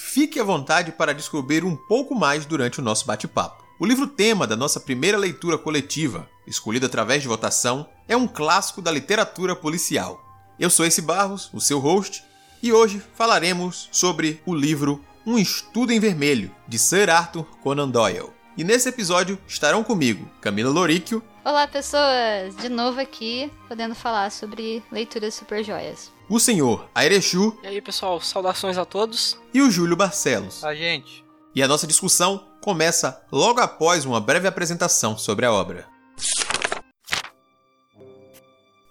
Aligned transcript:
Fique 0.00 0.38
à 0.38 0.44
vontade 0.44 0.92
para 0.92 1.12
descobrir 1.12 1.64
um 1.64 1.74
pouco 1.74 2.14
mais 2.14 2.46
durante 2.46 2.78
o 2.78 2.82
nosso 2.82 3.04
bate-papo. 3.04 3.64
O 3.80 3.84
livro-tema 3.84 4.46
da 4.46 4.54
nossa 4.54 4.78
primeira 4.78 5.18
leitura 5.18 5.58
coletiva, 5.58 6.30
escolhido 6.46 6.86
através 6.86 7.20
de 7.20 7.26
votação, 7.26 7.84
é 8.06 8.16
um 8.16 8.28
clássico 8.28 8.80
da 8.80 8.92
literatura 8.92 9.56
policial. 9.56 10.22
Eu 10.56 10.70
sou 10.70 10.86
esse 10.86 11.02
Barros, 11.02 11.50
o 11.52 11.60
seu 11.60 11.80
host, 11.80 12.22
e 12.62 12.72
hoje 12.72 13.02
falaremos 13.16 13.88
sobre 13.90 14.40
o 14.46 14.54
livro 14.54 15.04
Um 15.26 15.36
Estudo 15.36 15.92
em 15.92 15.98
Vermelho, 15.98 16.54
de 16.68 16.78
Sir 16.78 17.10
Arthur 17.10 17.44
Conan 17.60 17.88
Doyle. 17.88 18.30
E 18.56 18.62
nesse 18.62 18.88
episódio 18.88 19.36
estarão 19.48 19.82
comigo 19.82 20.30
Camila 20.40 20.70
Loríquio. 20.70 21.20
Olá, 21.44 21.66
pessoas! 21.66 22.56
De 22.56 22.68
novo 22.68 23.00
aqui, 23.00 23.50
podendo 23.66 23.96
falar 23.96 24.30
sobre 24.30 24.80
leituras 24.92 25.34
super 25.34 25.64
joias 25.64 26.16
o 26.28 26.38
senhor 26.38 26.88
Airechu. 26.94 27.58
E 27.62 27.66
aí, 27.66 27.80
pessoal, 27.80 28.20
saudações 28.20 28.76
a 28.76 28.84
todos. 28.84 29.38
E 29.52 29.62
o 29.62 29.70
Júlio 29.70 29.96
Barcelos. 29.96 30.62
A 30.62 30.74
gente. 30.74 31.24
E 31.54 31.62
a 31.62 31.68
nossa 31.68 31.86
discussão 31.86 32.46
começa 32.60 33.22
logo 33.32 33.60
após 33.60 34.04
uma 34.04 34.20
breve 34.20 34.46
apresentação 34.46 35.16
sobre 35.16 35.46
a 35.46 35.52
obra. 35.52 35.86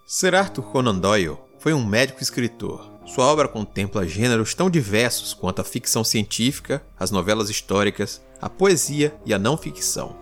Sir 0.06 0.34
Arthur 0.34 0.62
Conan 0.62 0.98
Doyle 0.98 1.38
foi 1.58 1.72
um 1.72 1.84
médico 1.84 2.22
escritor. 2.22 2.98
Sua 3.06 3.24
obra 3.24 3.48
contempla 3.48 4.06
gêneros 4.06 4.54
tão 4.54 4.68
diversos 4.68 5.32
quanto 5.32 5.60
a 5.60 5.64
ficção 5.64 6.04
científica, 6.04 6.84
as 6.98 7.10
novelas 7.10 7.48
históricas, 7.48 8.22
a 8.40 8.50
poesia 8.50 9.14
e 9.24 9.32
a 9.32 9.38
não 9.38 9.56
ficção. 9.56 10.16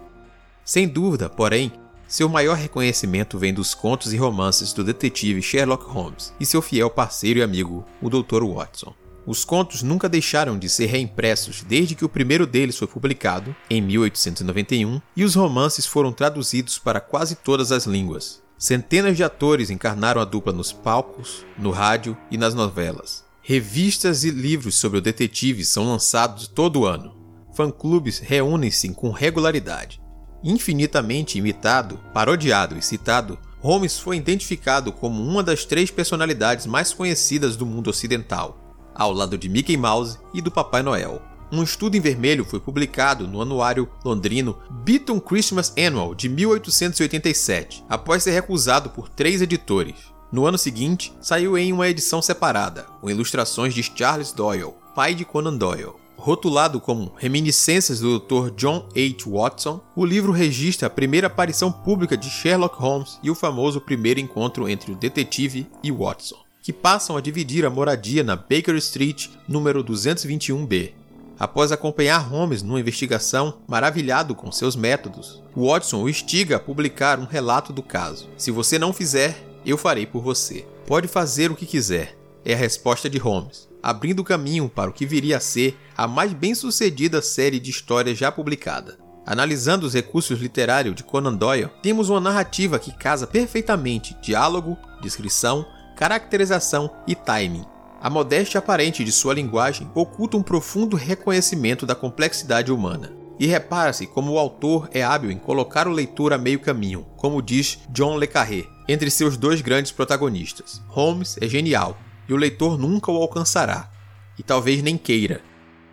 Sem 0.65 0.87
dúvida, 0.87 1.29
porém, 1.29 1.73
seu 2.09 2.29
maior 2.29 2.57
reconhecimento 2.57 3.39
vem 3.39 3.53
dos 3.53 3.75
contos 3.75 4.13
e 4.13 4.17
romances 4.17 4.73
do 4.73 4.85
detetive 4.85 5.43
Sherlock 5.43 5.85
Holmes 5.85 6.33
e 6.39 6.47
seu 6.47 6.63
fiel 6.63 6.89
parceiro 6.89 7.41
e 7.41 7.43
amigo, 7.43 7.85
o 8.01 8.09
Dr. 8.09 8.45
Watson. 8.45 8.95
Os 9.27 9.45
contos 9.45 9.83
nunca 9.83 10.09
deixaram 10.09 10.57
de 10.57 10.69
ser 10.69 10.87
reimpressos 10.87 11.63
desde 11.63 11.97
que 11.97 12.05
o 12.05 12.09
primeiro 12.09 12.47
deles 12.47 12.79
foi 12.79 12.87
publicado, 12.87 13.55
em 13.69 13.83
1891, 13.83 15.03
e 15.17 15.25
os 15.25 15.35
romances 15.35 15.85
foram 15.85 16.13
traduzidos 16.13 16.79
para 16.79 17.01
quase 17.01 17.35
todas 17.35 17.73
as 17.73 17.87
línguas. 17.87 18.41
Centenas 18.57 19.17
de 19.17 19.25
atores 19.25 19.69
encarnaram 19.69 20.21
a 20.21 20.25
dupla 20.25 20.53
nos 20.53 20.73
palcos, 20.73 21.45
no 21.59 21.73
rádio 21.73 22.17
e 22.31 22.39
nas 22.39 22.55
novelas. 22.55 23.25
Revistas 23.43 24.23
e 24.23 24.31
livros 24.31 24.77
sobre 24.77 24.99
o 24.99 25.03
detetive 25.03 25.65
são 25.65 25.85
lançados 25.87 26.47
todo 26.47 26.87
ano. 26.87 27.15
Fã-clubes 27.55 28.21
reúnem-se 28.21 28.89
com 28.91 29.11
regularidade. 29.11 30.01
Infinitamente 30.49 31.39
imitado, 31.39 31.99
parodiado 32.15 32.79
e 32.79 32.83
citado, 32.83 33.37
Holmes 33.61 33.99
foi 33.99 34.17
identificado 34.17 34.93
como 34.93 35.21
uma 35.21 35.43
das 35.43 35.65
três 35.65 35.91
personalidades 35.91 36.67
mais 36.67 36.95
conhecidas 36.95 37.57
do 37.57 37.67
mundo 37.67 37.91
ocidental, 37.91 38.57
ao 38.95 39.13
lado 39.13 39.37
de 39.37 39.49
Mickey 39.49 39.77
Mouse 39.77 40.21
e 40.33 40.41
do 40.41 40.49
Papai 40.49 40.85
Noel. 40.85 41.21
Um 41.51 41.65
estudo 41.65 41.97
em 41.97 42.01
vermelho 42.01 42.45
foi 42.45 42.61
publicado 42.61 43.27
no 43.27 43.43
anuário 43.43 43.91
londrino 44.05 44.57
Beaton 44.85 45.19
Christmas 45.19 45.75
Annual 45.77 46.15
de 46.15 46.29
1887, 46.29 47.85
após 47.89 48.23
ser 48.23 48.31
recusado 48.31 48.91
por 48.91 49.09
três 49.09 49.43
editores. 49.43 49.97
No 50.31 50.47
ano 50.47 50.59
seguinte, 50.59 51.13
saiu 51.21 51.59
em 51.59 51.73
uma 51.73 51.89
edição 51.89 52.23
separada, 52.23 52.85
com 53.01 53.11
ilustrações 53.11 53.75
de 53.75 53.83
Charles 53.83 54.31
Doyle, 54.31 54.75
pai 54.95 55.13
de 55.13 55.25
Conan 55.25 55.57
Doyle. 55.57 56.06
Rotulado 56.27 56.81
como 56.81 57.13
Reminiscências 57.17 58.01
do 58.01 58.19
Dr. 58.19 58.51
John 58.57 58.89
H. 58.97 59.31
Watson, 59.31 59.81
o 59.95 60.05
livro 60.05 60.33
registra 60.33 60.89
a 60.89 60.91
primeira 60.91 61.29
aparição 61.29 61.71
pública 61.71 62.17
de 62.17 62.29
Sherlock 62.29 62.77
Holmes 62.81 63.21
e 63.23 63.31
o 63.31 63.35
famoso 63.37 63.81
primeiro 63.81 64.19
encontro 64.19 64.69
entre 64.69 64.91
o 64.91 64.97
detetive 64.97 65.69
e 65.85 65.93
Watson, 65.93 66.35
que 66.61 66.73
passam 66.73 67.17
a 67.17 67.21
dividir 67.21 67.65
a 67.65 67.71
moradia 67.71 68.25
na 68.25 68.35
Baker 68.35 68.75
Street, 68.75 69.29
número 69.47 69.85
221B. 69.85 70.95
Após 71.39 71.71
acompanhar 71.71 72.19
Holmes 72.19 72.61
numa 72.61 72.81
investigação, 72.81 73.59
maravilhado 73.69 74.35
com 74.35 74.51
seus 74.51 74.75
métodos, 74.75 75.41
Watson 75.57 76.03
o 76.03 76.09
instiga 76.09 76.57
a 76.57 76.61
publicar 76.61 77.21
um 77.21 77.25
relato 77.25 77.73
do 77.73 77.85
caso. 77.85 78.29
Se 78.37 78.51
você 78.51 78.81
não 78.81 78.93
fizer, 78.93 79.47
eu 79.65 79.79
farei 79.79 80.07
por 80.07 80.25
você. 80.25 80.67
Pode 80.89 81.07
fazer 81.07 81.53
o 81.53 81.55
que 81.55 81.67
quiser, 81.67 82.19
é 82.45 82.53
a 82.53 82.57
resposta 82.57 83.09
de 83.09 83.17
Holmes 83.19 83.66
abrindo 83.87 84.25
caminho 84.25 84.69
para 84.69 84.91
o 84.91 84.93
que 84.93 85.07
viria 85.07 85.37
a 85.37 85.41
ser 85.41 85.79
a 85.97 86.09
mais 86.09 86.33
bem-sucedida 86.33 87.23
série 87.23 87.61
de 87.61 87.71
histórias 87.71 88.19
já 88.19 88.33
publicada. 88.33 88.99
Analisando 89.25 89.87
os 89.87 89.95
recursos 89.95 90.41
literários 90.41 90.97
de 90.97 91.05
Conan 91.05 91.35
Doyle, 91.35 91.71
temos 91.85 92.09
uma 92.09 92.19
narrativa 92.21 92.81
que 92.81 92.91
casa 92.91 93.29
perfeitamente 93.29 94.17
diálogo, 94.21 94.77
descrição, 95.01 95.65
caracterização 95.97 96.91
e 97.07 97.15
timing. 97.15 97.65
A 98.03 98.11
modéstia 98.11 98.59
aparente 98.59 99.05
de 99.05 99.13
sua 99.13 99.35
linguagem 99.35 99.89
oculta 99.95 100.37
um 100.37 100.43
profundo 100.43 100.97
reconhecimento 100.97 101.87
da 101.87 101.95
complexidade 101.95 102.73
humana. 102.73 103.13
E 103.39 103.47
repara-se 103.47 104.05
como 104.09 104.33
o 104.33 104.39
autor 104.39 104.89
é 104.93 105.05
hábil 105.05 105.31
em 105.31 105.39
colocar 105.39 105.87
o 105.87 105.93
leitor 105.93 106.33
a 106.33 106.39
meio 106.39 106.59
caminho, 106.59 107.07
como 107.17 107.41
diz 107.41 107.79
John 107.91 108.17
le 108.17 108.27
Carré, 108.27 108.65
entre 108.89 109.13
seus 109.13 109.37
dois 109.37 109.61
grandes 109.61 109.93
protagonistas. 109.93 110.83
Holmes 110.89 111.37
é 111.41 111.47
genial, 111.47 111.97
e 112.29 112.33
o 112.33 112.37
leitor 112.37 112.79
nunca 112.79 113.11
o 113.11 113.17
alcançará, 113.17 113.91
e 114.39 114.43
talvez 114.43 114.83
nem 114.83 114.97
queira. 114.97 115.41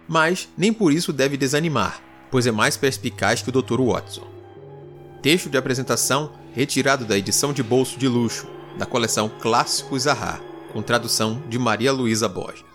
Mas 0.07 0.49
nem 0.57 0.73
por 0.73 0.91
isso 0.91 1.13
deve 1.13 1.37
desanimar, 1.37 2.01
pois 2.29 2.47
é 2.47 2.51
mais 2.51 2.75
perspicaz 2.75 3.41
que 3.41 3.49
o 3.49 3.61
Dr. 3.61 3.81
Watson. 3.81 4.27
Texto 5.21 5.49
de 5.49 5.57
apresentação 5.57 6.33
retirado 6.53 7.05
da 7.05 7.17
edição 7.17 7.53
de 7.53 7.63
bolso 7.63 7.97
de 7.97 8.07
luxo 8.07 8.47
da 8.77 8.85
coleção 8.85 9.29
Clássicos 9.29 10.03
Zaha, 10.03 10.41
com 10.71 10.81
tradução 10.81 11.41
de 11.47 11.59
Maria 11.59 11.91
Luísa 11.91 12.27
Borges. 12.27 12.65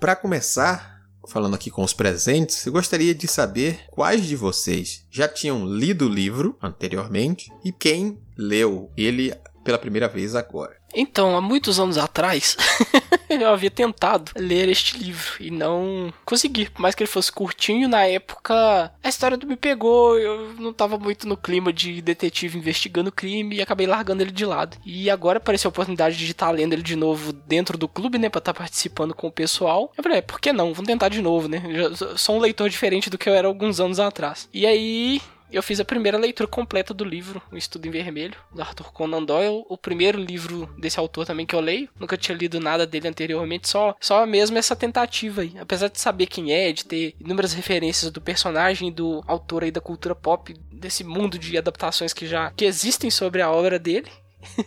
Para 0.00 0.16
começar, 0.16 1.02
falando 1.28 1.54
aqui 1.54 1.70
com 1.70 1.84
os 1.84 1.92
presentes, 1.92 2.64
eu 2.66 2.72
gostaria 2.72 3.14
de 3.14 3.28
saber 3.28 3.84
quais 3.90 4.26
de 4.26 4.34
vocês 4.34 5.06
já 5.10 5.28
tinham 5.28 5.66
lido 5.66 6.06
o 6.06 6.08
livro 6.08 6.56
anteriormente 6.62 7.52
e 7.64 7.70
quem 7.70 8.18
leu 8.36 8.90
ele 8.96 9.32
pela 9.70 9.78
primeira 9.78 10.08
vez 10.08 10.34
agora. 10.34 10.76
Então, 10.92 11.36
há 11.36 11.40
muitos 11.40 11.78
anos 11.78 11.96
atrás, 11.96 12.56
eu 13.30 13.48
havia 13.48 13.70
tentado 13.70 14.32
ler 14.36 14.68
este 14.68 14.98
livro 14.98 15.34
e 15.38 15.48
não 15.48 16.12
consegui. 16.24 16.68
Por 16.68 16.82
mais 16.82 16.96
que 16.96 17.04
ele 17.04 17.10
fosse 17.10 17.30
curtinho, 17.30 17.88
na 17.88 18.04
época 18.04 18.92
a 19.00 19.08
história 19.08 19.38
me 19.46 19.54
pegou, 19.54 20.18
eu 20.18 20.52
não 20.54 20.70
estava 20.70 20.98
muito 20.98 21.28
no 21.28 21.36
clima 21.36 21.72
de 21.72 22.02
detetive 22.02 22.58
investigando 22.58 23.12
crime 23.12 23.56
e 23.56 23.62
acabei 23.62 23.86
largando 23.86 24.22
ele 24.22 24.32
de 24.32 24.44
lado. 24.44 24.76
E 24.84 25.08
agora 25.08 25.38
apareceu 25.38 25.68
a 25.68 25.70
oportunidade 25.70 26.16
de 26.16 26.32
estar 26.32 26.50
lendo 26.50 26.72
ele 26.72 26.82
de 26.82 26.96
novo 26.96 27.32
dentro 27.32 27.78
do 27.78 27.86
clube, 27.86 28.18
né, 28.18 28.28
para 28.28 28.40
estar 28.40 28.54
participando 28.54 29.14
com 29.14 29.28
o 29.28 29.32
pessoal. 29.32 29.92
Eu 29.96 30.02
falei, 30.02 30.18
é, 30.18 30.22
por 30.22 30.40
que 30.40 30.52
não? 30.52 30.74
Vamos 30.74 30.88
tentar 30.88 31.08
de 31.08 31.22
novo, 31.22 31.46
né? 31.46 31.62
Eu 31.64 32.18
sou 32.18 32.36
um 32.36 32.40
leitor 32.40 32.68
diferente 32.68 33.08
do 33.08 33.16
que 33.16 33.28
eu 33.28 33.34
era 33.34 33.46
alguns 33.46 33.78
anos 33.78 34.00
atrás. 34.00 34.48
E 34.52 34.66
aí, 34.66 35.20
eu 35.52 35.62
fiz 35.62 35.80
a 35.80 35.84
primeira 35.84 36.18
leitura 36.18 36.48
completa 36.48 36.94
do 36.94 37.04
livro, 37.04 37.42
O 37.50 37.56
Estudo 37.56 37.86
em 37.86 37.90
Vermelho, 37.90 38.36
do 38.54 38.60
Arthur 38.60 38.92
Conan 38.92 39.22
Doyle, 39.22 39.64
o 39.68 39.76
primeiro 39.76 40.18
livro 40.18 40.68
desse 40.78 40.98
autor 40.98 41.26
também 41.26 41.46
que 41.46 41.54
eu 41.54 41.60
leio. 41.60 41.88
Nunca 41.98 42.16
tinha 42.16 42.36
lido 42.36 42.60
nada 42.60 42.86
dele 42.86 43.08
anteriormente, 43.08 43.68
só, 43.68 43.94
só 44.00 44.26
mesmo 44.26 44.58
essa 44.58 44.76
tentativa 44.76 45.42
aí. 45.42 45.54
Apesar 45.58 45.88
de 45.88 46.00
saber 46.00 46.26
quem 46.26 46.52
é, 46.52 46.72
de 46.72 46.84
ter 46.84 47.14
inúmeras 47.20 47.52
referências 47.52 48.10
do 48.10 48.20
personagem 48.20 48.92
do 48.92 49.22
autor 49.26 49.64
aí 49.64 49.70
da 49.70 49.80
cultura 49.80 50.14
pop, 50.14 50.54
desse 50.72 51.04
mundo 51.04 51.38
de 51.38 51.56
adaptações 51.58 52.12
que 52.12 52.26
já 52.26 52.50
que 52.52 52.64
existem 52.64 53.10
sobre 53.10 53.42
a 53.42 53.50
obra 53.50 53.78
dele, 53.78 54.10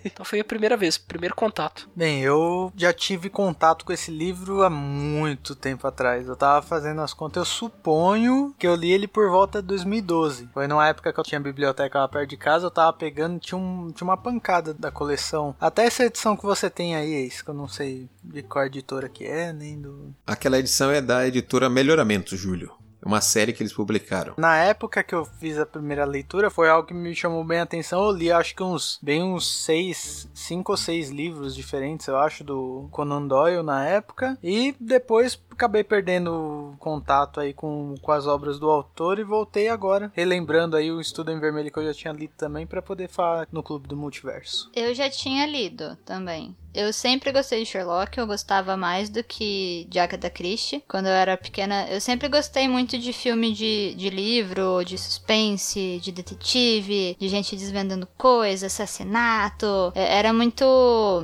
então 0.05 0.25
foi 0.25 0.39
a 0.39 0.43
primeira 0.43 0.77
vez, 0.77 0.97
primeiro 0.97 1.35
contato. 1.35 1.89
Bem, 1.95 2.21
eu 2.21 2.71
já 2.75 2.93
tive 2.93 3.29
contato 3.29 3.85
com 3.85 3.93
esse 3.93 4.11
livro 4.11 4.63
há 4.63 4.69
muito 4.69 5.55
tempo 5.55 5.87
atrás. 5.87 6.27
Eu 6.27 6.35
tava 6.35 6.65
fazendo 6.65 7.01
as 7.01 7.13
contas, 7.13 7.41
eu 7.41 7.45
suponho 7.45 8.53
que 8.57 8.67
eu 8.67 8.75
li 8.75 8.91
ele 8.91 9.07
por 9.07 9.29
volta 9.29 9.61
de 9.61 9.67
2012. 9.69 10.49
Foi 10.53 10.67
numa 10.67 10.87
época 10.87 11.11
que 11.11 11.19
eu 11.19 11.23
tinha 11.23 11.39
biblioteca 11.39 11.99
lá 11.99 12.07
perto 12.07 12.29
de 12.29 12.37
casa, 12.37 12.65
eu 12.65 12.71
tava 12.71 12.93
pegando, 12.93 13.39
tinha, 13.39 13.57
um, 13.57 13.91
tinha 13.91 14.07
uma 14.07 14.17
pancada 14.17 14.73
da 14.73 14.91
coleção. 14.91 15.55
Até 15.59 15.85
essa 15.85 16.05
edição 16.05 16.37
que 16.37 16.43
você 16.43 16.69
tem 16.69 16.95
aí, 16.95 17.13
é 17.13 17.21
isso 17.21 17.43
que 17.43 17.49
eu 17.49 17.55
não 17.55 17.67
sei 17.67 18.09
de 18.23 18.41
qual 18.43 18.65
editora 18.65 19.09
que 19.09 19.25
é, 19.25 19.51
nem 19.51 19.79
do. 19.79 20.13
Aquela 20.25 20.59
edição 20.59 20.91
é 20.91 21.01
da 21.01 21.27
editora 21.27 21.69
Melhoramento, 21.69 22.35
Júlio 22.35 22.71
uma 23.05 23.21
série 23.21 23.53
que 23.53 23.61
eles 23.61 23.73
publicaram. 23.73 24.33
Na 24.37 24.57
época 24.57 25.03
que 25.03 25.13
eu 25.13 25.25
fiz 25.25 25.57
a 25.57 25.65
primeira 25.65 26.05
leitura, 26.05 26.49
foi 26.49 26.69
algo 26.69 26.87
que 26.87 26.93
me 26.93 27.15
chamou 27.15 27.43
bem 27.43 27.59
a 27.59 27.63
atenção. 27.63 28.03
Eu 28.03 28.11
li, 28.11 28.31
acho 28.31 28.55
que 28.55 28.63
uns, 28.63 28.99
bem 29.01 29.21
uns 29.21 29.63
seis, 29.63 30.29
cinco 30.33 30.71
ou 30.71 30.77
seis 30.77 31.09
livros 31.09 31.55
diferentes, 31.55 32.07
eu 32.07 32.17
acho, 32.17 32.43
do 32.43 32.87
Conan 32.91 33.27
Doyle 33.27 33.63
na 33.63 33.85
época. 33.85 34.37
E 34.43 34.75
depois, 34.79 35.39
acabei 35.51 35.83
perdendo 35.83 36.75
contato 36.79 37.39
aí 37.39 37.53
com, 37.53 37.95
com 38.01 38.11
as 38.11 38.27
obras 38.27 38.59
do 38.59 38.69
autor 38.69 39.19
e 39.19 39.23
voltei 39.23 39.69
agora, 39.69 40.11
relembrando 40.15 40.75
aí 40.75 40.91
o 40.91 41.01
Estudo 41.01 41.31
em 41.31 41.39
Vermelho 41.39 41.71
que 41.71 41.79
eu 41.79 41.85
já 41.85 41.93
tinha 41.93 42.13
lido 42.13 42.33
também 42.37 42.65
para 42.65 42.81
poder 42.81 43.09
falar 43.09 43.47
no 43.51 43.63
Clube 43.63 43.87
do 43.87 43.97
Multiverso. 43.97 44.69
Eu 44.75 44.93
já 44.93 45.09
tinha 45.09 45.45
lido 45.45 45.95
também. 46.05 46.55
Eu 46.73 46.91
sempre 46.91 47.31
gostei 47.31 47.63
de 47.63 47.69
Sherlock, 47.69 48.17
eu 48.17 48.25
gostava 48.25 48.75
mais 48.75 49.09
do 49.09 49.23
que 49.23 49.85
de 49.89 49.99
Agatha 49.99 50.29
Christie. 50.29 50.83
Quando 50.87 51.05
eu 51.05 51.11
era 51.11 51.37
pequena, 51.37 51.87
eu 51.89 52.01
sempre 52.01 52.27
gostei 52.27 52.67
muito 52.67 52.97
de 52.97 53.13
filme 53.13 53.53
de, 53.53 53.93
de 53.95 54.09
livro, 54.09 54.83
de 54.83 54.97
suspense, 54.97 55.99
de 56.01 56.11
detetive, 56.11 57.15
de 57.19 57.27
gente 57.27 57.55
desvendando 57.55 58.07
coisas, 58.17 58.73
assassinato. 58.73 59.91
É, 59.93 60.17
era 60.17 60.33
muito 60.33 60.63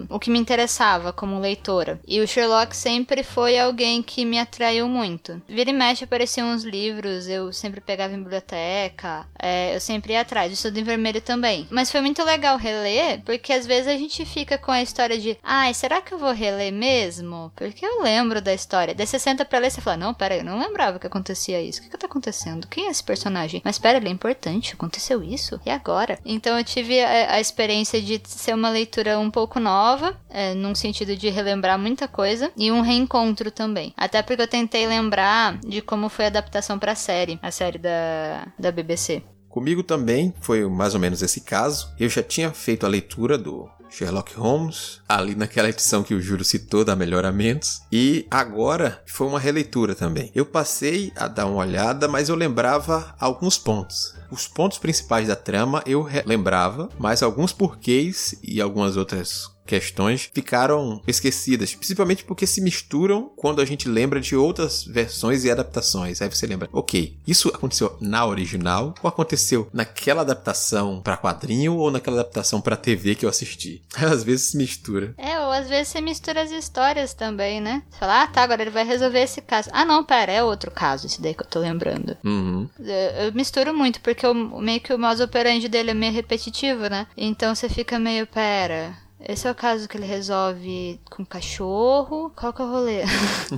o 0.10 0.20
que 0.20 0.30
me 0.30 0.38
interessava 0.38 1.12
como 1.12 1.40
leitora. 1.40 2.00
E 2.08 2.22
o 2.22 2.28
Sherlock 2.28 2.76
sempre 2.76 3.24
foi 3.24 3.58
alguém 3.58 4.04
que 4.04 4.26
me 4.26 4.38
atraiu 4.38 4.88
muito. 4.88 5.42
Vira 5.48 5.72
e 5.72 5.74
mexe 5.74 6.04
apareciam 6.04 6.50
uns 6.50 6.64
livros, 6.64 7.28
eu 7.28 7.52
sempre 7.52 7.82
pegava 7.82 8.14
em 8.14 8.22
biblioteca, 8.22 9.28
é, 9.42 9.76
eu 9.76 9.80
sempre 9.80 10.14
ia 10.14 10.22
atrás. 10.22 10.52
Estudo 10.52 10.78
em 10.80 10.84
vermelho 10.84 11.22
também. 11.22 11.68
Mas 11.72 11.92
foi 11.92 12.02
muito 12.02 12.24
legal 12.24 12.58
reler, 12.58 13.22
porque 13.24 13.52
às 13.52 13.66
vezes 13.66 13.88
a 13.88 13.98
gente 13.98 14.26
fica 14.26 14.58
com 14.58 14.72
a 14.72 14.82
história 14.82 15.18
de 15.18 15.39
Ai, 15.44 15.74
será 15.74 16.02
que 16.02 16.14
eu 16.14 16.18
vou 16.18 16.32
reler 16.32 16.72
mesmo? 16.72 17.52
Porque 17.56 17.86
eu 17.86 18.02
lembro 18.02 18.42
da 18.42 18.54
história. 18.54 18.94
Daí 18.94 19.08
você 19.08 19.18
senta 19.18 19.46
pra 19.46 19.60
ler 19.60 19.68
e 19.68 19.72
você 19.72 19.82
fala, 19.82 19.98
não, 19.98 20.14
pera, 20.14 20.38
eu 20.38 20.44
não 20.44 20.60
lembrava 20.60 21.00
que 21.00 21.08
acontecia 21.08 21.62
isso. 21.62 21.80
O 21.80 21.84
que 21.84 21.90
que 21.90 21.98
tá 21.98 22.08
acontecendo? 22.08 22.68
Quem 22.68 22.88
é 22.88 22.92
esse 22.92 23.04
personagem? 23.04 23.62
Mas 23.64 23.80
pera, 23.80 23.98
ele 23.98 24.10
é 24.10 24.12
importante, 24.12 24.74
aconteceu 24.74 25.24
isso? 25.24 25.60
E 25.66 25.70
agora? 25.70 26.20
Então 26.26 26.58
eu 26.58 26.64
tive 26.64 27.00
a, 27.02 27.34
a 27.34 27.40
experiência 27.40 28.02
de 28.02 28.22
ser 28.26 28.54
uma 28.54 28.70
leitura 28.70 29.20
um 29.20 29.32
pouco 29.32 29.60
nova, 29.60 30.20
é, 30.30 30.54
num 30.54 30.76
sentido 30.76 31.16
de 31.16 31.30
relembrar 31.30 31.80
muita 31.80 32.08
coisa, 32.08 32.52
e 32.56 32.72
um 32.72 32.82
reencontro 32.82 33.52
também. 33.52 33.94
Até 33.98 34.22
porque 34.22 34.42
eu 34.42 34.48
tentei 34.48 34.88
lembrar 34.88 35.58
de 35.60 35.82
como 35.82 36.10
foi 36.10 36.26
a 36.26 36.28
adaptação 36.30 36.78
pra 36.78 36.96
série, 36.96 37.40
a 37.42 37.52
série 37.52 37.78
da, 37.78 38.48
da 38.58 38.72
BBC. 38.72 39.24
Comigo 39.60 39.84
também 39.84 40.34
foi 40.40 40.66
mais 40.70 40.94
ou 40.94 41.02
menos 41.02 41.22
esse 41.22 41.42
caso. 41.42 41.92
Eu 42.00 42.08
já 42.08 42.24
tinha 42.24 42.50
feito 42.50 42.86
a 42.86 42.90
leitura 42.90 43.38
do 43.38 43.70
Sherlock 43.90 44.34
Holmes, 44.34 45.02
ali 45.06 45.36
naquela 45.36 45.68
edição 45.68 46.02
que 46.02 46.14
o 46.14 46.22
Júlio 46.22 46.46
citou 46.46 46.86
da 46.86 46.96
Melhoramentos, 46.96 47.82
e 47.92 48.26
agora 48.32 49.04
foi 49.06 49.28
uma 49.28 49.38
releitura 49.38 49.94
também. 49.94 50.32
Eu 50.34 50.46
passei 50.46 51.12
a 51.14 51.28
dar 51.28 51.46
uma 51.46 51.60
olhada, 51.60 52.08
mas 52.08 52.30
eu 52.30 52.36
lembrava 52.36 53.14
alguns 53.20 53.58
pontos. 53.58 54.16
Os 54.32 54.48
pontos 54.48 54.78
principais 54.78 55.28
da 55.28 55.36
trama 55.36 55.84
eu 55.86 56.08
lembrava, 56.26 56.88
mas 56.98 57.22
alguns 57.22 57.52
porquês 57.52 58.36
e 58.42 58.62
algumas 58.62 58.96
outras 58.96 59.52
questões 59.70 60.28
ficaram 60.34 61.00
esquecidas, 61.06 61.76
principalmente 61.76 62.24
porque 62.24 62.48
se 62.48 62.60
misturam 62.60 63.32
quando 63.36 63.62
a 63.62 63.66
gente 63.66 63.88
lembra 63.88 64.20
de 64.20 64.36
outras 64.36 64.84
versões 64.84 65.44
e 65.44 65.52
adaptações. 65.52 66.24
Aí 66.24 66.28
você 66.28 66.48
lembra, 66.48 66.68
ok, 66.74 67.16
isso 67.28 67.50
aconteceu 67.50 67.96
na 68.02 68.26
original 68.26 68.96
ou 69.04 69.08
aconteceu 69.08 69.70
naquela 69.72 70.22
adaptação 70.22 71.02
para 71.04 71.16
quadrinho 71.16 71.76
ou 71.76 71.92
naquela 71.92 72.22
adaptação 72.22 72.60
para 72.60 72.76
TV 72.76 73.14
que 73.14 73.26
eu 73.26 73.30
assisti. 73.30 73.84
Às 73.96 74.24
vezes 74.24 74.48
se 74.50 74.58
mistura. 74.58 75.14
É, 75.18 75.40
ou 75.40 75.52
às 75.52 75.70
vezes 75.70 75.90
você 75.90 76.02
mistura 76.02 76.42
as 76.42 76.50
histórias 76.50 77.14
também, 77.14 77.62
né? 77.62 77.84
Você 77.92 78.00
fala, 78.00 78.24
ah, 78.24 78.28
tá, 78.28 78.42
agora 78.42 78.64
ele 78.64 78.72
vai 78.72 78.84
resolver 78.84 79.20
esse 79.20 79.42
caso. 79.42 79.70
Ah, 79.72 79.86
não, 79.86 80.04
pera, 80.04 80.32
é 80.32 80.42
outro 80.42 80.72
caso 80.72 81.06
esse 81.06 81.22
daí 81.22 81.36
que 81.36 81.44
eu 81.44 81.48
tô 81.48 81.60
lembrando. 81.60 82.18
Uhum. 82.24 82.68
Eu, 82.80 83.26
eu 83.26 83.34
misturo 83.34 83.74
muito, 83.74 84.02
porque 84.02 84.26
eu, 84.26 84.34
meio 84.34 84.80
que 84.80 84.94
o 84.94 84.98
mouse 84.98 85.22
operandi 85.22 85.68
dele 85.68 85.92
é 85.92 85.94
meio 85.94 86.14
repetitivo, 86.14 86.90
né? 86.90 87.06
Então 87.16 87.54
você 87.54 87.70
fica 87.70 88.00
meio, 88.00 88.26
pera, 88.26 88.96
esse 89.22 89.48
é 89.48 89.52
o 89.52 89.56
caso 89.56 89.88
que 89.88 89.98
ele 89.98 90.06
resolve 90.06 91.00
com 91.10 91.26
cachorro. 91.26 92.32
Qual 92.36 92.54
que 92.54 92.62
é 92.62 92.66
o 92.66 92.72
rolê? 92.72 93.02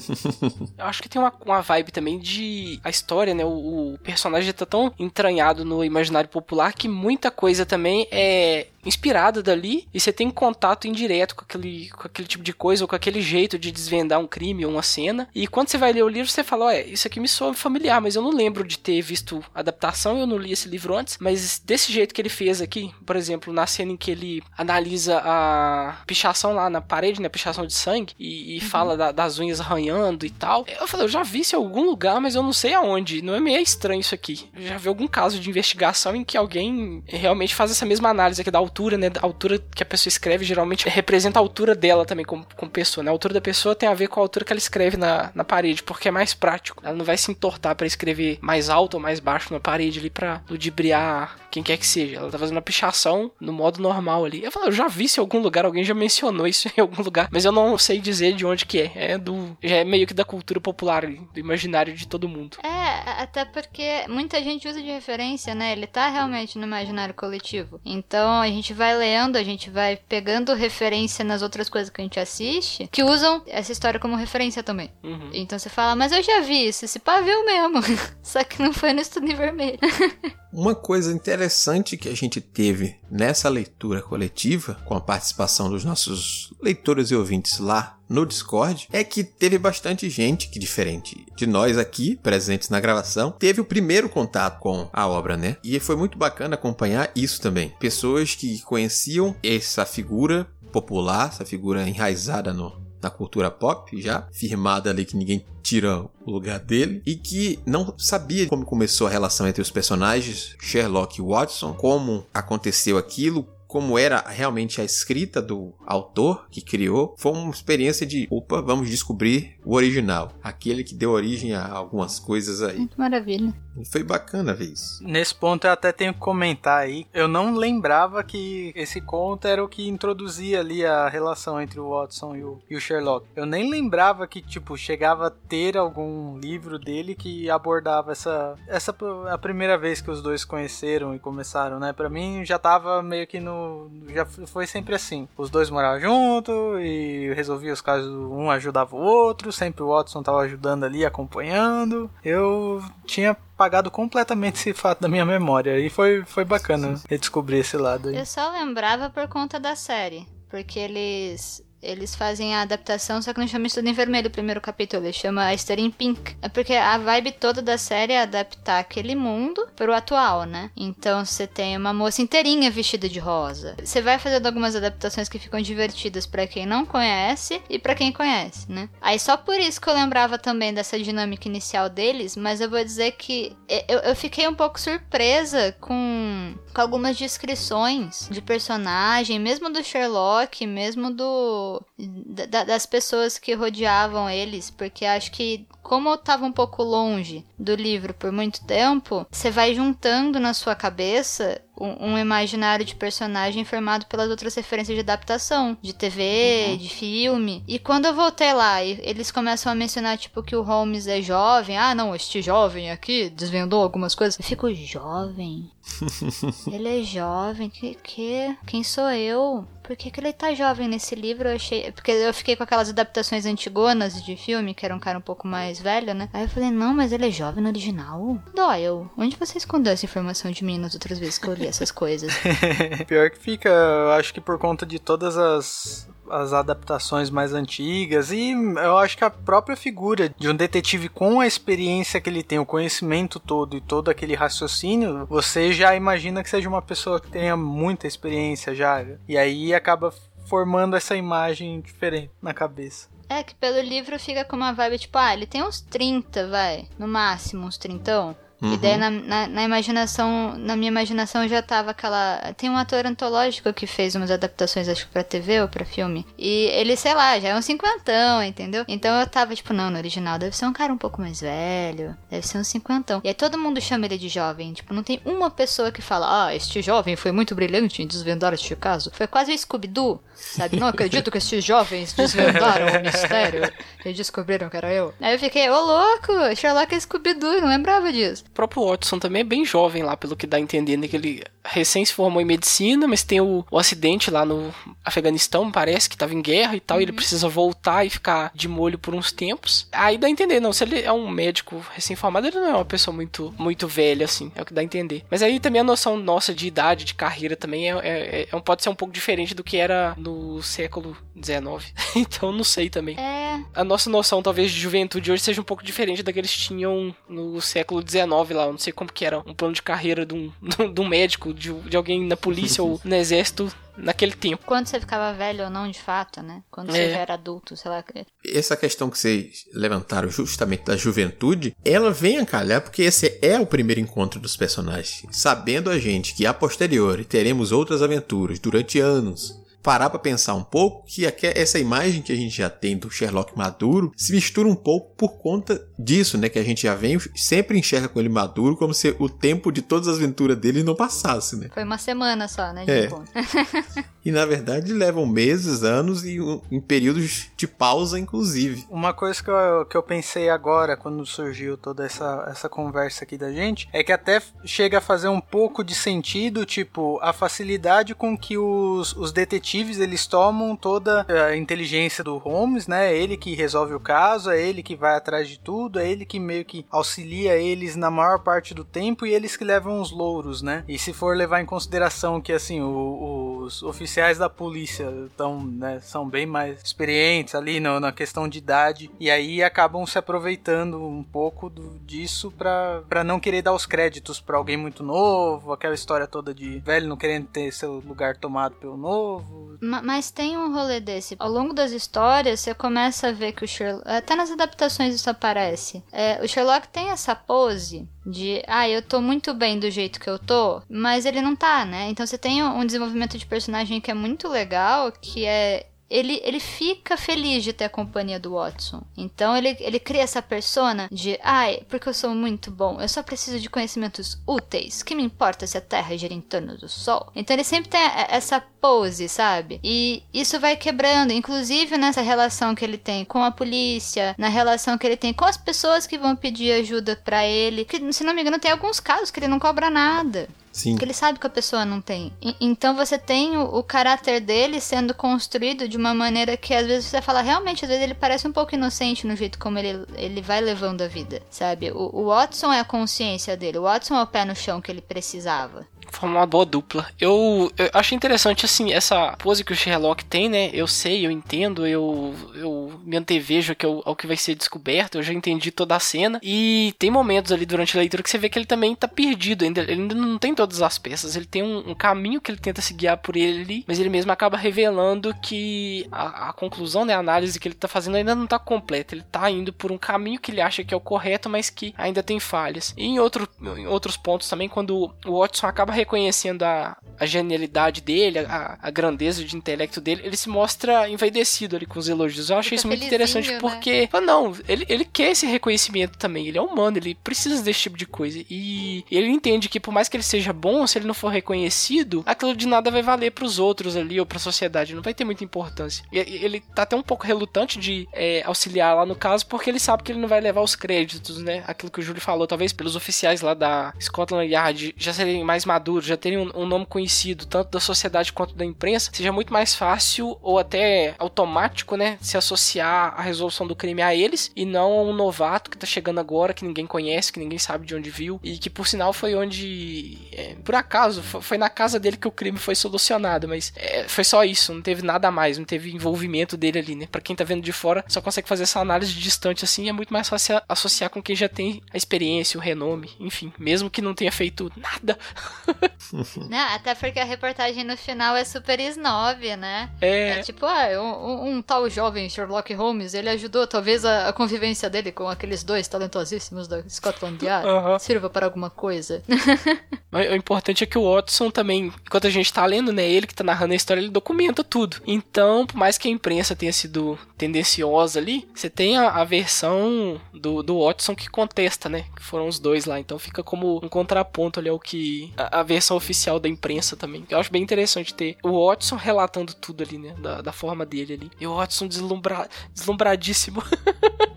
Eu 0.77 0.85
acho 0.85 1.03
que 1.03 1.09
tem 1.09 1.21
uma, 1.21 1.31
uma 1.45 1.61
vibe 1.61 1.91
também 1.91 2.17
de. 2.17 2.79
A 2.83 2.89
história, 2.89 3.33
né? 3.33 3.45
O, 3.45 3.93
o 3.93 3.97
personagem 3.99 4.51
tá 4.53 4.65
tão 4.65 4.91
entranhado 4.97 5.63
no 5.63 5.83
imaginário 5.83 6.29
popular 6.29 6.73
que 6.73 6.87
muita 6.87 7.29
coisa 7.29 7.65
também 7.65 8.07
é 8.11 8.67
inspirada 8.85 9.41
dali 9.41 9.87
e 9.93 9.99
você 9.99 10.11
tem 10.11 10.29
contato 10.29 10.87
indireto 10.87 11.35
com 11.35 11.43
aquele, 11.43 11.89
com 11.89 12.07
aquele 12.07 12.27
tipo 12.27 12.43
de 12.43 12.53
coisa 12.53 12.83
ou 12.83 12.87
com 12.87 12.95
aquele 12.95 13.21
jeito 13.21 13.57
de 13.57 13.71
desvendar 13.71 14.19
um 14.19 14.27
crime 14.27 14.65
ou 14.65 14.73
uma 14.73 14.83
cena. 14.83 15.27
E 15.33 15.47
quando 15.47 15.69
você 15.69 15.77
vai 15.77 15.93
ler 15.93 16.03
o 16.03 16.09
livro, 16.09 16.31
você 16.31 16.43
fala: 16.43 16.65
Olha, 16.65 16.85
isso 16.85 17.07
aqui 17.07 17.19
me 17.19 17.27
soa 17.27 17.53
familiar, 17.53 18.01
mas 18.01 18.15
eu 18.15 18.21
não 18.21 18.31
lembro 18.31 18.63
de 18.63 18.77
ter 18.77 19.01
visto 19.01 19.43
adaptação, 19.53 20.17
eu 20.17 20.27
não 20.27 20.37
li 20.37 20.51
esse 20.51 20.67
livro 20.67 20.95
antes. 20.95 21.17
Mas 21.19 21.59
desse 21.63 21.91
jeito 21.91 22.13
que 22.13 22.21
ele 22.21 22.29
fez 22.29 22.61
aqui, 22.61 22.91
por 23.05 23.15
exemplo, 23.15 23.53
na 23.53 23.67
cena 23.67 23.91
em 23.91 23.97
que 23.97 24.11
ele 24.11 24.43
analisa 24.57 25.21
a 25.23 25.97
pichação 26.05 26.53
lá 26.53 26.69
na 26.69 26.81
parede, 26.81 27.21
né? 27.21 27.29
Pichação 27.29 27.65
de 27.65 27.73
sangue, 27.73 28.13
e, 28.19 28.57
e 28.57 28.59
uhum. 28.59 28.69
fala 28.69 28.97
da, 28.97 29.11
das 29.11 29.39
unhas 29.39 29.59
arranhando 29.59 30.25
e 30.25 30.29
tal. 30.29 30.65
Eu 30.79 30.87
falei: 30.87 31.05
Eu 31.05 31.09
já 31.09 31.23
vi 31.23 31.41
isso 31.41 31.55
em 31.55 31.59
algum 31.59 31.83
lugar, 31.83 32.19
mas 32.19 32.35
eu 32.35 32.43
não 32.43 32.53
sei 32.53 32.73
aonde. 32.73 33.21
Não 33.21 33.35
é 33.35 33.39
meio 33.39 33.59
estranho 33.59 34.01
isso 34.01 34.15
aqui. 34.15 34.49
Eu 34.55 34.67
já 34.67 34.77
vi 34.77 34.87
algum 34.87 35.07
caso 35.07 35.39
de 35.39 35.49
investigação 35.49 36.15
em 36.15 36.23
que 36.23 36.37
alguém 36.37 37.03
realmente 37.07 37.55
faz 37.55 37.71
essa 37.71 37.85
mesma 37.85 38.09
análise 38.09 38.41
aqui 38.41 38.51
da 38.51 38.59
altura, 38.71 38.97
né? 38.97 39.11
A 39.21 39.25
altura 39.25 39.59
que 39.75 39.83
a 39.83 39.85
pessoa 39.85 40.09
escreve 40.09 40.45
geralmente 40.45 40.87
representa 40.87 41.37
a 41.37 41.41
altura 41.41 41.75
dela 41.75 42.05
também 42.05 42.25
como, 42.25 42.45
como 42.55 42.71
pessoa, 42.71 43.03
né? 43.03 43.09
A 43.09 43.13
altura 43.13 43.33
da 43.33 43.41
pessoa 43.41 43.75
tem 43.75 43.87
a 43.87 43.93
ver 43.93 44.07
com 44.07 44.19
a 44.19 44.23
altura 44.23 44.45
que 44.45 44.53
ela 44.53 44.57
escreve 44.57 44.95
na, 44.95 45.29
na 45.35 45.43
parede, 45.43 45.83
porque 45.83 46.07
é 46.07 46.11
mais 46.11 46.33
prático. 46.33 46.81
Ela 46.83 46.95
não 46.95 47.05
vai 47.05 47.17
se 47.17 47.29
entortar 47.29 47.75
para 47.75 47.85
escrever 47.85 48.39
mais 48.41 48.69
alto 48.69 48.95
ou 48.95 48.99
mais 48.99 49.19
baixo 49.19 49.53
na 49.53 49.59
parede 49.59 49.99
ali 49.99 50.09
pra 50.09 50.41
ludibriar 50.49 51.35
quem 51.51 51.61
quer 51.61 51.77
que 51.77 51.85
seja. 51.85 52.17
Ela 52.17 52.31
tá 52.31 52.39
fazendo 52.39 52.55
uma 52.55 52.61
pichação 52.61 53.31
no 53.39 53.51
modo 53.51 53.81
normal 53.81 54.25
ali. 54.25 54.43
Eu 54.43 54.51
falo, 54.51 54.67
eu 54.67 54.71
já 54.71 54.87
vi 54.87 55.05
isso 55.05 55.19
em 55.19 55.21
algum 55.21 55.39
lugar, 55.39 55.65
alguém 55.65 55.83
já 55.83 55.93
mencionou 55.93 56.47
isso 56.47 56.69
em 56.75 56.81
algum 56.81 57.03
lugar, 57.03 57.27
mas 57.31 57.45
eu 57.45 57.51
não 57.51 57.77
sei 57.77 57.99
dizer 57.99 58.33
de 58.33 58.45
onde 58.45 58.65
que 58.65 58.79
é. 58.79 58.91
É 58.95 59.17
do. 59.17 59.57
Já 59.61 59.77
é 59.77 59.83
meio 59.83 60.07
que 60.07 60.13
da 60.13 60.23
cultura 60.23 60.59
popular, 60.59 61.05
do 61.05 61.39
imaginário 61.39 61.93
de 61.93 62.07
todo 62.07 62.29
mundo. 62.29 62.57
É, 62.63 63.21
até 63.21 63.43
porque 63.45 64.05
muita 64.07 64.41
gente 64.41 64.67
usa 64.67 64.81
de 64.81 64.87
referência, 64.87 65.53
né? 65.53 65.73
Ele 65.73 65.87
tá 65.87 66.07
realmente 66.09 66.57
no 66.57 66.65
imaginário 66.65 67.13
coletivo. 67.13 67.79
Então 67.85 68.41
a 68.41 68.47
gente 68.47 68.73
vai 68.73 68.95
lendo, 68.95 69.35
a 69.35 69.43
gente 69.43 69.69
vai 69.69 69.97
pegando 69.97 70.53
referência 70.53 71.25
nas 71.25 71.41
outras 71.41 71.69
coisas 71.69 71.89
que 71.89 71.99
a 71.99 72.03
gente 72.03 72.19
assiste, 72.19 72.87
que 72.91 73.03
usam 73.03 73.43
essa 73.47 73.71
história 73.71 73.99
como 73.99 74.15
referência 74.15 74.63
também. 74.63 74.91
Uhum. 75.03 75.29
Então 75.33 75.59
você 75.59 75.69
fala, 75.69 75.95
mas 75.95 76.11
eu 76.11 76.23
já 76.23 76.39
vi 76.41 76.67
isso, 76.67 76.85
esse 76.85 76.99
pavio 76.99 77.45
mesmo. 77.45 77.81
Só 78.23 78.43
que 78.43 78.61
não 78.61 78.71
foi 78.71 78.93
no 78.93 79.01
estudo 79.01 79.29
em 79.29 79.35
vermelho. 79.35 79.79
Uma 80.53 80.75
coisa 80.75 81.13
interessante 81.13 81.95
que 81.95 82.09
a 82.09 82.15
gente 82.15 82.41
teve 82.41 82.97
nessa 83.09 83.47
leitura 83.47 84.01
coletiva, 84.01 84.75
com 84.85 84.93
a 84.93 84.99
participação 84.99 85.69
dos 85.69 85.85
nossos 85.85 86.53
leitores 86.61 87.09
e 87.09 87.15
ouvintes 87.15 87.57
lá 87.57 87.97
no 88.09 88.25
Discord, 88.25 88.89
é 88.91 89.01
que 89.01 89.23
teve 89.23 89.57
bastante 89.57 90.09
gente 90.09 90.49
que, 90.49 90.59
diferente 90.59 91.25
de 91.37 91.47
nós 91.47 91.77
aqui, 91.77 92.17
presentes 92.21 92.67
na 92.67 92.81
gravação, 92.81 93.31
teve 93.31 93.61
o 93.61 93.65
primeiro 93.65 94.09
contato 94.09 94.59
com 94.59 94.89
a 94.91 95.07
obra, 95.07 95.37
né? 95.37 95.55
E 95.63 95.79
foi 95.79 95.95
muito 95.95 96.17
bacana 96.17 96.55
acompanhar 96.55 97.09
isso 97.15 97.39
também. 97.39 97.73
Pessoas 97.79 98.35
que 98.35 98.61
conheciam 98.63 99.33
essa 99.41 99.85
figura 99.85 100.45
popular, 100.73 101.29
essa 101.29 101.45
figura 101.45 101.87
enraizada 101.87 102.51
no, 102.51 102.90
na 103.01 103.09
cultura 103.09 103.49
pop, 103.49 103.99
já 104.01 104.27
firmada 104.31 104.89
ali 104.89 105.05
que 105.05 105.17
ninguém 105.17 105.45
tira 105.61 106.01
o 106.25 106.31
lugar 106.31 106.59
dele, 106.59 107.01
e 107.05 107.15
que 107.15 107.59
não 107.65 107.93
sabia 107.97 108.47
como 108.47 108.65
começou 108.65 109.07
a 109.07 109.09
relação 109.09 109.47
entre 109.47 109.61
os 109.61 109.71
personagens 109.71 110.55
Sherlock 110.59 111.19
e 111.19 111.23
Watson, 111.23 111.73
como 111.73 112.25
aconteceu 112.33 112.97
aquilo, 112.97 113.47
como 113.71 113.97
era 113.97 114.19
realmente 114.27 114.81
a 114.81 114.83
escrita 114.83 115.41
do 115.41 115.73
autor 115.85 116.45
que 116.51 116.59
criou, 116.59 117.15
foi 117.17 117.31
uma 117.31 117.49
experiência 117.51 118.05
de, 118.05 118.27
opa, 118.29 118.61
vamos 118.61 118.89
descobrir 118.89 119.57
o 119.63 119.75
original, 119.75 120.33
aquele 120.43 120.83
que 120.83 120.93
deu 120.93 121.11
origem 121.11 121.53
a 121.53 121.65
algumas 121.69 122.19
coisas 122.19 122.61
aí. 122.61 122.79
Muito 122.79 122.99
maravilha. 122.99 123.53
Foi 123.89 124.03
bacana 124.03 124.53
ver 124.53 124.71
isso. 124.71 125.03
Nesse 125.03 125.33
ponto 125.33 125.65
eu 125.65 125.71
até 125.71 125.91
tenho 125.91 126.13
que 126.13 126.19
comentar 126.19 126.79
aí, 126.79 127.07
eu 127.13 127.27
não 127.27 127.55
lembrava 127.55 128.23
que 128.23 128.71
esse 128.75 128.99
conto 129.01 129.47
era 129.47 129.63
o 129.63 129.67
que 129.67 129.87
introduzia 129.87 130.59
ali 130.59 130.85
a 130.85 131.07
relação 131.07 131.61
entre 131.61 131.79
o 131.79 131.89
Watson 131.89 132.35
e 132.35 132.43
o, 132.43 132.59
e 132.69 132.75
o 132.75 132.81
Sherlock. 132.81 133.25
Eu 133.35 133.45
nem 133.45 133.69
lembrava 133.69 134.27
que, 134.27 134.41
tipo, 134.41 134.77
chegava 134.77 135.27
a 135.27 135.31
ter 135.31 135.77
algum 135.77 136.37
livro 136.37 136.77
dele 136.77 137.15
que 137.15 137.49
abordava 137.49 138.11
essa, 138.11 138.55
essa 138.67 138.95
a 139.29 139.37
primeira 139.37 139.77
vez 139.77 140.01
que 140.01 140.11
os 140.11 140.21
dois 140.21 140.43
conheceram 140.43 141.15
e 141.15 141.19
começaram, 141.19 141.79
né? 141.79 141.93
Para 141.93 142.09
mim 142.09 142.45
já 142.45 142.59
tava 142.59 143.01
meio 143.01 143.25
que 143.25 143.39
no 143.39 143.89
já 144.07 144.25
foi 144.25 144.67
sempre 144.67 144.95
assim. 144.95 145.27
Os 145.37 145.49
dois 145.49 145.69
moravam 145.69 145.99
junto 145.99 146.79
e 146.79 147.33
resolvia 147.33 147.73
os 147.73 147.81
casos, 147.81 148.11
um 148.11 148.49
ajudava 148.49 148.95
o 148.95 148.99
outro, 148.99 149.51
sempre 149.51 149.83
o 149.83 149.89
Watson 149.89 150.21
tava 150.21 150.41
ajudando 150.41 150.83
ali, 150.83 151.05
acompanhando. 151.05 152.09
Eu 152.23 152.83
tinha 153.05 153.35
apagado 153.61 153.91
completamente 153.91 154.55
esse 154.55 154.73
fato 154.73 155.01
da 155.01 155.07
minha 155.07 155.23
memória 155.23 155.79
e 155.79 155.87
foi, 155.87 156.23
foi 156.25 156.43
bacana 156.43 156.99
descobrir 157.07 157.59
esse 157.59 157.77
lado 157.77 158.09
aí. 158.09 158.17
Eu 158.17 158.25
só 158.25 158.51
lembrava 158.51 159.09
por 159.11 159.27
conta 159.27 159.59
da 159.59 159.75
série, 159.75 160.27
porque 160.49 160.79
eles 160.79 161.63
eles 161.81 162.15
fazem 162.15 162.55
a 162.55 162.61
adaptação, 162.61 163.21
só 163.21 163.33
que 163.33 163.39
não 163.39 163.47
chama 163.47 163.67
Estudo 163.67 163.87
em 163.87 163.93
Vermelho 163.93 164.27
o 164.27 164.31
primeiro 164.31 164.61
capítulo, 164.61 165.03
ele 165.03 165.13
chama 165.13 165.45
A 165.45 165.53
História 165.53 165.81
em 165.81 165.89
Pink. 165.89 166.35
É 166.41 166.49
porque 166.49 166.73
a 166.73 166.97
vibe 166.97 167.31
toda 167.33 167.61
da 167.61 167.77
série 167.77 168.13
é 168.13 168.21
adaptar 168.21 168.79
aquele 168.79 169.15
mundo 169.15 169.67
pro 169.75 169.93
atual, 169.93 170.43
né? 170.43 170.69
Então 170.77 171.25
você 171.25 171.47
tem 171.47 171.75
uma 171.75 171.93
moça 171.93 172.21
inteirinha 172.21 172.69
vestida 172.69 173.09
de 173.09 173.19
rosa. 173.19 173.75
Você 173.83 174.01
vai 174.01 174.19
fazendo 174.19 174.45
algumas 174.45 174.75
adaptações 174.75 175.27
que 175.27 175.39
ficam 175.39 175.61
divertidas 175.61 176.25
para 176.25 176.45
quem 176.45 176.65
não 176.65 176.85
conhece 176.85 177.61
e 177.69 177.79
para 177.79 177.95
quem 177.95 178.11
conhece, 178.11 178.71
né? 178.71 178.89
Aí 179.01 179.19
só 179.19 179.35
por 179.35 179.59
isso 179.59 179.81
que 179.81 179.89
eu 179.89 179.93
lembrava 179.93 180.37
também 180.37 180.73
dessa 180.73 180.99
dinâmica 180.99 181.47
inicial 181.47 181.89
deles, 181.89 182.35
mas 182.35 182.61
eu 182.61 182.69
vou 182.69 182.83
dizer 182.83 183.13
que 183.13 183.55
eu, 183.87 183.99
eu 183.99 184.15
fiquei 184.15 184.47
um 184.47 184.53
pouco 184.53 184.79
surpresa 184.79 185.75
com, 185.79 186.53
com 186.73 186.81
algumas 186.81 187.17
descrições 187.17 188.27
de 188.29 188.41
personagem, 188.41 189.39
mesmo 189.39 189.69
do 189.69 189.83
Sherlock, 189.83 190.65
mesmo 190.67 191.11
do 191.11 191.70
da, 191.97 192.63
das 192.63 192.85
pessoas 192.85 193.37
que 193.37 193.53
rodeavam 193.53 194.29
eles, 194.29 194.69
porque 194.69 195.05
acho 195.05 195.31
que 195.31 195.67
como 195.81 196.09
eu 196.09 196.17
tava 196.17 196.45
um 196.45 196.51
pouco 196.51 196.83
longe 196.83 197.45
do 197.57 197.75
livro 197.75 198.13
por 198.13 198.31
muito 198.31 198.63
tempo, 198.65 199.25
você 199.29 199.49
vai 199.49 199.73
juntando 199.73 200.39
na 200.39 200.53
sua 200.53 200.75
cabeça 200.75 201.61
um, 201.81 202.11
um, 202.11 202.17
imaginário 202.17 202.85
de 202.85 202.95
personagem 202.95 203.65
formado 203.65 204.05
pelas 204.05 204.29
outras 204.29 204.53
referências 204.55 204.95
de 204.95 205.01
adaptação, 205.01 205.75
de 205.81 205.93
TV, 205.93 206.67
uhum. 206.69 206.77
de 206.77 206.89
filme. 206.89 207.63
E 207.67 207.79
quando 207.79 208.05
eu 208.05 208.13
voltei 208.13 208.53
lá 208.53 208.83
e 208.83 208.99
eles 209.01 209.31
começam 209.31 209.71
a 209.71 209.75
mencionar, 209.75 210.17
tipo, 210.17 210.43
que 210.43 210.55
o 210.55 210.61
Holmes 210.61 211.07
é 211.07 211.21
jovem, 211.21 211.77
ah, 211.77 211.95
não, 211.95 212.15
este 212.15 212.41
jovem 212.41 212.91
aqui 212.91 213.29
desvendou 213.29 213.81
algumas 213.81 214.13
coisas. 214.13 214.39
Eu 214.39 214.45
fico, 214.45 214.71
jovem? 214.73 215.71
ele 216.71 217.01
é 217.01 217.03
jovem, 217.03 217.69
que, 217.69 217.95
que? 217.95 218.55
Quem 218.67 218.83
sou 218.83 219.09
eu? 219.09 219.65
Por 219.81 219.95
que, 219.95 220.11
que 220.11 220.19
ele 220.19 220.31
tá 220.31 220.53
jovem 220.53 220.87
nesse 220.87 221.15
livro? 221.15 221.49
Eu 221.49 221.55
achei. 221.55 221.91
Porque 221.91 222.11
eu 222.11 222.33
fiquei 222.33 222.55
com 222.55 222.63
aquelas 222.63 222.89
adaptações 222.89 223.45
antigonas 223.45 224.23
de 224.23 224.35
filme, 224.37 224.73
que 224.73 224.85
era 224.85 224.95
um 224.95 224.99
cara 224.99 225.17
um 225.17 225.21
pouco 225.21 225.47
mais 225.47 225.70
velho, 225.79 226.13
né? 226.13 226.29
Aí 226.33 226.43
eu 226.43 226.49
falei, 226.49 226.71
não, 226.71 226.93
mas 226.93 227.11
ele 227.11 227.27
é 227.27 227.31
jovem 227.31 227.63
no 227.63 227.69
original. 227.69 228.37
Doyle, 228.53 229.09
onde 229.17 229.35
você 229.35 229.57
escondeu 229.57 229.93
essa 229.93 230.05
informação 230.05 230.51
de 230.51 230.63
mim 230.63 230.77
nas 230.77 230.93
outras 230.93 231.19
vezes 231.19 231.37
que 231.37 231.47
eu 231.47 231.53
li 231.53 231.67
essas 231.67 231.91
coisas? 231.91 232.33
Pior 233.07 233.29
que 233.29 233.37
fica, 233.37 233.69
eu 233.69 234.11
acho 234.11 234.33
que 234.33 234.41
por 234.41 234.57
conta 234.57 234.85
de 234.85 234.99
todas 234.99 235.37
as 235.37 236.09
as 236.31 236.53
adaptações 236.53 237.29
mais 237.29 237.53
antigas 237.53 238.31
e 238.31 238.51
eu 238.51 238.97
acho 238.97 239.17
que 239.17 239.23
a 239.23 239.29
própria 239.29 239.75
figura 239.75 240.33
de 240.37 240.49
um 240.49 240.55
detetive 240.55 241.09
com 241.09 241.41
a 241.41 241.45
experiência 241.45 242.21
que 242.21 242.29
ele 242.29 242.41
tem, 242.41 242.57
o 242.57 242.65
conhecimento 242.65 243.39
todo 243.39 243.75
e 243.75 243.81
todo 243.81 244.09
aquele 244.09 244.33
raciocínio, 244.33 245.25
você 245.25 245.73
já 245.73 245.93
imagina 245.93 246.41
que 246.41 246.49
seja 246.49 246.69
uma 246.69 246.81
pessoa 246.81 247.19
que 247.19 247.29
tenha 247.29 247.57
muita 247.57 248.07
experiência 248.07 248.73
já. 248.73 249.05
E 249.27 249.37
aí 249.37 249.73
acaba 249.73 250.13
formando 250.45 250.95
essa 250.95 251.15
imagem 251.15 251.81
diferente 251.81 252.31
na 252.41 252.53
cabeça. 252.53 253.09
É 253.33 253.43
que 253.43 253.55
pelo 253.55 253.79
livro 253.79 254.19
fica 254.19 254.43
com 254.43 254.57
uma 254.57 254.73
vibe 254.73 254.99
tipo, 254.99 255.17
ah, 255.17 255.33
ele 255.33 255.45
tem 255.45 255.63
uns 255.63 255.79
30, 255.79 256.49
vai, 256.49 256.85
no 256.99 257.07
máximo 257.07 257.65
uns 257.65 257.77
30. 257.77 258.37
Uhum. 258.61 258.73
E 258.73 258.77
daí 258.77 258.95
na, 258.95 259.09
na, 259.09 259.47
na, 259.47 259.63
imaginação, 259.63 260.55
na 260.57 260.75
minha 260.75 260.89
imaginação 260.89 261.47
já 261.47 261.63
tava 261.63 261.91
aquela. 261.91 262.53
Tem 262.55 262.69
um 262.69 262.77
ator 262.77 263.07
antológico 263.07 263.73
que 263.73 263.87
fez 263.87 264.13
umas 264.13 264.29
adaptações, 264.29 264.87
acho 264.87 265.07
que 265.07 265.11
pra 265.11 265.23
TV 265.23 265.61
ou 265.61 265.67
pra 265.67 265.83
filme. 265.83 266.25
E 266.37 266.69
ele, 266.73 266.95
sei 266.95 267.15
lá, 267.15 267.39
já 267.39 267.49
é 267.49 267.55
um 267.55 267.61
cinquentão, 267.61 268.43
entendeu? 268.43 268.85
Então 268.87 269.19
eu 269.19 269.25
tava 269.25 269.55
tipo, 269.55 269.73
não, 269.73 269.89
no 269.89 269.97
original 269.97 270.37
deve 270.37 270.55
ser 270.55 270.65
um 270.65 270.73
cara 270.73 270.93
um 270.93 270.97
pouco 270.97 271.21
mais 271.21 271.41
velho, 271.41 272.15
deve 272.29 272.45
ser 272.45 272.59
um 272.59 272.63
cinquentão. 272.63 273.19
E 273.23 273.29
aí 273.29 273.33
todo 273.33 273.57
mundo 273.57 273.81
chama 273.81 274.05
ele 274.05 274.17
de 274.17 274.29
jovem. 274.29 274.73
Tipo, 274.73 274.93
não 274.93 275.01
tem 275.01 275.19
uma 275.25 275.49
pessoa 275.49 275.91
que 275.91 276.01
fala, 276.01 276.45
ah, 276.45 276.55
este 276.55 276.83
jovem 276.83 277.15
foi 277.15 277.31
muito 277.31 277.55
brilhante 277.55 278.03
em 278.03 278.07
desvendar 278.07 278.53
este 278.53 278.75
caso. 278.75 279.11
Foi 279.11 279.25
quase 279.25 279.51
o 279.51 279.57
Scooby-Doo, 279.57 280.21
sabe? 280.35 280.79
Não 280.79 280.87
acredito 280.87 281.31
que 281.31 281.39
estes 281.39 281.63
jovens 281.63 282.13
desvendaram 282.13 282.87
o 282.87 283.01
mistério 283.01 283.71
e 284.05 284.13
descobriram 284.13 284.69
que 284.69 284.77
era 284.77 284.93
eu. 284.93 285.13
Aí 285.19 285.33
eu 285.33 285.39
fiquei, 285.39 285.67
ô 285.67 285.81
louco, 285.81 286.55
Sherlock 286.55 286.93
é 286.93 286.99
Scooby-Doo, 286.99 287.61
não 287.61 287.69
lembrava 287.69 288.13
disso. 288.13 288.43
O 288.51 288.53
próprio 288.53 288.85
Watson 288.85 289.17
também 289.17 289.41
é 289.41 289.45
bem 289.45 289.65
jovem 289.65 290.03
lá, 290.03 290.17
pelo 290.17 290.35
que 290.35 290.45
dá 290.45 290.57
a 290.57 290.59
entender, 290.59 290.97
né? 290.97 291.07
Que 291.07 291.15
ele 291.15 291.43
recém 291.63 292.03
se 292.03 292.13
formou 292.13 292.41
em 292.41 292.45
medicina, 292.45 293.07
mas 293.07 293.23
tem 293.23 293.39
o, 293.39 293.65
o 293.71 293.77
acidente 293.77 294.29
lá 294.29 294.45
no 294.45 294.73
Afeganistão, 295.05 295.71
parece 295.71 296.09
que 296.09 296.17
tava 296.17 296.33
em 296.33 296.41
guerra 296.41 296.75
e 296.75 296.79
tal, 296.79 296.97
uhum. 296.97 297.01
e 297.01 297.03
ele 297.05 297.11
uhum. 297.11 297.15
precisa 297.15 297.47
voltar 297.47 298.05
e 298.05 298.09
ficar 298.09 298.51
de 298.53 298.67
molho 298.67 298.97
por 298.97 299.15
uns 299.15 299.31
tempos. 299.31 299.87
Aí 299.91 300.17
dá 300.17 300.27
a 300.27 300.29
entender, 300.29 300.59
não, 300.59 300.73
se 300.73 300.83
ele 300.83 301.01
é 301.01 301.11
um 301.11 301.29
médico 301.29 301.83
recém-formado, 301.93 302.47
ele 302.47 302.59
não 302.59 302.67
é 302.67 302.75
uma 302.75 302.85
pessoa 302.85 303.15
muito, 303.15 303.53
muito 303.57 303.87
velha, 303.87 304.25
assim, 304.25 304.51
é 304.55 304.61
o 304.61 304.65
que 304.65 304.73
dá 304.73 304.81
a 304.81 304.83
entender. 304.83 305.23
Mas 305.29 305.41
aí 305.41 305.59
também 305.59 305.81
a 305.81 305.83
noção 305.83 306.17
nossa 306.17 306.53
de 306.53 306.67
idade, 306.67 307.05
de 307.05 307.13
carreira 307.13 307.55
também 307.55 307.91
é, 307.91 307.97
é, 307.97 308.47
é 308.51 308.59
pode 308.59 308.83
ser 308.83 308.89
um 308.89 308.95
pouco 308.95 309.13
diferente 309.13 309.55
do 309.55 309.63
que 309.63 309.77
era 309.77 310.13
no 310.17 310.61
século 310.61 311.15
XIX. 311.35 311.93
então 312.15 312.51
não 312.51 312.63
sei 312.63 312.89
também. 312.89 313.17
É. 313.17 313.59
A 313.73 313.83
nossa 313.83 314.09
noção, 314.09 314.41
talvez, 314.41 314.71
de 314.71 314.79
juventude 314.79 315.31
hoje 315.31 315.43
seja 315.43 315.61
um 315.61 315.63
pouco 315.63 315.83
diferente 315.83 316.23
da 316.23 316.33
que 316.33 316.39
eles 316.39 316.55
tinham 316.55 317.15
no 317.27 317.61
século 317.61 318.01
XIX 318.07 318.40
lá. 318.53 318.65
Eu 318.65 318.71
não 318.71 318.79
sei 318.79 318.93
como 318.93 319.11
que 319.11 319.25
era 319.25 319.39
um 319.39 319.53
plano 319.53 319.73
de 319.73 319.81
carreira 319.81 320.25
de 320.25 320.33
um, 320.33 320.51
de 320.93 321.01
um 321.01 321.07
médico, 321.07 321.53
de, 321.53 321.73
de 321.73 321.97
alguém 321.97 322.25
na 322.25 322.37
polícia 322.37 322.83
ou 322.83 322.99
no 323.03 323.15
exército 323.15 323.71
naquele 323.97 324.33
tempo. 324.33 324.63
Quando 324.65 324.87
você 324.87 324.99
ficava 324.99 325.37
velho 325.37 325.65
ou 325.65 325.69
não, 325.69 325.89
de 325.89 325.99
fato, 325.99 326.41
né? 326.41 326.63
Quando 326.71 326.89
é. 326.89 326.93
você 326.93 327.11
já 327.11 327.17
era 327.17 327.33
adulto, 327.33 327.75
sei 327.77 327.91
lá. 327.91 328.03
Essa 328.45 328.75
questão 328.75 329.09
que 329.09 329.17
vocês 329.17 329.65
levantaram 329.73 330.29
justamente 330.29 330.85
da 330.85 330.95
juventude, 330.95 331.75
ela 331.85 332.11
vem 332.11 332.39
a 332.39 332.45
calhar 332.45 332.81
porque 332.81 333.03
esse 333.03 333.37
é 333.41 333.59
o 333.59 333.65
primeiro 333.65 334.01
encontro 334.01 334.39
dos 334.39 334.57
personagens. 334.57 335.23
Sabendo 335.31 335.89
a 335.89 335.99
gente 335.99 336.33
que 336.33 336.45
a 336.45 336.53
posteriori 336.53 337.23
teremos 337.25 337.71
outras 337.71 338.01
aventuras 338.01 338.59
durante 338.59 338.99
anos 338.99 339.60
parar 339.81 340.09
para 340.09 340.19
pensar 340.19 340.53
um 340.53 340.63
pouco 340.63 341.05
que 341.05 341.25
essa 341.25 341.79
imagem 341.79 342.21
que 342.21 342.31
a 342.31 342.35
gente 342.35 342.55
já 342.55 342.69
tem 342.69 342.97
do 342.97 343.09
Sherlock 343.09 343.57
maduro 343.57 344.11
se 344.15 344.31
mistura 344.33 344.67
um 344.67 344.75
pouco 344.75 345.15
por 345.15 345.39
conta 345.39 345.81
disso, 345.97 346.37
né? 346.37 346.49
Que 346.49 346.59
a 346.59 346.63
gente 346.63 346.83
já 346.83 346.95
vem, 346.95 347.19
sempre 347.35 347.77
enxerga 347.77 348.07
com 348.07 348.19
ele 348.19 348.29
maduro 348.29 348.75
como 348.75 348.93
se 348.93 349.15
o 349.19 349.27
tempo 349.27 349.71
de 349.71 349.81
todas 349.81 350.07
as 350.07 350.17
aventuras 350.17 350.57
dele 350.57 350.83
não 350.83 350.95
passasse, 350.95 351.55
né? 351.55 351.69
Foi 351.73 351.83
uma 351.83 351.97
semana 351.97 352.47
só, 352.47 352.71
né? 352.73 352.85
é. 352.87 353.09
e 354.23 354.31
na 354.31 354.45
verdade 354.45 354.93
levam 354.93 355.25
meses, 355.25 355.83
anos 355.83 356.23
e 356.23 356.37
em 356.71 356.79
períodos 356.79 357.49
de 357.57 357.67
pausa, 357.67 358.19
inclusive. 358.19 358.85
Uma 358.89 359.13
coisa 359.13 359.43
que 359.43 359.49
eu, 359.49 359.85
que 359.85 359.97
eu 359.97 360.03
pensei 360.03 360.49
agora, 360.49 360.95
quando 360.95 361.25
surgiu 361.25 361.77
toda 361.77 362.05
essa, 362.05 362.47
essa 362.49 362.69
conversa 362.69 363.23
aqui 363.23 363.37
da 363.37 363.51
gente, 363.51 363.89
é 363.91 364.03
que 364.03 364.11
até 364.11 364.41
chega 364.63 364.99
a 364.99 365.01
fazer 365.01 365.27
um 365.27 365.41
pouco 365.41 365.83
de 365.83 365.95
sentido, 365.95 366.65
tipo, 366.65 367.19
a 367.21 367.33
facilidade 367.33 368.13
com 368.13 368.37
que 368.37 368.57
os, 368.57 369.15
os 369.15 369.31
detetives 369.31 369.70
detetives 369.71 369.99
eles 369.99 370.27
tomam 370.27 370.75
toda 370.75 371.25
a 371.47 371.55
inteligência 371.55 372.23
do 372.23 372.37
Holmes, 372.37 372.87
né? 372.87 373.11
É 373.11 373.17
ele 373.17 373.37
que 373.37 373.55
resolve 373.55 373.93
o 373.93 373.99
caso, 373.99 374.51
é 374.51 374.61
ele 374.61 374.83
que 374.83 374.95
vai 374.95 375.15
atrás 375.15 375.47
de 375.47 375.57
tudo, 375.57 375.99
é 375.99 376.09
ele 376.09 376.25
que 376.25 376.39
meio 376.39 376.65
que 376.65 376.85
auxilia 376.91 377.55
eles 377.55 377.95
na 377.95 378.11
maior 378.11 378.39
parte 378.39 378.73
do 378.73 378.83
tempo 378.83 379.25
e 379.25 379.33
eles 379.33 379.55
que 379.55 379.63
levam 379.63 380.01
os 380.01 380.11
louros, 380.11 380.61
né? 380.61 380.83
E 380.87 380.99
se 380.99 381.13
for 381.13 381.35
levar 381.35 381.61
em 381.61 381.65
consideração 381.65 382.41
que 382.41 382.51
assim 382.51 382.81
o, 382.81 383.61
os 383.63 383.81
oficiais 383.83 384.37
da 384.37 384.49
polícia 384.49 385.07
tão, 385.37 385.63
né, 385.63 385.99
são 386.01 386.27
bem 386.27 386.45
mais 386.45 386.81
experientes 386.81 387.55
ali 387.55 387.79
no, 387.79 387.99
na 387.99 388.11
questão 388.11 388.47
de 388.47 388.57
idade 388.57 389.09
e 389.19 389.29
aí 389.29 389.63
acabam 389.63 390.05
se 390.05 390.17
aproveitando 390.17 391.01
um 391.01 391.23
pouco 391.23 391.69
do, 391.69 391.99
disso 392.05 392.51
para 392.51 393.23
não 393.23 393.39
querer 393.39 393.61
dar 393.61 393.73
os 393.73 393.85
créditos 393.85 394.39
para 394.39 394.57
alguém 394.57 394.77
muito 394.77 395.03
novo, 395.03 395.71
aquela 395.71 395.95
história 395.95 396.27
toda 396.27 396.53
de 396.53 396.79
velho 396.79 397.07
não 397.07 397.17
querendo 397.17 397.47
ter 397.47 397.71
seu 397.71 398.01
lugar 398.05 398.35
tomado 398.35 398.75
pelo 398.75 398.97
novo 398.97 399.60
mas 399.81 400.31
tem 400.31 400.57
um 400.57 400.73
rolê 400.73 400.99
desse. 400.99 401.35
Ao 401.39 401.49
longo 401.49 401.73
das 401.73 401.91
histórias, 401.91 402.59
você 402.59 402.73
começa 402.73 403.29
a 403.29 403.31
ver 403.31 403.51
que 403.51 403.65
o 403.65 403.67
Sherlock. 403.67 404.07
Até 404.07 404.35
nas 404.35 404.51
adaptações 404.51 405.15
isso 405.15 405.29
aparece. 405.29 406.03
É, 406.11 406.39
o 406.43 406.47
Sherlock 406.47 406.87
tem 406.87 407.09
essa 407.09 407.35
pose 407.35 408.07
de 408.25 408.61
ah, 408.67 408.87
eu 408.87 409.01
tô 409.01 409.19
muito 409.21 409.53
bem 409.53 409.79
do 409.79 409.89
jeito 409.89 410.19
que 410.19 410.29
eu 410.29 410.37
tô, 410.37 410.81
mas 410.89 411.25
ele 411.25 411.41
não 411.41 411.55
tá, 411.55 411.85
né? 411.85 412.09
Então 412.09 412.25
você 412.25 412.37
tem 412.37 412.63
um 412.63 412.85
desenvolvimento 412.85 413.37
de 413.37 413.45
personagem 413.45 413.99
que 413.99 414.11
é 414.11 414.13
muito 414.13 414.47
legal, 414.47 415.11
que 415.11 415.45
é 415.45 415.87
ele, 416.11 416.41
ele 416.43 416.59
fica 416.59 417.15
feliz 417.15 417.63
de 417.63 417.71
ter 417.71 417.85
a 417.85 417.89
companhia 417.89 418.37
do 418.37 418.51
Watson. 418.51 419.01
Então 419.15 419.55
ele, 419.55 419.77
ele 419.79 419.99
cria 419.99 420.21
essa 420.21 420.41
persona 420.41 421.07
de, 421.09 421.39
ai, 421.41 421.83
porque 421.87 422.09
eu 422.09 422.13
sou 422.13 422.35
muito 422.35 422.69
bom, 422.69 422.99
eu 422.99 423.07
só 423.07 423.23
preciso 423.23 423.59
de 423.59 423.69
conhecimentos 423.69 424.37
úteis. 424.45 425.01
Que 425.01 425.15
me 425.15 425.23
importa 425.23 425.65
se 425.65 425.77
a 425.77 425.81
Terra 425.81 426.17
gira 426.17 426.33
em 426.33 426.41
torno 426.41 426.77
do 426.77 426.89
Sol? 426.89 427.31
Então 427.33 427.55
ele 427.55 427.63
sempre 427.63 427.89
tem 427.89 428.01
essa 428.27 428.59
pose, 428.59 429.29
sabe? 429.29 429.79
E 429.81 430.23
isso 430.33 430.59
vai 430.59 430.75
quebrando, 430.75 431.31
inclusive 431.31 431.97
nessa 431.97 432.21
relação 432.21 432.75
que 432.75 432.83
ele 432.83 432.97
tem 432.97 433.23
com 433.23 433.41
a 433.41 433.51
polícia, 433.51 434.35
na 434.37 434.49
relação 434.49 434.97
que 434.97 435.07
ele 435.07 435.15
tem 435.15 435.31
com 435.31 435.45
as 435.45 435.55
pessoas 435.55 436.05
que 436.05 436.17
vão 436.17 436.35
pedir 436.35 436.73
ajuda 436.73 437.15
para 437.15 437.45
ele. 437.45 437.85
Que, 437.85 438.11
se 438.11 438.23
não 438.23 438.33
me 438.33 438.41
engano, 438.41 438.59
tem 438.59 438.71
alguns 438.71 438.99
casos 438.99 439.31
que 439.31 439.39
ele 439.39 439.47
não 439.47 439.59
cobra 439.59 439.89
nada. 439.89 440.49
Sim. 440.71 440.91
Porque 440.91 441.05
ele 441.05 441.13
sabe 441.13 441.37
que 441.37 441.45
a 441.45 441.49
pessoa 441.49 441.83
não 441.83 441.99
tem. 441.99 442.31
E, 442.41 442.55
então 442.61 442.95
você 442.95 443.17
tem 443.17 443.57
o, 443.57 443.63
o, 443.77 443.83
caráter 443.83 444.39
dele 444.39 444.79
sendo 444.79 445.13
construído 445.13 445.87
de 445.87 445.97
uma 445.97 446.13
maneira 446.13 446.55
que 446.55 446.73
às 446.73 446.87
vezes 446.87 447.09
você 447.09 447.21
fala, 447.21 447.41
realmente, 447.41 447.83
às 447.83 447.89
vezes 447.89 448.03
ele 448.03 448.13
parece 448.13 448.47
um 448.47 448.51
pouco 448.51 448.73
inocente 448.73 449.27
no 449.27 449.35
jeito 449.35 449.59
como 449.59 449.77
ele, 449.77 450.05
ele 450.15 450.41
vai 450.41 450.61
levando 450.61 451.01
a 451.01 451.07
vida, 451.07 451.41
sabe? 451.49 451.91
O, 451.91 452.09
o 452.13 452.25
Watson 452.27 452.71
é 452.71 452.79
a 452.79 452.85
consciência 452.85 453.57
dele, 453.57 453.79
o 453.79 453.83
Watson 453.83 454.15
é 454.15 454.23
o 454.23 454.27
pé 454.27 454.45
no 454.45 454.55
chão 454.55 454.81
que 454.81 454.91
ele 454.91 455.01
precisava. 455.01 455.85
Formam 456.09 456.39
uma 456.39 456.45
boa 456.45 456.65
dupla. 456.65 457.07
Eu, 457.19 457.71
eu 457.77 457.89
achei 457.93 458.15
interessante, 458.15 458.65
assim, 458.65 458.91
essa 458.91 459.35
pose 459.37 459.63
que 459.63 459.73
o 459.73 459.75
Sherlock 459.75 460.23
tem, 460.25 460.49
né? 460.49 460.69
Eu 460.73 460.87
sei, 460.87 461.25
eu 461.25 461.31
entendo, 461.31 461.85
eu, 461.87 462.33
eu 462.55 462.99
me 463.03 463.17
antevejo 463.17 463.75
que 463.75 463.85
ao, 463.85 464.01
ao 464.05 464.15
que 464.15 464.27
vai 464.27 464.37
ser 464.37 464.55
descoberto, 464.55 465.17
eu 465.17 465.23
já 465.23 465.33
entendi 465.33 465.71
toda 465.71 465.95
a 465.95 465.99
cena. 465.99 466.39
E 466.43 466.93
tem 466.99 467.09
momentos 467.09 467.51
ali 467.51 467.65
durante 467.65 467.95
a 467.97 467.99
leitura 467.99 468.23
que 468.23 468.29
você 468.29 468.37
vê 468.37 468.49
que 468.49 468.57
ele 468.57 468.65
também 468.65 468.95
tá 468.95 469.07
perdido 469.07 469.63
ainda. 469.63 469.81
Ele 469.81 470.01
ainda 470.01 470.15
não 470.15 470.37
tem 470.37 470.53
todas 470.53 470.81
as 470.81 470.97
peças. 470.97 471.35
Ele 471.35 471.45
tem 471.45 471.63
um, 471.63 471.91
um 471.91 471.95
caminho 471.95 472.41
que 472.41 472.51
ele 472.51 472.59
tenta 472.59 472.81
se 472.81 472.93
guiar 472.93 473.17
por 473.17 473.35
ele, 473.35 473.83
mas 473.87 473.99
ele 473.99 474.09
mesmo 474.09 474.31
acaba 474.31 474.57
revelando 474.57 475.33
que 475.41 476.07
a, 476.11 476.49
a 476.49 476.53
conclusão, 476.53 477.05
né, 477.05 477.13
a 477.13 477.19
análise 477.19 477.59
que 477.59 477.67
ele 477.67 477.75
tá 477.75 477.87
fazendo 477.87 478.15
ainda 478.15 478.35
não 478.35 478.47
tá 478.47 478.59
completa. 478.59 479.15
Ele 479.15 479.23
tá 479.31 479.49
indo 479.49 479.73
por 479.73 479.91
um 479.91 479.97
caminho 479.97 480.39
que 480.39 480.51
ele 480.51 480.61
acha 480.61 480.83
que 480.83 480.93
é 480.93 480.97
o 480.97 481.01
correto, 481.01 481.49
mas 481.49 481.69
que 481.69 481.93
ainda 481.97 482.21
tem 482.23 482.39
falhas. 482.39 482.93
E 482.97 483.05
em, 483.05 483.19
outro, 483.19 483.47
em 483.77 483.87
outros 483.87 484.17
pontos 484.17 484.49
também, 484.49 484.69
quando 484.69 485.13
o 485.25 485.39
Watson 485.39 485.67
acaba 485.67 485.90
reconhecendo 485.91 486.63
a, 486.63 486.97
a 487.19 487.25
genialidade 487.25 488.01
dele, 488.01 488.39
a, 488.39 488.77
a 488.81 488.91
grandeza 488.91 489.43
de 489.43 489.55
intelecto 489.55 490.01
dele, 490.01 490.21
ele 490.23 490.37
se 490.37 490.49
mostra 490.49 491.09
envaidecido 491.09 491.75
ali 491.75 491.85
com 491.85 491.99
os 491.99 492.09
elogios. 492.09 492.49
Eu 492.49 492.57
achei 492.57 492.75
isso 492.75 492.87
muito 492.87 493.05
interessante 493.05 493.51
né? 493.51 493.59
porque, 493.59 494.09
não, 494.25 494.55
ele, 494.67 494.85
ele 494.89 495.05
quer 495.05 495.31
esse 495.31 495.45
reconhecimento 495.45 496.17
também. 496.17 496.47
Ele 496.47 496.57
é 496.57 496.61
humano, 496.61 496.97
ele 496.97 497.15
precisa 497.15 497.61
desse 497.61 497.81
tipo 497.81 497.97
de 497.97 498.05
coisa. 498.05 498.43
E 498.49 499.03
ele 499.11 499.29
entende 499.29 499.69
que 499.69 499.79
por 499.79 499.91
mais 499.91 500.09
que 500.09 500.17
ele 500.17 500.23
seja 500.23 500.53
bom, 500.53 500.85
se 500.87 500.97
ele 500.97 501.07
não 501.07 501.13
for 501.13 501.29
reconhecido, 501.29 502.23
aquilo 502.25 502.55
de 502.55 502.67
nada 502.67 502.89
vai 502.89 503.01
valer 503.01 503.31
para 503.31 503.45
os 503.45 503.59
outros 503.59 503.95
ali 503.95 504.19
ou 504.19 504.25
para 504.25 504.37
a 504.37 504.41
sociedade, 504.41 504.95
não 504.95 505.01
vai 505.01 505.13
ter 505.13 505.23
muita 505.23 505.43
importância. 505.43 506.03
E 506.11 506.17
ele 506.17 506.61
tá 506.73 506.83
até 506.83 506.95
um 506.95 507.01
pouco 507.01 507.25
relutante 507.25 507.79
de 507.79 508.07
é, 508.13 508.43
auxiliar 508.45 508.95
lá 508.95 509.05
no 509.05 509.15
caso, 509.15 509.45
porque 509.45 509.69
ele 509.69 509.79
sabe 509.79 510.03
que 510.03 510.11
ele 510.11 510.19
não 510.19 510.27
vai 510.27 510.41
levar 510.41 510.61
os 510.61 510.75
créditos, 510.75 511.39
né? 511.39 511.63
Aquilo 511.67 511.91
que 511.91 511.99
o 511.99 512.03
Júlio 512.03 512.21
falou, 512.21 512.47
talvez 512.47 512.73
pelos 512.73 512.95
oficiais 512.95 513.41
lá 513.41 513.53
da 513.53 513.93
Scotland 513.99 514.51
Yard 514.51 514.93
já 514.97 515.13
serem 515.13 515.43
mais 515.43 515.65
maduros, 515.65 515.80
já 516.01 516.17
terem 516.17 516.37
um, 516.37 516.51
um 516.53 516.65
nome 516.65 516.85
conhecido, 516.85 517.45
tanto 517.45 517.71
da 517.71 517.79
sociedade 517.79 518.33
quanto 518.33 518.55
da 518.55 518.65
imprensa, 518.65 519.09
seja 519.13 519.31
muito 519.31 519.51
mais 519.51 519.73
fácil 519.73 520.37
ou 520.41 520.59
até 520.59 521.15
automático, 521.17 521.95
né? 521.95 522.17
Se 522.21 522.37
associar 522.37 523.13
a 523.17 523.21
resolução 523.21 523.65
do 523.65 523.75
crime 523.75 524.01
a 524.01 524.13
eles 524.13 524.51
e 524.55 524.65
não 524.65 524.91
a 524.93 525.01
um 525.03 525.13
novato 525.13 525.69
que 525.69 525.77
tá 525.77 525.87
chegando 525.87 526.19
agora, 526.19 526.53
que 526.53 526.65
ninguém 526.65 526.85
conhece, 526.85 527.31
que 527.31 527.39
ninguém 527.39 527.59
sabe 527.59 527.85
de 527.85 527.95
onde 527.95 528.09
viu 528.09 528.39
e 528.43 528.57
que 528.57 528.69
por 528.69 528.87
sinal 528.87 529.13
foi 529.13 529.35
onde, 529.35 530.17
é, 530.31 530.55
por 530.63 530.75
acaso, 530.75 531.21
foi 531.21 531.57
na 531.57 531.69
casa 531.69 531.99
dele 531.99 532.17
que 532.17 532.27
o 532.27 532.31
crime 532.31 532.57
foi 532.57 532.75
solucionado, 532.75 533.47
mas 533.47 533.73
é, 533.75 534.05
foi 534.07 534.23
só 534.23 534.43
isso, 534.43 534.73
não 534.73 534.81
teve 534.81 535.01
nada 535.01 535.31
mais, 535.31 535.57
não 535.57 535.65
teve 535.65 535.91
envolvimento 535.91 536.57
dele 536.57 536.79
ali, 536.79 536.95
né? 536.95 537.07
Pra 537.11 537.21
quem 537.21 537.35
tá 537.35 537.43
vendo 537.43 537.61
de 537.61 537.71
fora, 537.71 538.03
só 538.07 538.21
consegue 538.21 538.47
fazer 538.47 538.63
essa 538.63 538.79
análise 538.79 539.13
distante 539.13 539.63
assim, 539.63 539.89
é 539.89 539.91
muito 539.91 540.13
mais 540.13 540.29
fácil 540.29 540.61
associar 540.67 541.09
com 541.09 541.21
quem 541.21 541.35
já 541.35 541.49
tem 541.49 541.81
a 541.93 541.97
experiência, 541.97 542.57
o 542.57 542.61
renome, 542.61 543.09
enfim, 543.19 543.51
mesmo 543.57 543.89
que 543.89 544.01
não 544.01 544.13
tenha 544.13 544.31
feito 544.31 544.71
nada. 544.75 545.17
não, 546.49 546.75
até 546.75 546.95
porque 546.95 547.19
a 547.19 547.23
reportagem 547.23 547.83
no 547.83 547.97
final 547.97 548.35
é 548.35 548.43
super 548.43 548.79
snob, 548.79 549.55
né? 549.55 549.89
É. 550.01 550.29
é 550.29 550.41
tipo, 550.41 550.65
ah, 550.65 550.87
um, 550.99 551.57
um, 551.57 551.61
tal 551.61 551.89
jovem 551.89 552.29
Sherlock 552.29 552.73
Holmes, 552.73 553.13
ele 553.13 553.29
ajudou 553.29 553.65
talvez 553.67 554.05
a, 554.05 554.29
a, 554.29 554.33
convivência 554.33 554.89
dele 554.89 555.11
com 555.11 555.27
aqueles 555.27 555.63
dois 555.63 555.87
talentosíssimos 555.87 556.67
da 556.67 556.81
Scotland 556.89 557.43
Yard. 557.43 557.67
Uhum. 557.67 557.99
Sirva 557.99 558.29
para 558.29 558.45
alguma 558.45 558.69
coisa. 558.69 559.23
Mas 560.11 560.29
o 560.29 560.35
importante 560.35 560.83
é 560.83 560.87
que 560.87 560.97
o 560.97 561.13
Watson 561.13 561.49
também, 561.49 561.93
enquanto 562.05 562.27
a 562.27 562.29
gente 562.29 562.51
tá 562.51 562.65
lendo, 562.65 562.91
né, 562.91 563.09
ele 563.09 563.27
que 563.27 563.35
tá 563.35 563.43
narrando 563.43 563.73
a 563.73 563.75
história, 563.75 564.01
ele 564.01 564.09
documenta 564.09 564.63
tudo. 564.63 564.97
Então, 565.07 565.65
por 565.65 565.77
mais 565.77 565.97
que 565.97 566.07
a 566.07 566.11
imprensa 566.11 566.55
tenha 566.55 566.73
sido 566.73 567.17
tendenciosa 567.37 568.19
ali, 568.19 568.47
você 568.53 568.69
tem 568.69 568.97
a, 568.97 569.09
a 569.09 569.23
versão 569.23 570.19
do, 570.33 570.61
do 570.61 570.83
Watson 570.85 571.15
que 571.15 571.29
contesta, 571.29 571.87
né? 571.87 572.05
Que 572.15 572.23
foram 572.23 572.47
os 572.47 572.59
dois 572.59 572.85
lá. 572.85 572.99
Então 572.99 573.17
fica 573.17 573.41
como 573.41 573.79
um 573.83 573.89
contraponto 573.89 574.59
ali 574.59 574.69
ao 574.69 574.79
que. 574.79 575.33
A, 575.37 575.60
a 575.61 575.63
versão 575.63 575.95
oficial 575.95 576.39
da 576.39 576.49
imprensa 576.49 576.95
também. 576.95 577.25
Eu 577.29 577.39
acho 577.39 577.51
bem 577.51 577.61
interessante 577.61 578.13
ter 578.13 578.37
o 578.43 578.67
Watson 578.67 578.95
relatando 578.95 579.53
tudo 579.53 579.83
ali, 579.83 579.97
né? 579.97 580.13
Da, 580.19 580.41
da 580.41 580.51
forma 580.51 580.85
dele 580.85 581.13
ali. 581.13 581.31
E 581.39 581.47
o 581.47 581.55
Watson 581.55 581.87
deslumbra, 581.87 582.49
deslumbradíssimo. 582.73 583.63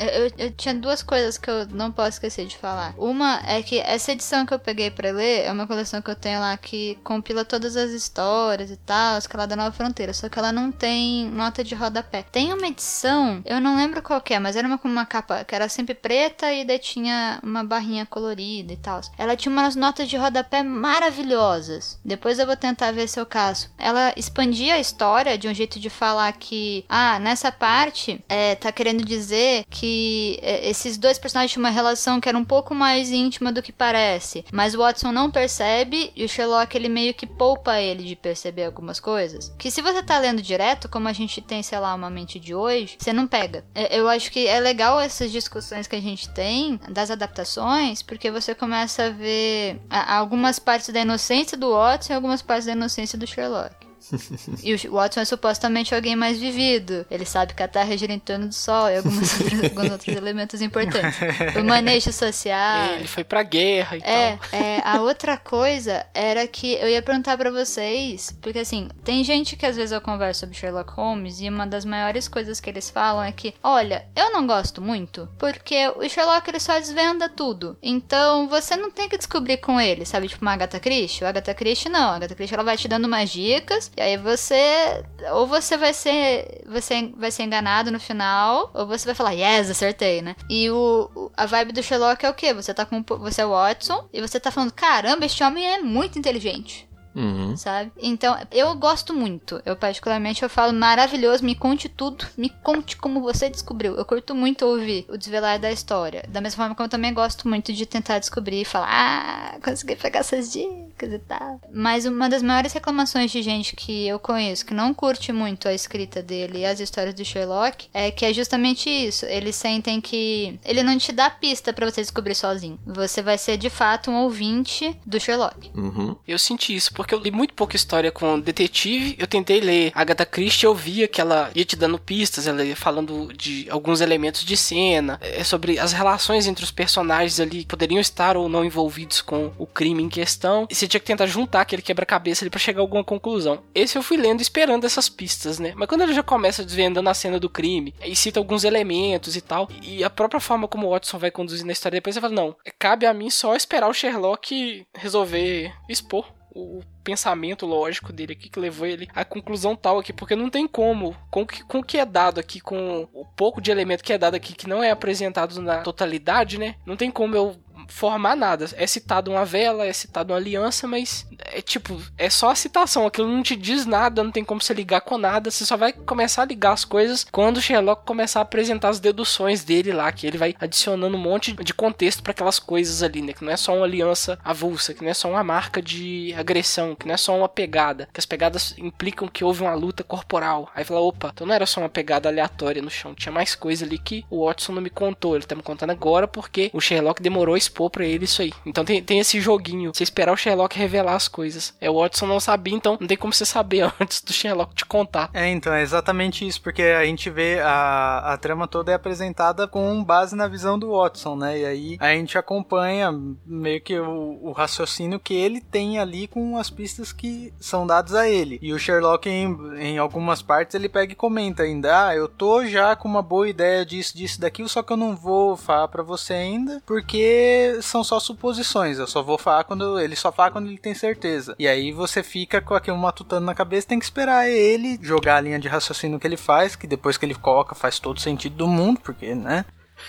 Eu, 0.00 0.32
eu, 0.38 0.50
tinha 0.52 0.74
duas 0.74 1.02
coisas 1.02 1.36
que 1.36 1.50
eu 1.50 1.66
não 1.66 1.92
posso 1.92 2.10
esquecer 2.10 2.46
de 2.46 2.56
falar. 2.56 2.94
Uma 2.96 3.42
é 3.46 3.62
que 3.62 3.78
essa 3.78 4.12
edição 4.12 4.46
que 4.46 4.54
eu 4.54 4.58
peguei 4.58 4.90
para 4.90 5.10
ler 5.10 5.44
é 5.44 5.52
uma 5.52 5.66
coleção 5.66 6.00
que 6.00 6.10
eu 6.10 6.14
tenho 6.14 6.40
lá 6.40 6.56
que 6.56 6.98
compila 7.04 7.44
todas 7.44 7.76
as 7.76 7.90
histórias 7.90 8.70
e 8.70 8.76
tal, 8.78 9.20
que 9.20 9.36
ela 9.36 9.46
da 9.46 9.54
Nova 9.54 9.72
Fronteira, 9.72 10.14
só 10.14 10.28
que 10.30 10.38
ela 10.38 10.50
não 10.50 10.72
tem 10.72 11.28
nota 11.28 11.62
de 11.62 11.74
rodapé. 11.74 12.22
Tem 12.22 12.50
uma 12.54 12.66
edição, 12.66 13.42
eu 13.44 13.60
não 13.60 13.76
lembro 13.76 14.00
qual 14.00 14.22
é, 14.30 14.38
mas 14.38 14.56
era 14.56 14.66
uma 14.66 14.78
com 14.78 14.88
uma 14.88 15.04
capa 15.04 15.44
que 15.44 15.54
era 15.54 15.68
sempre 15.68 15.94
preta 15.94 16.50
e 16.50 16.64
daí 16.64 16.78
tinha 16.78 17.38
uma 17.42 17.62
barrinha 17.62 18.06
colorida 18.06 18.72
e 18.72 18.76
tal. 18.78 19.02
Ela 19.18 19.36
tinha 19.36 19.52
umas 19.52 19.76
notas 19.76 20.08
de 20.08 20.16
rodapé 20.16 20.49
maravilhosas. 20.62 21.98
Depois 22.04 22.38
eu 22.38 22.46
vou 22.46 22.56
tentar 22.56 22.92
ver 22.92 23.08
se 23.08 23.20
eu 23.20 23.26
caso. 23.26 23.70
Ela 23.78 24.12
expandia 24.16 24.74
a 24.74 24.80
história 24.80 25.38
de 25.38 25.48
um 25.48 25.54
jeito 25.54 25.78
de 25.78 25.88
falar 25.88 26.32
que, 26.32 26.84
ah, 26.88 27.18
nessa 27.18 27.52
parte 27.52 28.22
é, 28.28 28.54
tá 28.54 28.72
querendo 28.72 29.04
dizer 29.04 29.64
que 29.70 30.38
é, 30.42 30.68
esses 30.68 30.98
dois 30.98 31.18
personagens 31.18 31.52
tinham 31.52 31.64
uma 31.64 31.70
relação 31.70 32.20
que 32.20 32.28
era 32.28 32.36
um 32.36 32.44
pouco 32.44 32.74
mais 32.74 33.10
íntima 33.10 33.52
do 33.52 33.62
que 33.62 33.72
parece. 33.72 34.44
Mas 34.52 34.74
o 34.74 34.78
Watson 34.78 35.12
não 35.12 35.30
percebe 35.30 36.12
e 36.16 36.24
o 36.24 36.28
Sherlock 36.28 36.76
ele 36.76 36.88
meio 36.88 37.14
que 37.14 37.26
poupa 37.26 37.80
ele 37.80 38.02
de 38.02 38.16
perceber 38.16 38.64
algumas 38.64 38.98
coisas. 38.98 39.54
Que 39.58 39.70
se 39.70 39.80
você 39.80 40.02
tá 40.02 40.18
lendo 40.18 40.42
direto, 40.42 40.88
como 40.88 41.08
a 41.08 41.12
gente 41.12 41.40
tem, 41.40 41.62
sei 41.62 41.78
lá, 41.78 41.94
uma 41.94 42.10
mente 42.10 42.40
de 42.40 42.54
hoje, 42.54 42.96
você 42.98 43.12
não 43.12 43.26
pega. 43.26 43.64
É, 43.74 43.98
eu 43.98 44.08
acho 44.08 44.30
que 44.30 44.46
é 44.46 44.58
legal 44.58 45.00
essas 45.00 45.30
discussões 45.30 45.86
que 45.86 45.96
a 45.96 46.00
gente 46.00 46.28
tem 46.30 46.80
das 46.88 47.10
adaptações, 47.10 48.02
porque 48.02 48.30
você 48.30 48.54
começa 48.54 49.04
a 49.04 49.10
ver 49.10 49.80
algumas 49.90 50.39
partes 50.58 50.88
da 50.88 51.00
inocência 51.00 51.56
do 51.56 51.72
Watson 51.72 52.12
e 52.12 52.16
algumas 52.16 52.42
partes 52.42 52.66
da 52.66 52.72
inocência 52.72 53.18
do 53.18 53.26
Sherlock. 53.26 53.79
e 54.62 54.74
o 54.74 54.92
Watson 54.92 55.20
é 55.20 55.24
supostamente 55.24 55.94
alguém 55.94 56.16
mais 56.16 56.38
vivido. 56.38 57.06
Ele 57.10 57.24
sabe 57.24 57.54
que 57.54 57.62
a 57.62 57.68
Terra 57.68 57.96
gira 57.96 58.12
em 58.12 58.18
torno 58.18 58.48
do 58.48 58.54
Sol 58.54 58.88
e 58.90 58.96
alguns 58.96 59.40
outros, 59.40 59.64
alguns 59.64 59.90
outros 59.90 60.16
elementos 60.16 60.60
importantes. 60.62 61.18
O 61.56 61.64
manejo 61.64 62.12
social. 62.12 62.94
Ele 62.94 63.06
foi 63.06 63.24
pra 63.24 63.42
guerra 63.42 63.96
e 63.96 64.02
é, 64.02 64.36
tal. 64.36 64.60
É, 64.60 64.82
a 64.84 65.00
outra 65.00 65.36
coisa 65.36 66.06
era 66.14 66.46
que 66.46 66.74
eu 66.74 66.88
ia 66.88 67.02
perguntar 67.02 67.36
para 67.36 67.50
vocês, 67.50 68.36
porque 68.40 68.60
assim, 68.60 68.88
tem 69.04 69.22
gente 69.24 69.56
que 69.56 69.66
às 69.66 69.76
vezes 69.76 69.92
eu 69.92 70.00
converso 70.00 70.40
sobre 70.40 70.56
Sherlock 70.56 70.92
Holmes 70.92 71.40
e 71.40 71.48
uma 71.48 71.66
das 71.66 71.84
maiores 71.84 72.28
coisas 72.28 72.60
que 72.60 72.70
eles 72.70 72.90
falam 72.90 73.22
é 73.22 73.32
que, 73.32 73.54
olha, 73.62 74.06
eu 74.16 74.32
não 74.32 74.46
gosto 74.46 74.80
muito, 74.80 75.28
porque 75.38 75.88
o 75.96 76.08
Sherlock 76.08 76.48
ele 76.48 76.60
só 76.60 76.78
desvenda 76.78 77.28
tudo. 77.28 77.76
Então 77.82 78.48
você 78.48 78.76
não 78.76 78.90
tem 78.90 79.08
que 79.08 79.18
descobrir 79.18 79.58
com 79.58 79.80
ele, 79.80 80.04
sabe? 80.04 80.28
Tipo 80.28 80.42
uma 80.42 80.52
Agatha 80.52 80.80
Christie. 80.80 81.24
O 81.24 81.26
Agatha 81.26 81.54
Christie 81.54 81.88
não. 81.88 82.10
A 82.10 82.16
Agatha 82.16 82.34
Christie 82.34 82.54
ela 82.54 82.64
vai 82.64 82.76
te 82.76 82.88
dando 82.88 83.06
umas 83.06 83.30
dicas 83.30 83.90
e 84.00 84.02
aí 84.02 84.16
você. 84.16 85.04
Ou 85.34 85.46
você 85.46 85.76
vai 85.76 85.92
ser. 85.92 86.62
Você 86.66 87.12
vai 87.18 87.30
ser 87.30 87.42
enganado 87.42 87.90
no 87.90 88.00
final, 88.00 88.70
ou 88.72 88.86
você 88.86 89.04
vai 89.04 89.14
falar, 89.14 89.32
yes, 89.32 89.68
acertei, 89.68 90.22
né? 90.22 90.34
E 90.48 90.70
o, 90.70 91.30
a 91.36 91.44
vibe 91.44 91.72
do 91.72 91.82
Sherlock 91.82 92.24
é 92.24 92.30
o 92.30 92.34
quê? 92.34 92.54
Você 92.54 92.72
tá 92.72 92.86
com. 92.86 93.04
Você 93.18 93.42
é 93.42 93.46
o 93.46 93.50
Watson 93.50 94.08
e 94.10 94.22
você 94.22 94.40
tá 94.40 94.50
falando, 94.50 94.72
caramba, 94.72 95.26
este 95.26 95.44
homem 95.44 95.66
é 95.66 95.82
muito 95.82 96.18
inteligente. 96.18 96.88
Uhum. 97.14 97.56
Sabe? 97.56 97.90
Então, 97.98 98.36
eu 98.50 98.74
gosto 98.74 99.12
muito. 99.14 99.60
Eu, 99.64 99.76
particularmente, 99.76 100.42
eu 100.42 100.50
falo 100.50 100.72
maravilhoso, 100.72 101.44
me 101.44 101.54
conte 101.54 101.88
tudo, 101.88 102.26
me 102.36 102.48
conte 102.48 102.96
como 102.96 103.20
você 103.20 103.48
descobriu. 103.48 103.96
Eu 103.96 104.04
curto 104.04 104.34
muito 104.34 104.64
ouvir 104.66 105.06
o 105.08 105.16
desvelar 105.16 105.58
da 105.58 105.70
história. 105.70 106.24
Da 106.28 106.40
mesma 106.40 106.64
forma 106.64 106.74
que 106.74 106.82
eu 106.82 106.88
também 106.88 107.12
gosto 107.12 107.48
muito 107.48 107.72
de 107.72 107.86
tentar 107.86 108.18
descobrir 108.18 108.62
e 108.62 108.64
falar, 108.64 108.88
ah, 108.90 109.58
consegui 109.62 109.96
pegar 109.96 110.20
essas 110.20 110.52
dicas 110.52 111.12
e 111.12 111.18
tal. 111.18 111.60
Mas 111.72 112.06
uma 112.06 112.28
das 112.28 112.42
maiores 112.42 112.72
reclamações 112.72 113.30
de 113.30 113.42
gente 113.42 113.74
que 113.74 114.06
eu 114.06 114.18
conheço 114.18 114.64
que 114.64 114.74
não 114.74 114.94
curte 114.94 115.32
muito 115.32 115.68
a 115.68 115.74
escrita 115.74 116.22
dele 116.22 116.58
e 116.58 116.66
as 116.66 116.80
histórias 116.80 117.14
do 117.14 117.24
Sherlock 117.24 117.88
é 117.92 118.10
que 118.10 118.24
é 118.24 118.32
justamente 118.32 118.88
isso. 118.88 119.26
Eles 119.26 119.56
sentem 119.56 120.00
que 120.00 120.58
ele 120.64 120.82
não 120.82 120.96
te 120.96 121.12
dá 121.12 121.30
pista 121.30 121.72
para 121.72 121.90
você 121.90 122.00
descobrir 122.00 122.34
sozinho. 122.34 122.78
Você 122.86 123.22
vai 123.22 123.38
ser 123.38 123.56
de 123.56 123.70
fato 123.70 124.10
um 124.10 124.22
ouvinte 124.22 124.96
do 125.04 125.18
Sherlock. 125.18 125.70
Uhum. 125.74 126.16
Eu 126.26 126.38
senti 126.38 126.74
isso 126.74 126.92
porque 127.00 127.14
eu 127.14 127.18
li 127.18 127.30
muito 127.30 127.54
pouca 127.54 127.76
história 127.76 128.12
com 128.12 128.38
detetive. 128.38 129.16
Eu 129.18 129.26
tentei 129.26 129.58
ler 129.58 129.90
Agatha 129.94 130.26
Christie, 130.26 130.66
eu 130.66 130.74
via 130.74 131.08
que 131.08 131.18
ela 131.18 131.50
ia 131.54 131.64
te 131.64 131.74
dando 131.74 131.98
pistas, 131.98 132.46
ela 132.46 132.62
ia 132.62 132.76
falando 132.76 133.32
de 133.32 133.66
alguns 133.70 134.02
elementos 134.02 134.44
de 134.44 134.54
cena, 134.54 135.18
é 135.22 135.42
sobre 135.42 135.78
as 135.78 135.94
relações 135.94 136.46
entre 136.46 136.62
os 136.62 136.70
personagens 136.70 137.40
ali 137.40 137.64
poderiam 137.64 137.98
estar 137.98 138.36
ou 138.36 138.50
não 138.50 138.62
envolvidos 138.62 139.22
com 139.22 139.50
o 139.56 139.66
crime 139.66 140.02
em 140.02 140.10
questão. 140.10 140.66
E 140.68 140.74
você 140.74 140.86
tinha 140.86 141.00
que 141.00 141.06
tentar 141.06 141.24
juntar 141.24 141.62
aquele 141.62 141.80
quebra-cabeça 141.80 142.44
ali 142.44 142.50
para 142.50 142.60
chegar 142.60 142.80
a 142.80 142.82
alguma 142.82 143.02
conclusão. 143.02 143.62
Esse 143.74 143.96
eu 143.96 144.02
fui 144.02 144.18
lendo 144.18 144.42
esperando 144.42 144.84
essas 144.84 145.08
pistas, 145.08 145.58
né? 145.58 145.72
Mas 145.76 145.88
quando 145.88 146.02
ele 146.02 146.12
já 146.12 146.22
começa 146.22 146.62
desvendando 146.62 147.08
a 147.08 147.14
cena 147.14 147.40
do 147.40 147.48
crime 147.48 147.94
e 148.04 148.14
cita 148.14 148.38
alguns 148.38 148.62
elementos 148.62 149.36
e 149.36 149.40
tal, 149.40 149.70
e 149.80 150.04
a 150.04 150.10
própria 150.10 150.38
forma 150.38 150.68
como 150.68 150.86
o 150.86 150.90
Watson 150.90 151.18
vai 151.18 151.30
conduzindo 151.30 151.70
a 151.70 151.72
história 151.72 151.96
depois 151.96 152.14
você 152.14 152.20
fala, 152.20 152.34
não, 152.34 152.54
cabe 152.78 153.06
a 153.06 153.14
mim 153.14 153.30
só 153.30 153.56
esperar 153.56 153.88
o 153.88 153.94
Sherlock 153.94 154.84
resolver 154.94 155.72
expor 155.88 156.26
o 156.52 156.82
pensamento 157.02 157.66
lógico 157.66 158.12
dele 158.12 158.32
aqui 158.32 158.48
que 158.48 158.60
levou 158.60 158.86
ele 158.86 159.08
à 159.14 159.24
conclusão 159.24 159.76
tal 159.76 159.98
aqui, 159.98 160.12
porque 160.12 160.36
não 160.36 160.50
tem 160.50 160.66
como, 160.66 161.16
com 161.30 161.46
que, 161.46 161.62
com 161.64 161.82
que 161.82 161.98
é 161.98 162.04
dado 162.04 162.38
aqui, 162.38 162.60
com 162.60 163.08
o 163.12 163.24
pouco 163.24 163.60
de 163.60 163.70
elemento 163.70 164.04
que 164.04 164.12
é 164.12 164.18
dado 164.18 164.34
aqui, 164.34 164.54
que 164.54 164.68
não 164.68 164.82
é 164.82 164.90
apresentado 164.90 165.60
na 165.60 165.78
totalidade, 165.78 166.58
né? 166.58 166.76
Não 166.84 166.96
tem 166.96 167.10
como 167.10 167.34
eu 167.34 167.56
formar 167.90 168.36
nada. 168.36 168.66
É 168.74 168.86
citado 168.86 169.30
uma 169.30 169.44
vela, 169.44 169.84
é 169.84 169.92
citado 169.92 170.32
uma 170.32 170.38
aliança, 170.38 170.86
mas 170.86 171.26
é 171.38 171.60
tipo, 171.60 172.00
é 172.16 172.30
só 172.30 172.50
a 172.50 172.54
citação. 172.54 173.06
Aquilo 173.06 173.28
não 173.28 173.42
te 173.42 173.56
diz 173.56 173.84
nada, 173.84 174.22
não 174.22 174.30
tem 174.30 174.44
como 174.44 174.62
você 174.62 174.72
ligar 174.72 175.00
com 175.00 175.18
nada. 175.18 175.50
Você 175.50 175.66
só 175.66 175.76
vai 175.76 175.92
começar 175.92 176.42
a 176.42 176.46
ligar 176.46 176.72
as 176.72 176.84
coisas 176.84 177.26
quando 177.30 177.58
o 177.58 177.60
Sherlock 177.60 178.04
começar 178.06 178.40
a 178.40 178.42
apresentar 178.42 178.88
as 178.88 179.00
deduções 179.00 179.64
dele 179.64 179.92
lá, 179.92 180.10
que 180.12 180.26
ele 180.26 180.38
vai 180.38 180.54
adicionando 180.60 181.16
um 181.16 181.20
monte 181.20 181.52
de 181.52 181.74
contexto 181.74 182.22
para 182.22 182.32
aquelas 182.32 182.58
coisas 182.58 183.02
ali, 183.02 183.22
né? 183.22 183.32
Que 183.32 183.44
não 183.44 183.52
é 183.52 183.56
só 183.56 183.74
uma 183.74 183.84
aliança 183.84 184.38
avulsa, 184.44 184.94
que 184.94 185.02
não 185.02 185.10
é 185.10 185.14
só 185.14 185.28
uma 185.28 185.42
marca 185.42 185.82
de 185.82 186.34
agressão, 186.36 186.94
que 186.94 187.06
não 187.06 187.14
é 187.14 187.16
só 187.16 187.36
uma 187.36 187.48
pegada, 187.48 188.08
que 188.12 188.20
as 188.20 188.26
pegadas 188.26 188.74
implicam 188.78 189.28
que 189.28 189.44
houve 189.44 189.62
uma 189.62 189.74
luta 189.74 190.04
corporal. 190.04 190.70
Aí 190.74 190.84
fala, 190.84 191.00
opa, 191.00 191.30
então 191.32 191.46
não 191.46 191.54
era 191.54 191.66
só 191.66 191.80
uma 191.80 191.88
pegada 191.88 192.28
aleatória 192.28 192.82
no 192.82 192.90
chão, 192.90 193.14
tinha 193.14 193.32
mais 193.32 193.54
coisa 193.54 193.84
ali 193.84 193.98
que 193.98 194.24
o 194.30 194.44
Watson 194.44 194.72
não 194.72 194.82
me 194.82 194.90
contou. 194.90 195.34
Ele 195.34 195.44
tá 195.44 195.54
me 195.54 195.62
contando 195.62 195.90
agora 195.90 196.28
porque 196.28 196.70
o 196.72 196.80
Sherlock 196.80 197.22
demorou 197.22 197.54
a 197.54 197.58
expor 197.58 197.79
pra 197.88 198.04
ele 198.04 198.24
isso 198.24 198.42
aí. 198.42 198.52
Então 198.66 198.84
tem, 198.84 199.02
tem 199.02 199.18
esse 199.18 199.40
joguinho, 199.40 199.94
você 199.94 200.02
esperar 200.02 200.32
o 200.32 200.36
Sherlock 200.36 200.76
revelar 200.76 201.14
as 201.14 201.28
coisas. 201.28 201.74
É, 201.80 201.88
o 201.88 202.00
Watson 202.00 202.26
não 202.26 202.40
sabia, 202.40 202.74
então 202.74 202.98
não 203.00 203.06
tem 203.06 203.16
como 203.16 203.32
você 203.32 203.46
saber 203.46 203.90
antes 204.00 204.20
do 204.20 204.32
Sherlock 204.32 204.74
te 204.74 204.84
contar. 204.84 205.30
É, 205.32 205.48
então, 205.48 205.72
é 205.72 205.82
exatamente 205.82 206.46
isso, 206.46 206.60
porque 206.60 206.82
a 206.82 207.04
gente 207.04 207.30
vê 207.30 207.60
a, 207.60 208.32
a 208.32 208.36
trama 208.36 208.66
toda 208.66 208.92
é 208.92 208.94
apresentada 208.94 209.68
com 209.68 210.02
base 210.02 210.34
na 210.34 210.48
visão 210.48 210.78
do 210.78 210.90
Watson, 210.90 211.36
né? 211.36 211.58
E 211.58 211.64
aí 211.64 211.96
a 212.00 212.12
gente 212.12 212.36
acompanha 212.36 213.12
meio 213.46 213.80
que 213.80 213.98
o, 213.98 214.38
o 214.42 214.52
raciocínio 214.52 215.20
que 215.20 215.34
ele 215.34 215.60
tem 215.60 215.98
ali 215.98 216.26
com 216.26 216.56
as 216.56 216.70
pistas 216.70 217.12
que 217.12 217.52
são 217.60 217.86
dadas 217.86 218.14
a 218.14 218.28
ele. 218.28 218.58
E 218.60 218.72
o 218.72 218.78
Sherlock, 218.78 219.28
em, 219.28 219.56
em 219.78 219.98
algumas 219.98 220.42
partes, 220.42 220.74
ele 220.74 220.88
pega 220.88 221.12
e 221.12 221.16
comenta 221.16 221.62
ainda: 221.62 222.08
Ah, 222.08 222.16
eu 222.16 222.28
tô 222.28 222.64
já 222.66 222.96
com 222.96 223.08
uma 223.08 223.22
boa 223.22 223.48
ideia 223.48 223.84
disso, 223.84 224.16
disso, 224.16 224.40
daquilo, 224.40 224.68
só 224.68 224.82
que 224.82 224.92
eu 224.92 224.96
não 224.96 225.14
vou 225.14 225.56
falar 225.56 225.88
para 225.88 226.02
você 226.02 226.34
ainda, 226.34 226.82
porque 226.86 227.69
são 227.82 228.02
só 228.02 228.18
suposições. 228.20 228.98
Eu 228.98 229.06
só 229.06 229.22
vou 229.22 229.38
falar 229.38 229.64
quando. 229.64 229.98
Ele 229.98 230.16
só 230.16 230.30
fala 230.30 230.50
quando 230.50 230.68
ele 230.68 230.78
tem 230.78 230.94
certeza. 230.94 231.54
E 231.58 231.66
aí 231.66 231.92
você 231.92 232.22
fica 232.22 232.60
com 232.60 232.74
aquele 232.74 232.96
matutando 232.96 233.46
na 233.46 233.54
cabeça, 233.54 233.88
tem 233.88 233.98
que 233.98 234.04
esperar 234.04 234.48
ele 234.48 234.98
jogar 235.02 235.36
a 235.36 235.40
linha 235.40 235.58
de 235.58 235.68
raciocínio 235.68 236.18
que 236.18 236.26
ele 236.26 236.36
faz, 236.36 236.76
que 236.76 236.86
depois 236.86 237.16
que 237.16 237.24
ele 237.24 237.34
coloca 237.34 237.74
faz 237.74 237.98
todo 237.98 238.20
sentido 238.20 238.56
do 238.56 238.68
mundo, 238.68 239.00
porque, 239.00 239.34
né? 239.34 239.64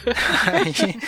aí, 0.51 0.99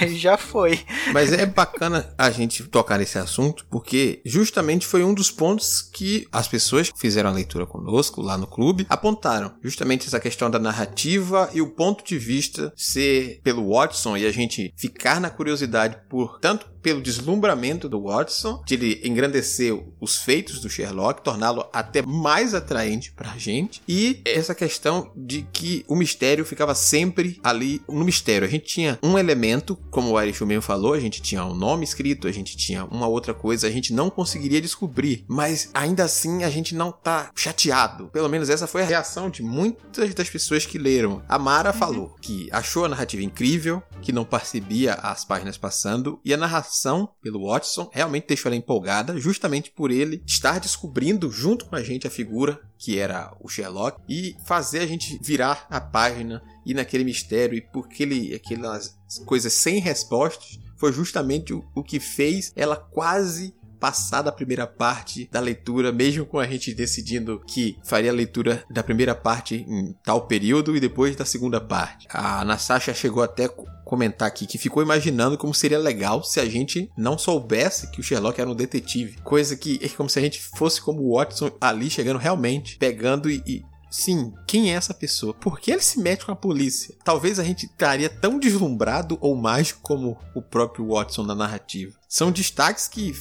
aí, 0.00 0.16
já 0.16 0.36
foi. 0.36 0.80
Mas 1.12 1.32
é 1.32 1.46
bacana 1.46 2.12
a 2.16 2.30
gente 2.30 2.64
tocar 2.64 2.98
nesse 2.98 3.18
assunto, 3.18 3.66
porque 3.70 4.20
justamente 4.24 4.86
foi 4.86 5.04
um 5.04 5.12
dos 5.12 5.30
pontos 5.30 5.82
que 5.82 6.26
as 6.32 6.48
pessoas 6.48 6.90
que 6.90 6.98
fizeram 6.98 7.30
a 7.30 7.32
leitura 7.32 7.66
conosco 7.66 8.22
lá 8.22 8.36
no 8.36 8.46
clube 8.46 8.86
apontaram. 8.88 9.52
Justamente 9.62 10.06
essa 10.06 10.20
questão 10.20 10.50
da 10.50 10.58
narrativa 10.58 11.50
e 11.52 11.60
o 11.60 11.70
ponto 11.70 12.04
de 12.04 12.18
vista 12.18 12.72
ser 12.76 13.40
pelo 13.42 13.74
Watson 13.74 14.16
e 14.16 14.26
a 14.26 14.32
gente 14.32 14.72
ficar 14.76 15.20
na 15.20 15.30
curiosidade 15.30 15.98
por 16.08 16.38
tanto 16.38 16.69
pelo 16.82 17.00
deslumbramento 17.02 17.88
do 17.88 18.02
Watson, 18.02 18.62
de 18.66 18.74
ele 18.74 19.00
engrandecer 19.04 19.78
os 20.00 20.18
feitos 20.18 20.60
do 20.60 20.70
Sherlock, 20.70 21.22
torná-lo 21.22 21.68
até 21.72 22.02
mais 22.02 22.54
atraente 22.54 23.12
pra 23.12 23.36
gente, 23.36 23.82
e 23.88 24.20
essa 24.24 24.54
questão 24.54 25.10
de 25.14 25.46
que 25.52 25.84
o 25.86 25.94
mistério 25.94 26.44
ficava 26.44 26.74
sempre 26.74 27.38
ali 27.42 27.82
no 27.88 28.04
mistério. 28.04 28.46
A 28.46 28.50
gente 28.50 28.64
tinha 28.64 28.98
um 29.02 29.18
elemento, 29.18 29.76
como 29.90 30.10
o 30.10 30.20
Erich 30.20 30.42
mesmo 30.44 30.62
falou, 30.62 30.94
a 30.94 31.00
gente 31.00 31.20
tinha 31.20 31.44
um 31.44 31.54
nome 31.54 31.84
escrito, 31.84 32.26
a 32.26 32.32
gente 32.32 32.56
tinha 32.56 32.84
uma 32.84 33.06
outra 33.06 33.34
coisa, 33.34 33.66
a 33.66 33.70
gente 33.70 33.92
não 33.92 34.10
conseguiria 34.10 34.60
descobrir, 34.60 35.24
mas 35.28 35.70
ainda 35.74 36.04
assim 36.04 36.44
a 36.44 36.50
gente 36.50 36.74
não 36.74 36.90
tá 36.90 37.30
chateado. 37.34 38.08
Pelo 38.08 38.28
menos 38.28 38.48
essa 38.48 38.66
foi 38.66 38.82
a 38.82 38.86
reação 38.86 39.28
de 39.28 39.42
muitas 39.42 40.14
das 40.14 40.28
pessoas 40.28 40.64
que 40.64 40.78
leram. 40.78 41.22
A 41.28 41.38
Mara 41.38 41.72
uhum. 41.72 41.78
falou 41.78 42.16
que 42.20 42.48
achou 42.52 42.84
a 42.84 42.88
narrativa 42.88 43.22
incrível, 43.22 43.82
que 44.00 44.12
não 44.12 44.24
percebia 44.24 44.94
as 44.94 45.24
páginas 45.24 45.58
passando, 45.58 46.20
e 46.24 46.32
a 46.32 46.36
narração 46.36 46.69
atração 46.70 47.08
pelo 47.20 47.48
Watson 47.48 47.90
realmente 47.92 48.28
deixou 48.28 48.48
ela 48.48 48.56
empolgada, 48.56 49.18
justamente 49.18 49.70
por 49.70 49.90
ele 49.90 50.22
estar 50.24 50.60
descobrindo 50.60 51.30
junto 51.30 51.66
com 51.66 51.74
a 51.74 51.82
gente 51.82 52.06
a 52.06 52.10
figura 52.10 52.60
que 52.78 52.98
era 52.98 53.36
o 53.40 53.48
Sherlock 53.48 54.00
e 54.08 54.36
fazer 54.46 54.78
a 54.78 54.86
gente 54.86 55.18
virar 55.20 55.66
a 55.68 55.80
página 55.80 56.40
e 56.64 56.72
naquele 56.72 57.04
mistério 57.04 57.58
e 57.58 57.60
por 57.60 57.86
aquele, 57.86 58.34
aquelas 58.34 58.96
coisas 59.26 59.52
sem 59.52 59.80
respostas 59.80 60.58
foi 60.76 60.92
justamente 60.92 61.52
o, 61.52 61.62
o 61.74 61.82
que 61.82 62.00
fez 62.00 62.52
ela 62.56 62.76
quase 62.76 63.54
passar 63.80 64.22
da 64.22 64.30
primeira 64.30 64.66
parte 64.66 65.28
da 65.32 65.40
leitura, 65.40 65.90
mesmo 65.90 66.26
com 66.26 66.38
a 66.38 66.46
gente 66.46 66.74
decidindo 66.74 67.42
que 67.46 67.78
faria 67.82 68.10
a 68.10 68.14
leitura 68.14 68.62
da 68.70 68.82
primeira 68.82 69.14
parte 69.14 69.64
em 69.66 69.96
tal 70.04 70.26
período 70.26 70.76
e 70.76 70.80
depois 70.80 71.16
da 71.16 71.24
segunda 71.24 71.60
parte. 71.60 72.06
A 72.10 72.44
Natasha 72.44 72.92
chegou 72.92 73.22
até 73.22 73.48
comentar 73.84 74.28
aqui 74.28 74.46
que 74.46 74.58
ficou 74.58 74.82
imaginando 74.82 75.36
como 75.36 75.52
seria 75.52 75.78
legal 75.78 76.22
se 76.22 76.38
a 76.38 76.44
gente 76.44 76.88
não 76.96 77.18
soubesse 77.18 77.90
que 77.90 78.00
o 78.00 78.02
Sherlock 78.02 78.40
era 78.40 78.48
um 78.48 78.54
detetive. 78.54 79.16
Coisa 79.24 79.56
que 79.56 79.80
é 79.82 79.88
como 79.88 80.08
se 80.08 80.18
a 80.18 80.22
gente 80.22 80.40
fosse 80.40 80.80
como 80.80 81.02
o 81.02 81.16
Watson 81.16 81.50
ali 81.60 81.90
chegando 81.90 82.18
realmente, 82.18 82.76
pegando 82.76 83.28
e, 83.30 83.42
e 83.46 83.64
Sim, 83.90 84.32
quem 84.46 84.70
é 84.70 84.76
essa 84.76 84.94
pessoa? 84.94 85.34
Por 85.34 85.58
que 85.58 85.72
ele 85.72 85.82
se 85.82 85.98
mete 85.98 86.24
com 86.24 86.30
a 86.30 86.36
polícia? 86.36 86.94
Talvez 87.02 87.40
a 87.40 87.44
gente 87.44 87.66
estaria 87.66 88.08
tão 88.08 88.38
deslumbrado 88.38 89.18
ou 89.20 89.34
mágico 89.34 89.80
como 89.82 90.16
o 90.32 90.40
próprio 90.40 90.86
Watson 90.86 91.24
na 91.24 91.34
narrativa. 91.34 91.98
São 92.08 92.30
destaques 92.30 92.86
que 92.86 93.12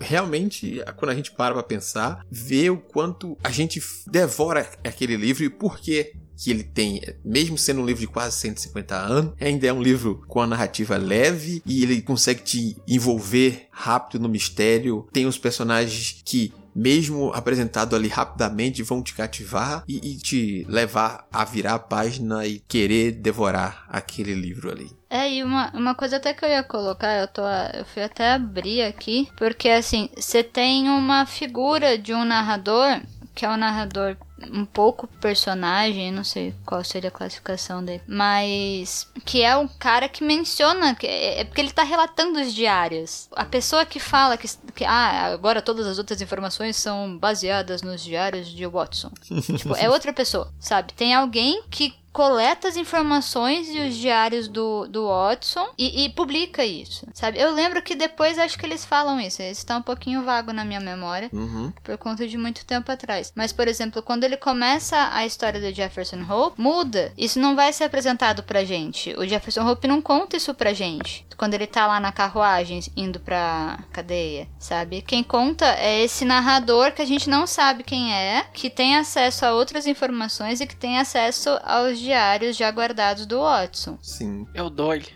realmente, 0.00 0.82
quando 0.96 1.10
a 1.10 1.14
gente 1.14 1.30
para 1.32 1.54
pra 1.54 1.62
pensar, 1.62 2.24
vê 2.30 2.70
o 2.70 2.78
quanto 2.78 3.36
a 3.44 3.50
gente 3.50 3.80
devora 4.06 4.68
aquele 4.82 5.16
livro 5.16 5.44
e 5.44 5.50
por 5.50 5.78
que 5.78 6.12
que 6.42 6.50
ele 6.50 6.64
tem, 6.64 7.02
mesmo 7.22 7.58
sendo 7.58 7.82
um 7.82 7.84
livro 7.84 8.00
de 8.00 8.06
quase 8.06 8.34
150 8.38 8.96
anos, 8.96 9.34
ainda 9.38 9.66
é 9.66 9.72
um 9.72 9.82
livro 9.82 10.24
com 10.26 10.40
a 10.40 10.46
narrativa 10.46 10.96
leve 10.96 11.62
e 11.66 11.82
ele 11.82 12.00
consegue 12.00 12.40
te 12.40 12.76
envolver 12.88 13.68
rápido 13.70 14.22
no 14.22 14.26
mistério. 14.26 15.06
Tem 15.12 15.26
os 15.26 15.36
personagens 15.36 16.22
que 16.24 16.50
mesmo 16.74 17.32
apresentado 17.32 17.96
ali 17.96 18.08
rapidamente, 18.08 18.82
vão 18.82 19.02
te 19.02 19.14
cativar 19.14 19.84
e, 19.88 19.96
e, 19.96 20.18
te 20.18 20.64
levar 20.68 21.26
a 21.32 21.44
virar 21.44 21.74
a 21.74 21.78
página 21.78 22.46
e 22.46 22.60
querer 22.60 23.12
devorar 23.12 23.84
aquele 23.88 24.34
livro 24.34 24.70
ali. 24.70 24.90
É, 25.08 25.32
e 25.32 25.42
uma, 25.42 25.70
uma 25.74 25.94
coisa 25.94 26.18
até 26.18 26.32
que 26.32 26.44
eu 26.44 26.48
ia 26.48 26.62
colocar, 26.62 27.12
eu, 27.20 27.26
tô, 27.26 27.42
eu 27.74 27.84
fui 27.84 28.02
até 28.02 28.32
abrir 28.32 28.82
aqui, 28.82 29.28
porque 29.36 29.68
assim, 29.68 30.08
você 30.16 30.42
tem 30.44 30.88
uma 30.88 31.26
figura 31.26 31.98
de 31.98 32.14
um 32.14 32.24
narrador, 32.24 33.00
que 33.40 33.46
é 33.46 33.48
o 33.48 33.56
narrador 33.56 34.18
um 34.52 34.66
pouco 34.66 35.06
personagem, 35.18 36.12
não 36.12 36.22
sei 36.22 36.54
qual 36.66 36.84
seria 36.84 37.08
a 37.08 37.10
classificação 37.10 37.82
dele, 37.82 38.02
mas 38.06 39.10
que 39.24 39.42
é 39.42 39.56
um 39.56 39.66
cara 39.66 40.10
que 40.10 40.22
menciona, 40.22 40.94
que 40.94 41.06
é, 41.06 41.40
é 41.40 41.44
porque 41.44 41.62
ele 41.62 41.70
tá 41.70 41.82
relatando 41.82 42.38
os 42.38 42.52
diários. 42.52 43.30
A 43.34 43.46
pessoa 43.46 43.86
que 43.86 43.98
fala 43.98 44.36
que, 44.36 44.46
que 44.74 44.84
ah, 44.84 45.32
agora 45.32 45.62
todas 45.62 45.86
as 45.86 45.96
outras 45.96 46.20
informações 46.20 46.76
são 46.76 47.16
baseadas 47.16 47.80
nos 47.80 48.04
diários 48.04 48.46
de 48.46 48.66
Watson. 48.66 49.10
tipo, 49.56 49.74
é 49.74 49.88
outra 49.88 50.12
pessoa, 50.12 50.52
sabe? 50.60 50.92
Tem 50.92 51.14
alguém 51.14 51.62
que 51.70 51.94
coleta 52.12 52.68
as 52.68 52.76
informações 52.76 53.68
e 53.68 53.78
os 53.80 53.94
diários 53.94 54.48
do, 54.48 54.86
do 54.88 55.06
Watson 55.06 55.68
e, 55.78 56.04
e, 56.04 56.08
publica 56.10 56.64
isso, 56.64 57.06
sabe? 57.14 57.38
Eu 57.38 57.52
lembro 57.52 57.82
que 57.82 57.94
depois 57.94 58.38
acho 58.38 58.58
que 58.58 58.66
eles 58.66 58.84
falam 58.84 59.20
isso, 59.20 59.42
isso 59.42 59.64
tá 59.64 59.76
um 59.76 59.82
pouquinho 59.82 60.22
vago 60.22 60.52
na 60.52 60.64
minha 60.64 60.80
memória, 60.80 61.30
uhum. 61.32 61.72
por 61.82 61.96
conta 61.98 62.26
de 62.26 62.36
muito 62.36 62.64
tempo 62.64 62.90
atrás. 62.90 63.32
Mas, 63.34 63.52
por 63.52 63.68
exemplo, 63.68 64.02
quando 64.02 64.24
ele 64.24 64.36
começa 64.36 65.10
a 65.12 65.24
história 65.24 65.60
do 65.60 65.74
Jefferson 65.74 66.24
Hope, 66.28 66.60
muda. 66.60 67.12
Isso 67.16 67.38
não 67.38 67.54
vai 67.54 67.72
ser 67.72 67.84
apresentado 67.84 68.42
pra 68.42 68.64
gente. 68.64 69.14
O 69.16 69.26
Jefferson 69.26 69.66
Hope 69.66 69.86
não 69.86 70.02
conta 70.02 70.36
isso 70.36 70.52
pra 70.54 70.72
gente. 70.72 71.26
Quando 71.36 71.54
ele 71.54 71.66
tá 71.66 71.86
lá 71.86 72.00
na 72.00 72.12
carruagem 72.12 72.80
indo 72.96 73.20
pra 73.20 73.78
cadeia, 73.92 74.48
sabe? 74.58 75.02
Quem 75.02 75.22
conta 75.22 75.66
é 75.78 76.02
esse 76.02 76.24
narrador 76.24 76.92
que 76.92 77.02
a 77.02 77.06
gente 77.06 77.30
não 77.30 77.46
sabe 77.46 77.82
quem 77.82 78.14
é, 78.14 78.44
que 78.52 78.68
tem 78.68 78.96
acesso 78.96 79.46
a 79.46 79.54
outras 79.54 79.86
informações 79.86 80.60
e 80.60 80.66
que 80.66 80.76
tem 80.76 80.98
acesso 80.98 81.48
aos 81.64 81.99
diários 82.00 82.56
já 82.56 82.70
guardados 82.70 83.26
do 83.26 83.40
Watson. 83.40 83.98
Sim. 84.02 84.46
É 84.54 84.62
o 84.62 84.70
Doyle. 84.70 85.06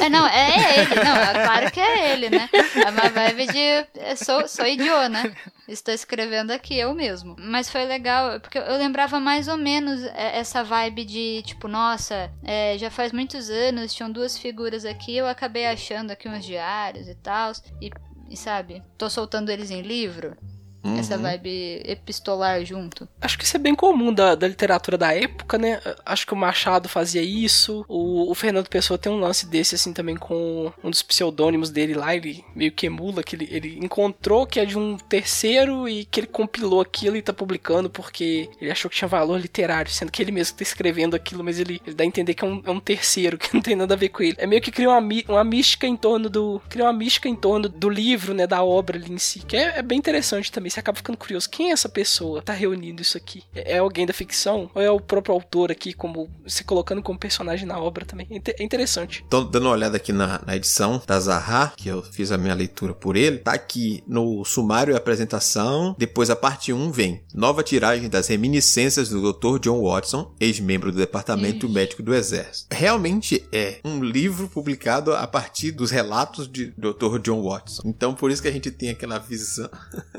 é, 0.00 0.08
não, 0.08 0.26
é 0.26 0.80
ele. 0.80 0.94
Não, 0.96 1.16
é 1.16 1.32
claro 1.44 1.70
que 1.70 1.80
é 1.80 2.12
ele, 2.12 2.30
né? 2.30 2.48
É 2.52 2.90
uma 2.90 3.08
vibe 3.08 3.46
de. 3.46 4.16
Sou, 4.16 4.48
sou 4.48 4.66
idiota, 4.66 5.08
né? 5.08 5.34
Estou 5.68 5.94
escrevendo 5.94 6.50
aqui 6.50 6.78
eu 6.78 6.92
mesmo. 6.94 7.36
Mas 7.38 7.70
foi 7.70 7.84
legal, 7.84 8.40
porque 8.40 8.58
eu 8.58 8.76
lembrava 8.76 9.20
mais 9.20 9.48
ou 9.48 9.56
menos 9.56 10.02
é, 10.02 10.38
essa 10.38 10.64
vibe 10.64 11.04
de, 11.04 11.42
tipo, 11.46 11.68
nossa, 11.68 12.30
é, 12.42 12.76
já 12.78 12.90
faz 12.90 13.12
muitos 13.12 13.48
anos, 13.48 13.94
tinham 13.94 14.10
duas 14.10 14.36
figuras 14.36 14.84
aqui, 14.84 15.16
eu 15.16 15.28
acabei 15.28 15.66
achando 15.66 16.10
aqui 16.10 16.28
uns 16.28 16.44
diários 16.44 17.08
e 17.08 17.14
tal. 17.14 17.52
E, 17.80 17.90
e 18.28 18.36
sabe, 18.36 18.82
tô 18.98 19.08
soltando 19.08 19.50
eles 19.50 19.70
em 19.70 19.82
livro 19.82 20.36
uhum. 20.84 20.98
essa 20.98 21.16
vibe 21.16 21.82
epistolar 21.84 22.64
junto. 22.64 23.08
Acho 23.20 23.38
que 23.38 23.44
isso 23.44 23.56
é 23.56 23.60
bem 23.60 23.74
comum 23.74 24.12
da, 24.12 24.34
da 24.34 24.48
literatura 24.48 24.98
da 24.98 25.14
época, 25.14 25.58
né? 25.58 25.80
Acho 26.04 26.26
que 26.26 26.32
o 26.32 26.36
Machado 26.36 26.88
fazia 26.88 27.22
isso, 27.22 27.84
o, 27.88 28.30
o 28.30 28.34
Fernando 28.34 28.68
Pessoa 28.68 28.98
tem 28.98 29.10
um 29.10 29.20
lance 29.20 29.46
desse, 29.46 29.74
assim, 29.74 29.92
também 29.92 30.16
com 30.16 30.72
um 30.82 30.90
dos 30.90 31.02
pseudônimos 31.02 31.70
dele 31.70 31.94
lá, 31.94 32.14
ele 32.14 32.44
meio 32.54 32.72
que 32.72 32.86
emula, 32.86 33.22
que 33.22 33.36
ele, 33.36 33.48
ele 33.50 33.78
encontrou 33.82 34.46
que 34.46 34.60
é 34.60 34.64
de 34.64 34.78
um 34.78 34.96
terceiro 34.96 35.88
e 35.88 36.04
que 36.04 36.20
ele 36.20 36.26
compilou 36.26 36.80
aquilo 36.80 37.16
e 37.16 37.22
tá 37.22 37.32
publicando 37.32 37.88
porque 37.88 38.48
ele 38.60 38.70
achou 38.70 38.90
que 38.90 38.96
tinha 38.96 39.08
valor 39.08 39.40
literário, 39.40 39.90
sendo 39.90 40.10
que 40.10 40.22
ele 40.22 40.32
mesmo 40.32 40.56
tá 40.56 40.62
escrevendo 40.62 41.14
aquilo, 41.14 41.44
mas 41.44 41.58
ele, 41.58 41.80
ele 41.86 41.94
dá 41.94 42.04
a 42.04 42.06
entender 42.06 42.34
que 42.34 42.44
é 42.44 42.48
um, 42.48 42.62
é 42.64 42.70
um 42.70 42.80
terceiro, 42.80 43.38
que 43.38 43.54
não 43.54 43.62
tem 43.62 43.76
nada 43.76 43.94
a 43.94 43.96
ver 43.96 44.08
com 44.08 44.22
ele. 44.22 44.36
É 44.38 44.46
meio 44.46 44.60
que 44.60 44.70
cria 44.70 44.88
uma, 44.88 45.00
uma 45.28 45.44
mística 45.44 45.86
em 45.86 45.96
torno 45.96 46.28
do. 46.28 46.60
Cria 46.68 46.84
uma 46.84 46.92
mística 46.92 47.28
em 47.28 47.36
torno 47.36 47.68
do 47.68 47.88
livro, 47.88 48.34
né? 48.34 48.46
Da 48.46 48.62
obra 48.62 48.96
ali 48.96 49.12
em 49.12 49.18
si. 49.18 49.40
Que 49.40 49.56
é, 49.56 49.78
é 49.78 49.82
bem 49.82 49.98
interessante 49.98 50.50
também. 50.50 50.70
Você 50.72 50.80
acaba 50.80 50.96
ficando 50.96 51.18
curioso. 51.18 51.50
Quem 51.50 51.68
é 51.68 51.72
essa 51.72 51.88
pessoa? 51.88 52.40
Tá 52.40 52.54
reunindo 52.54 53.02
isso 53.02 53.18
aqui? 53.18 53.44
É, 53.54 53.74
é 53.74 53.78
alguém 53.78 54.06
da 54.06 54.14
ficção? 54.14 54.70
Ou 54.74 54.80
é 54.80 54.90
o 54.90 54.98
próprio 54.98 55.34
autor 55.34 55.70
aqui, 55.70 55.92
como 55.92 56.30
se 56.46 56.64
colocando 56.64 57.02
como 57.02 57.18
personagem 57.18 57.66
na 57.66 57.78
obra 57.78 58.06
também? 58.06 58.26
É, 58.30 58.62
é 58.62 58.64
interessante. 58.64 59.22
Tô 59.28 59.44
dando 59.44 59.66
uma 59.66 59.72
olhada 59.72 59.98
aqui 59.98 60.14
na, 60.14 60.40
na 60.46 60.56
edição 60.56 61.02
da 61.06 61.20
Zaha, 61.20 61.74
que 61.76 61.88
eu 61.88 62.02
fiz 62.02 62.32
a 62.32 62.38
minha 62.38 62.54
leitura 62.54 62.94
por 62.94 63.18
ele. 63.18 63.36
Tá 63.36 63.52
aqui 63.52 64.02
no 64.06 64.46
sumário 64.46 64.94
e 64.94 64.96
apresentação. 64.96 65.94
Depois 65.98 66.30
a 66.30 66.36
parte 66.36 66.72
1 66.72 66.90
vem. 66.90 67.22
Nova 67.34 67.62
tiragem 67.62 68.08
das 68.08 68.28
reminiscências 68.28 69.10
do 69.10 69.30
Dr. 69.30 69.58
John 69.58 69.82
Watson, 69.82 70.34
ex-membro 70.40 70.90
do 70.90 70.96
Departamento 70.96 71.66
Ixi. 71.66 71.74
Médico 71.74 72.02
do 72.02 72.14
Exército. 72.14 72.74
Realmente 72.74 73.46
é 73.52 73.78
um 73.84 74.02
livro 74.02 74.48
publicado 74.48 75.14
a 75.14 75.26
partir 75.26 75.70
dos 75.70 75.90
relatos 75.90 76.50
de 76.50 76.72
Dr. 76.78 77.18
John 77.22 77.42
Watson. 77.42 77.82
Então, 77.84 78.14
por 78.14 78.30
isso 78.30 78.40
que 78.40 78.48
a 78.48 78.52
gente 78.52 78.70
tem 78.70 78.88
aquela 78.88 79.18
visão. 79.18 79.68